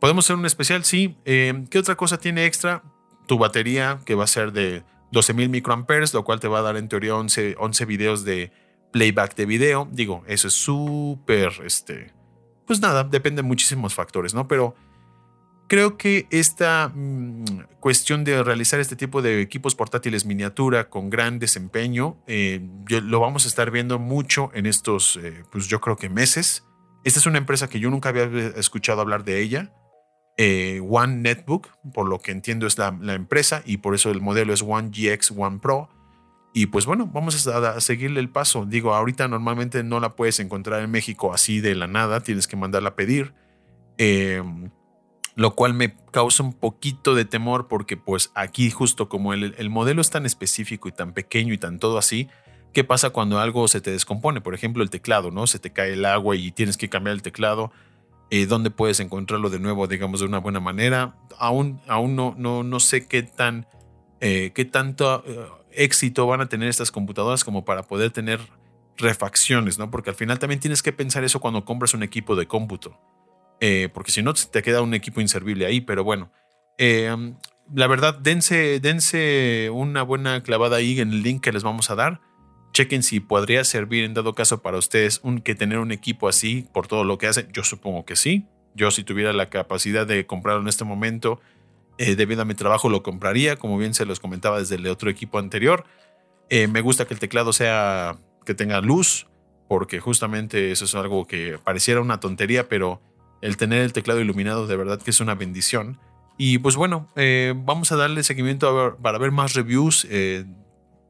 Podemos 0.00 0.24
hacer 0.24 0.36
un 0.36 0.46
especial, 0.46 0.84
sí. 0.84 1.16
¿Qué 1.24 1.78
otra 1.78 1.96
cosa 1.96 2.18
tiene 2.18 2.46
extra? 2.46 2.82
Tu 3.26 3.38
batería, 3.38 4.00
que 4.04 4.14
va 4.14 4.24
a 4.24 4.26
ser 4.26 4.52
de 4.52 4.82
12.000 5.12 5.48
microamperes, 5.48 6.14
lo 6.14 6.24
cual 6.24 6.40
te 6.40 6.48
va 6.48 6.58
a 6.60 6.62
dar 6.62 6.76
en 6.76 6.88
teoría 6.88 7.14
11, 7.14 7.56
11 7.58 7.84
videos 7.84 8.24
de 8.24 8.50
playback 8.90 9.34
de 9.36 9.46
video. 9.46 9.88
Digo, 9.90 10.22
eso 10.26 10.48
es 10.48 10.54
súper, 10.54 11.52
este, 11.64 12.12
pues 12.66 12.80
nada, 12.80 13.04
depende 13.04 13.42
de 13.42 13.48
muchísimos 13.48 13.94
factores, 13.94 14.34
¿no? 14.34 14.48
Pero 14.48 14.74
Creo 15.68 15.98
que 15.98 16.26
esta 16.30 16.90
mm, 16.94 17.44
cuestión 17.78 18.24
de 18.24 18.42
realizar 18.42 18.80
este 18.80 18.96
tipo 18.96 19.20
de 19.20 19.42
equipos 19.42 19.74
portátiles 19.74 20.24
miniatura 20.24 20.88
con 20.88 21.10
gran 21.10 21.38
desempeño, 21.38 22.16
eh, 22.26 22.66
lo 22.88 23.20
vamos 23.20 23.44
a 23.44 23.48
estar 23.48 23.70
viendo 23.70 23.98
mucho 23.98 24.50
en 24.54 24.64
estos, 24.64 25.18
eh, 25.22 25.44
pues 25.52 25.68
yo 25.68 25.82
creo 25.82 25.96
que 25.96 26.08
meses. 26.08 26.64
Esta 27.04 27.20
es 27.20 27.26
una 27.26 27.36
empresa 27.36 27.68
que 27.68 27.80
yo 27.80 27.90
nunca 27.90 28.08
había 28.08 28.24
escuchado 28.56 29.02
hablar 29.02 29.24
de 29.24 29.42
ella. 29.42 29.74
Eh, 30.38 30.80
One 30.88 31.16
Netbook, 31.16 31.68
por 31.92 32.08
lo 32.08 32.18
que 32.18 32.32
entiendo 32.32 32.66
es 32.66 32.78
la, 32.78 32.88
empresa 33.12 33.62
y 33.66 33.78
por 33.78 33.94
eso 33.94 34.10
el 34.10 34.22
modelo 34.22 34.54
es 34.54 34.62
One 34.62 34.88
GX 34.90 35.32
One 35.36 35.58
Pro. 35.58 35.90
Y 36.58 36.66
pues 36.66 36.86
bueno, 36.86 37.06
vamos 37.06 37.46
a, 37.46 37.80
seguirle 37.80 38.18
el 38.18 38.30
paso. 38.30 38.66
Digo, 38.66 38.92
ahorita 38.92 39.28
normalmente 39.28 39.84
no 39.84 40.00
la 40.00 40.16
puedes 40.16 40.40
encontrar 40.40 40.82
en 40.82 40.90
México 40.90 41.32
así 41.32 41.60
de 41.60 41.76
la 41.76 41.86
nada, 41.86 42.18
tienes 42.20 42.48
que 42.48 42.56
mandarla 42.56 42.88
a 42.88 42.96
pedir. 42.96 43.32
Eh, 43.96 44.42
lo 45.36 45.54
cual 45.54 45.72
me 45.72 45.94
causa 46.10 46.42
un 46.42 46.52
poquito 46.52 47.14
de 47.14 47.24
temor 47.24 47.68
porque 47.68 47.96
pues 47.96 48.32
aquí 48.34 48.72
justo 48.72 49.08
como 49.08 49.34
el, 49.34 49.70
modelo 49.70 50.00
es 50.00 50.10
tan 50.10 50.26
específico 50.26 50.88
y 50.88 50.92
tan 50.92 51.12
pequeño 51.12 51.54
y 51.54 51.58
tan 51.58 51.78
todo 51.78 51.96
así, 51.96 52.26
¿qué 52.72 52.82
pasa 52.82 53.10
cuando 53.10 53.38
algo 53.38 53.68
se 53.68 53.80
te 53.80 53.92
descompone? 53.92 54.40
Por 54.40 54.52
ejemplo, 54.52 54.82
el 54.82 54.90
teclado, 54.90 55.30
¿no? 55.30 55.46
Se 55.46 55.60
te 55.60 55.72
cae 55.72 55.92
el 55.92 56.04
agua 56.04 56.34
y 56.34 56.50
tienes 56.50 56.76
que 56.76 56.88
cambiar 56.88 57.14
el 57.14 57.22
teclado. 57.22 57.70
Eh, 58.30 58.46
¿Dónde 58.46 58.70
puedes 58.72 58.98
encontrarlo 58.98 59.48
de 59.48 59.60
nuevo, 59.60 59.86
digamos, 59.86 60.18
de 60.18 60.26
una 60.26 60.38
buena 60.38 60.58
manera? 60.58 61.14
Aún, 61.38 61.80
aún 61.86 62.16
no, 62.16 62.34
no, 62.36 62.64
no 62.64 62.80
sé 62.80 63.06
qué 63.06 63.22
tan, 63.22 63.68
eh, 64.20 64.50
qué 64.56 64.64
tanto 64.64 65.22
eh, 65.24 65.46
éxito 65.72 66.26
van 66.26 66.40
a 66.40 66.48
tener 66.48 66.68
estas 66.68 66.90
computadoras 66.90 67.44
como 67.44 67.64
para 67.64 67.82
poder 67.82 68.10
tener 68.10 68.40
refacciones, 68.96 69.78
¿no? 69.78 69.90
Porque 69.90 70.10
al 70.10 70.16
final 70.16 70.38
también 70.38 70.60
tienes 70.60 70.82
que 70.82 70.92
pensar 70.92 71.24
eso 71.24 71.40
cuando 71.40 71.64
compras 71.64 71.94
un 71.94 72.02
equipo 72.02 72.36
de 72.36 72.46
cómputo. 72.46 72.98
Eh, 73.60 73.88
porque 73.92 74.12
si 74.12 74.22
no 74.22 74.34
te 74.34 74.62
queda 74.62 74.82
un 74.82 74.94
equipo 74.94 75.20
inservible 75.20 75.66
ahí, 75.66 75.80
pero 75.80 76.04
bueno. 76.04 76.30
Eh, 76.78 77.34
la 77.74 77.86
verdad, 77.86 78.14
dense, 78.14 78.80
dense 78.80 79.70
una 79.72 80.02
buena 80.02 80.42
clavada 80.42 80.76
ahí 80.76 81.00
en 81.00 81.10
el 81.10 81.22
link 81.22 81.42
que 81.42 81.52
les 81.52 81.62
vamos 81.62 81.90
a 81.90 81.94
dar. 81.94 82.20
Chequen 82.72 83.02
si 83.02 83.20
podría 83.20 83.64
servir 83.64 84.04
en 84.04 84.14
dado 84.14 84.34
caso 84.34 84.62
para 84.62 84.78
ustedes 84.78 85.20
un, 85.22 85.40
que 85.40 85.54
tener 85.54 85.78
un 85.78 85.92
equipo 85.92 86.28
así 86.28 86.66
por 86.72 86.86
todo 86.86 87.04
lo 87.04 87.18
que 87.18 87.26
hacen. 87.26 87.48
Yo 87.52 87.64
supongo 87.64 88.04
que 88.04 88.16
sí. 88.16 88.46
Yo 88.74 88.90
si 88.90 89.04
tuviera 89.04 89.32
la 89.32 89.50
capacidad 89.50 90.06
de 90.06 90.26
comprarlo 90.26 90.62
en 90.62 90.68
este 90.68 90.84
momento, 90.84 91.40
eh, 91.98 92.16
debido 92.16 92.42
a 92.42 92.44
mi 92.44 92.54
trabajo, 92.54 92.88
lo 92.88 93.02
compraría, 93.02 93.56
como 93.56 93.76
bien 93.76 93.94
se 93.94 94.06
los 94.06 94.20
comentaba 94.20 94.58
desde 94.58 94.76
el 94.76 94.86
otro 94.86 95.10
equipo 95.10 95.38
anterior. 95.38 95.84
me 96.50 96.80
gusta 96.80 97.04
que 97.04 97.14
el 97.14 97.20
teclado 97.20 97.52
sea, 97.52 98.16
que 98.46 98.54
tenga 98.54 98.80
luz, 98.80 99.26
porque 99.68 100.00
justamente 100.00 100.72
eso 100.72 100.86
es 100.86 100.94
algo 100.94 101.26
que 101.26 101.58
pareciera 101.62 102.00
una 102.00 102.20
tontería, 102.20 102.68
pero 102.68 103.02
el 103.42 103.56
tener 103.56 103.82
el 103.82 103.92
teclado 103.92 104.20
iluminado 104.20 104.66
de 104.66 104.76
verdad 104.76 105.00
que 105.00 105.10
es 105.10 105.20
una 105.20 105.34
bendición. 105.34 105.98
Y 106.36 106.58
pues 106.58 106.76
bueno, 106.76 107.08
eh, 107.16 107.52
vamos 107.56 107.92
a 107.92 107.96
darle 107.96 108.22
seguimiento 108.22 108.96
para 109.02 109.18
ver 109.18 109.32
más 109.32 109.54
reviews, 109.54 110.06
eh, 110.08 110.44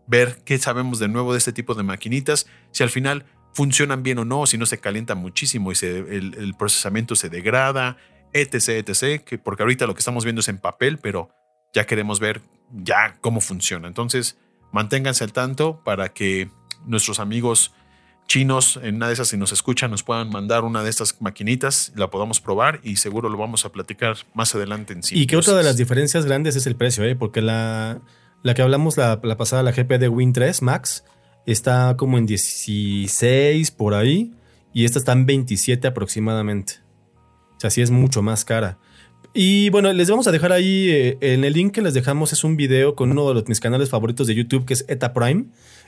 ver 0.06 0.38
qué 0.44 0.58
sabemos 0.58 0.98
de 0.98 1.08
nuevo 1.08 1.32
de 1.32 1.38
este 1.38 1.52
tipo 1.52 1.74
de 1.74 1.82
maquinitas, 1.82 2.46
si 2.70 2.82
al 2.82 2.90
final 2.90 3.26
funcionan 3.52 4.02
bien 4.02 4.18
o 4.18 4.24
no, 4.24 4.46
si 4.46 4.56
no 4.56 4.66
se 4.66 4.78
calienta 4.78 5.14
muchísimo 5.14 5.70
y 5.72 5.74
el, 5.82 6.54
procesamiento 6.58 7.14
se 7.14 7.28
degrada, 7.28 7.98
etc, 8.32 8.88
etc, 8.88 9.22
que 9.24 9.38
porque 9.38 9.62
ahorita 9.62 9.86
lo 9.86 9.94
que 9.94 10.00
estamos 10.00 10.24
viendo 10.24 10.40
es 10.40 10.48
en 10.48 10.58
papel, 10.58 10.98
pero 10.98 11.30
ya 11.72 11.84
queremos 11.86 12.20
ver 12.20 12.42
ya 12.72 13.16
cómo 13.20 13.40
funciona. 13.40 13.88
Entonces, 13.88 14.38
manténganse 14.72 15.24
al 15.24 15.32
tanto 15.32 15.82
para 15.84 16.10
que 16.10 16.50
nuestros 16.86 17.20
amigos 17.20 17.72
chinos 18.28 18.78
en 18.82 18.96
una 18.96 19.08
de 19.08 19.14
esas 19.14 19.28
si 19.28 19.36
nos 19.36 19.52
escuchan 19.52 19.90
nos 19.90 20.02
puedan 20.02 20.28
mandar 20.28 20.62
una 20.64 20.82
de 20.84 20.90
estas 20.90 21.20
maquinitas, 21.20 21.92
la 21.96 22.10
podamos 22.10 22.40
probar 22.40 22.78
y 22.84 22.96
seguro 22.96 23.30
lo 23.30 23.38
vamos 23.38 23.64
a 23.64 23.72
platicar 23.72 24.16
más 24.34 24.54
adelante 24.54 24.92
en 24.92 25.02
sí. 25.02 25.18
Y 25.18 25.26
que 25.26 25.36
otra 25.36 25.54
de 25.54 25.64
las 25.64 25.76
diferencias 25.76 26.26
grandes 26.26 26.54
es 26.54 26.66
el 26.66 26.76
precio, 26.76 27.04
¿eh? 27.04 27.16
porque 27.16 27.40
la, 27.40 28.02
la 28.42 28.54
que 28.54 28.62
hablamos 28.62 28.96
la, 28.96 29.20
pasada, 29.20 29.62
la 29.62 29.72
GP 29.72 29.98
de 29.98 30.08
Win 30.08 30.32
3 30.32 30.62
Max, 30.62 31.04
está 31.46 31.96
como 31.96 32.18
en 32.18 32.26
16 32.26 33.70
por 33.70 33.94
ahí 33.94 34.34
y 34.74 34.84
esta 34.84 34.98
está 34.98 35.12
en 35.12 35.24
27 35.24 35.88
aproximadamente. 35.88 36.87
O 37.58 37.60
sea, 37.60 37.70
sí 37.70 37.82
es 37.82 37.90
mucho 37.90 38.22
más 38.22 38.44
cara. 38.44 38.78
Y 39.34 39.68
bueno, 39.70 39.92
les 39.92 40.08
vamos 40.08 40.28
a 40.28 40.32
dejar 40.32 40.52
ahí 40.52 40.88
eh, 40.90 41.18
en 41.20 41.44
el 41.44 41.52
link 41.52 41.74
que 41.74 41.82
les 41.82 41.92
dejamos 41.92 42.32
es 42.32 42.44
un 42.44 42.56
video 42.56 42.94
con 42.94 43.10
uno 43.10 43.28
de 43.28 43.34
los, 43.34 43.48
mis 43.48 43.60
canales 43.60 43.90
favoritos 43.90 44.28
de 44.28 44.36
YouTube 44.36 44.64
que 44.64 44.74
es 44.74 44.84
Eta 44.88 45.12
Prime 45.12 45.46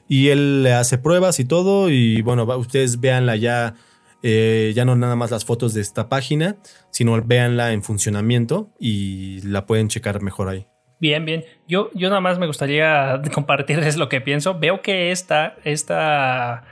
y 0.09 0.29
él 0.29 0.67
hace 0.67 0.99
pruebas 0.99 1.39
y 1.41 1.45
todo 1.45 1.89
y 1.89 2.23
bueno, 2.23 2.45
ustedes 2.59 3.01
véanla 3.01 3.37
ya, 3.37 3.75
eh, 4.23 4.73
ya 4.75 4.85
no 4.85 4.97
nada 4.97 5.15
más 5.17 5.31
las 5.31 5.45
fotos 5.45 5.75
de 5.75 5.81
esta 5.81 6.09
página, 6.09 6.57
sino 6.91 7.21
véanla 7.23 7.73
en 7.73 7.83
funcionamiento 7.83 8.75
y 8.81 9.41
la 9.43 9.65
pueden 9.65 9.89
checar 9.89 10.21
mejor 10.23 10.49
ahí. 10.49 10.67
Bien, 10.99 11.25
bien. 11.25 11.45
Yo, 11.67 11.91
yo 11.95 12.09
nada 12.09 12.21
más 12.21 12.39
me 12.39 12.47
gustaría 12.47 13.23
compartirles 13.33 13.97
lo 13.97 14.09
que 14.09 14.21
pienso. 14.21 14.59
Veo 14.59 14.83
que 14.83 15.13
esta, 15.13 15.57
esta 15.65 16.65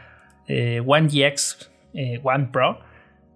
eh, 0.48 0.82
One 0.84 1.08
GX 1.08 1.70
eh, 1.94 2.20
One 2.22 2.50
Pro 2.52 2.87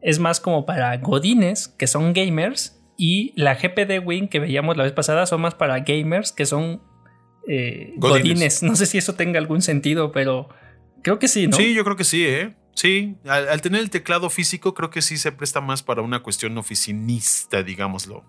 es 0.02 0.18
más 0.18 0.40
como 0.40 0.66
para 0.66 0.96
godines 0.98 1.68
que 1.68 1.86
son 1.86 2.12
gamers 2.12 2.80
y 2.96 3.32
la 3.36 3.54
GPD 3.54 4.04
Wing 4.04 4.28
que 4.28 4.40
veíamos 4.40 4.76
la 4.76 4.84
vez 4.84 4.92
pasada 4.92 5.26
son 5.26 5.40
más 5.40 5.54
para 5.54 5.80
gamers 5.80 6.32
que 6.32 6.44
son 6.44 6.82
eh, 7.48 7.94
godines. 7.96 8.62
No 8.62 8.76
sé 8.76 8.86
si 8.86 8.98
eso 8.98 9.14
tenga 9.14 9.38
algún 9.38 9.62
sentido, 9.62 10.12
pero 10.12 10.48
creo 11.02 11.18
que 11.18 11.28
sí, 11.28 11.46
¿no? 11.46 11.56
Sí, 11.56 11.74
yo 11.74 11.84
creo 11.84 11.96
que 11.96 12.04
sí, 12.04 12.24
¿eh? 12.24 12.54
Sí, 12.74 13.16
al, 13.26 13.60
tener 13.60 13.80
el 13.80 13.90
teclado 13.90 14.30
físico 14.30 14.74
creo 14.74 14.90
que 14.90 15.02
sí 15.02 15.18
se 15.18 15.30
presta 15.30 15.60
más 15.60 15.82
para 15.82 16.02
una 16.02 16.22
cuestión 16.22 16.56
oficinista, 16.56 17.62
digámoslo, 17.62 18.24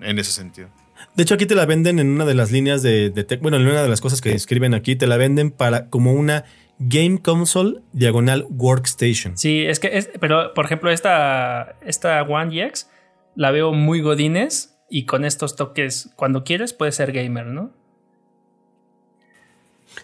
en 0.00 0.18
ese 0.18 0.32
sentido. 0.32 0.68
De 1.14 1.22
hecho, 1.22 1.34
aquí 1.34 1.46
te 1.46 1.54
la 1.54 1.66
venden 1.66 1.98
en 1.98 2.08
una 2.08 2.24
de 2.24 2.34
las 2.34 2.50
líneas 2.50 2.82
de, 2.82 3.10
de 3.10 3.36
bueno, 3.36 3.56
en 3.56 3.66
una 3.66 3.82
de 3.82 3.88
las 3.88 4.00
cosas 4.00 4.20
que 4.20 4.32
escriben 4.32 4.74
aquí, 4.74 4.96
te 4.96 5.06
la 5.06 5.16
venden 5.16 5.50
para 5.50 5.88
como 5.88 6.12
una 6.12 6.44
Game 6.78 7.22
Console 7.22 7.80
diagonal 7.92 8.46
Workstation. 8.50 9.36
Sí, 9.36 9.64
es 9.64 9.80
que, 9.80 9.96
es, 9.96 10.10
pero 10.20 10.52
por 10.54 10.64
ejemplo, 10.66 10.90
esta, 10.90 11.76
esta 11.80 12.22
One 12.22 12.62
EX 12.62 12.88
la 13.34 13.50
veo 13.50 13.72
muy 13.72 14.00
godines 14.00 14.78
y 14.90 15.04
con 15.04 15.24
estos 15.24 15.56
toques, 15.56 16.10
cuando 16.16 16.44
quieres, 16.44 16.72
puede 16.72 16.92
ser 16.92 17.12
gamer, 17.12 17.46
¿no? 17.46 17.72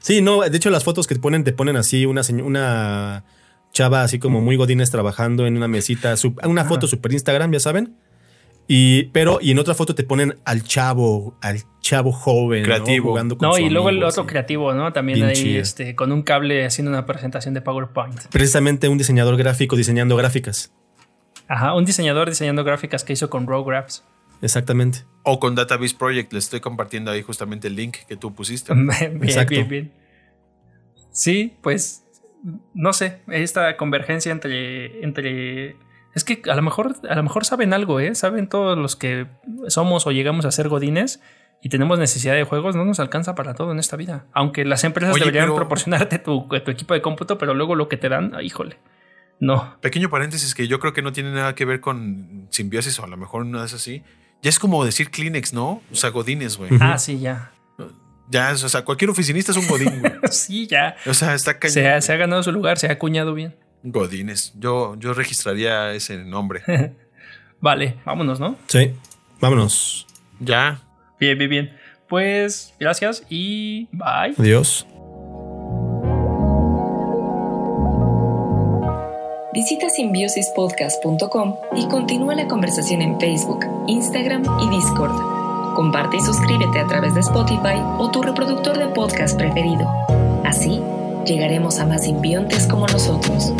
Sí, 0.00 0.22
no, 0.22 0.40
de 0.40 0.56
hecho 0.56 0.70
las 0.70 0.84
fotos 0.84 1.06
que 1.06 1.14
te 1.14 1.20
ponen, 1.20 1.44
te 1.44 1.52
ponen 1.52 1.76
así 1.76 2.06
una, 2.06 2.22
una 2.42 3.24
chava 3.72 4.02
así 4.02 4.18
como 4.18 4.40
muy 4.40 4.56
godines 4.56 4.90
trabajando 4.90 5.46
en 5.46 5.56
una 5.56 5.68
mesita, 5.68 6.14
una 6.44 6.64
foto 6.64 6.86
super 6.86 7.12
Instagram, 7.12 7.52
ya 7.52 7.60
saben. 7.60 7.96
Y, 8.68 9.04
pero, 9.12 9.38
y 9.40 9.50
en 9.50 9.58
otra 9.58 9.74
foto 9.74 9.94
te 9.94 10.04
ponen 10.04 10.36
al 10.44 10.62
chavo, 10.62 11.36
al 11.42 11.62
chavo 11.80 12.12
joven, 12.12 12.64
creativo. 12.64 13.10
Jugando 13.10 13.36
con 13.36 13.48
no, 13.48 13.58
y 13.58 13.68
luego 13.68 13.88
el 13.88 14.02
otro 14.02 14.26
creativo, 14.26 14.72
¿no? 14.72 14.92
También 14.92 15.24
ahí, 15.24 15.56
este, 15.56 15.94
con 15.94 16.12
un 16.12 16.22
cable 16.22 16.64
haciendo 16.64 16.90
una 16.90 17.04
presentación 17.04 17.54
de 17.54 17.60
PowerPoint. 17.60 18.28
Precisamente 18.30 18.88
un 18.88 18.98
diseñador 18.98 19.36
gráfico 19.36 19.76
diseñando 19.76 20.16
gráficas. 20.16 20.72
Ajá, 21.48 21.74
un 21.74 21.84
diseñador 21.84 22.28
diseñando 22.28 22.64
gráficas 22.64 23.04
que 23.04 23.12
hizo 23.12 23.28
con 23.28 23.46
Raw 23.46 23.64
Graphs. 23.64 24.04
Exactamente. 24.40 25.04
O 25.22 25.38
con 25.38 25.54
Database 25.54 25.94
Project, 25.96 26.32
le 26.32 26.38
estoy 26.38 26.60
compartiendo 26.60 27.10
ahí 27.10 27.22
justamente 27.22 27.68
el 27.68 27.76
link 27.76 27.98
que 28.08 28.16
tú 28.16 28.34
pusiste. 28.34 28.72
bien, 28.74 29.20
bien, 29.20 29.68
bien. 29.68 29.92
Sí, 31.10 31.54
pues, 31.62 32.04
no 32.74 32.92
sé, 32.92 33.20
esta 33.28 33.76
convergencia 33.76 34.32
entre, 34.32 35.04
entre 35.04 35.76
es 36.14 36.24
que 36.24 36.42
a 36.50 36.54
lo 36.54 36.62
mejor, 36.62 36.96
a 37.08 37.14
lo 37.14 37.22
mejor 37.22 37.44
saben 37.44 37.72
algo, 37.72 38.00
¿eh? 38.00 38.14
Saben 38.14 38.48
todos 38.48 38.76
los 38.76 38.96
que 38.96 39.26
somos 39.68 40.06
o 40.06 40.12
llegamos 40.12 40.44
a 40.44 40.50
ser 40.50 40.68
godines 40.68 41.20
y 41.62 41.68
tenemos 41.68 41.98
necesidad 41.98 42.34
de 42.34 42.44
juegos, 42.44 42.74
no 42.74 42.84
nos 42.84 43.00
alcanza 43.00 43.34
para 43.34 43.54
todo 43.54 43.72
en 43.72 43.78
esta 43.78 43.96
vida. 43.96 44.26
Aunque 44.32 44.64
las 44.64 44.84
empresas 44.84 45.14
deberían 45.14 45.54
proporcionarte 45.54 46.18
tu, 46.18 46.48
equipo 46.66 46.94
de 46.94 47.00
cómputo, 47.00 47.38
pero 47.38 47.54
luego 47.54 47.76
lo 47.76 47.88
que 47.88 47.96
te 47.96 48.08
dan, 48.08 48.32
híjole. 48.42 48.78
No. 49.38 49.76
Pequeño 49.80 50.10
paréntesis 50.10 50.54
que 50.54 50.68
yo 50.68 50.80
creo 50.80 50.92
que 50.92 51.02
no 51.02 51.12
tiene 51.12 51.32
nada 51.32 51.54
que 51.54 51.64
ver 51.64 51.80
con 51.80 52.46
simbiosis 52.50 52.98
o 52.98 53.04
a 53.04 53.06
lo 53.06 53.16
mejor 53.16 53.46
no 53.46 53.64
es 53.64 53.72
así. 53.72 54.02
Ya 54.42 54.50
es 54.50 54.58
como 54.58 54.84
decir 54.84 55.10
Kleenex, 55.10 55.52
¿no? 55.52 55.82
O 55.92 55.94
sea, 55.94 56.10
godines, 56.10 56.58
güey. 56.58 56.70
Ah, 56.80 56.98
sí, 56.98 57.20
ya. 57.20 57.52
Ya, 58.28 58.52
o 58.52 58.56
sea, 58.56 58.84
cualquier 58.84 59.10
oficinista 59.10 59.52
es 59.52 59.58
un 59.58 59.68
godín, 59.68 60.00
güey. 60.00 60.12
sí, 60.30 60.66
ya. 60.66 60.96
O 61.06 61.14
sea, 61.14 61.34
está 61.34 61.58
cañón. 61.58 61.74
Se 61.74 61.88
ha, 61.88 62.00
se 62.00 62.12
ha 62.12 62.16
ganado 62.16 62.42
su 62.42 62.50
lugar, 62.50 62.78
se 62.78 62.88
ha 62.88 62.92
acuñado 62.92 63.34
bien. 63.34 63.54
Godines. 63.82 64.52
Yo, 64.58 64.96
yo 64.98 65.14
registraría 65.14 65.92
ese 65.92 66.18
nombre. 66.18 66.62
vale, 67.60 67.96
vámonos, 68.04 68.40
¿no? 68.40 68.56
Sí, 68.66 68.92
vámonos. 69.40 70.06
Ya. 70.40 70.80
Bien, 71.18 71.38
bien, 71.38 71.50
bien. 71.50 71.76
Pues 72.08 72.74
gracias 72.78 73.24
y 73.30 73.88
bye. 73.92 74.34
Adiós. 74.38 74.86
Visita 79.54 79.90
simbiosispodcast.com 79.90 81.56
y 81.76 81.86
continúa 81.88 82.34
la 82.34 82.48
conversación 82.48 83.02
en 83.02 83.20
Facebook, 83.20 83.66
Instagram 83.86 84.42
y 84.60 84.70
Discord. 84.70 85.74
Comparte 85.74 86.16
y 86.16 86.20
suscríbete 86.20 86.80
a 86.80 86.86
través 86.86 87.14
de 87.14 87.20
Spotify 87.20 87.80
o 87.98 88.10
tu 88.10 88.22
reproductor 88.22 88.78
de 88.78 88.88
podcast 88.88 89.38
preferido. 89.38 89.86
Así 90.44 90.80
llegaremos 91.24 91.78
a 91.78 91.86
más 91.86 92.04
simbiontes 92.04 92.66
como 92.66 92.86
nosotros. 92.86 93.52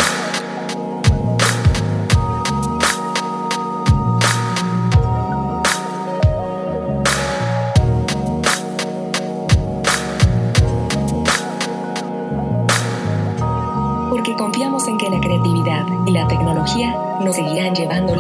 Porque 14.11 14.35
confiamos 14.37 14.87
en 14.89 14.99
que 14.99 15.11
la 15.11 15.21
creatividad 15.21 15.85
y 16.07 16.11
la 16.11 16.27
tecnología 16.29 16.97
nos 17.21 17.37
seguirán 17.37 17.75
llevando. 17.75 18.12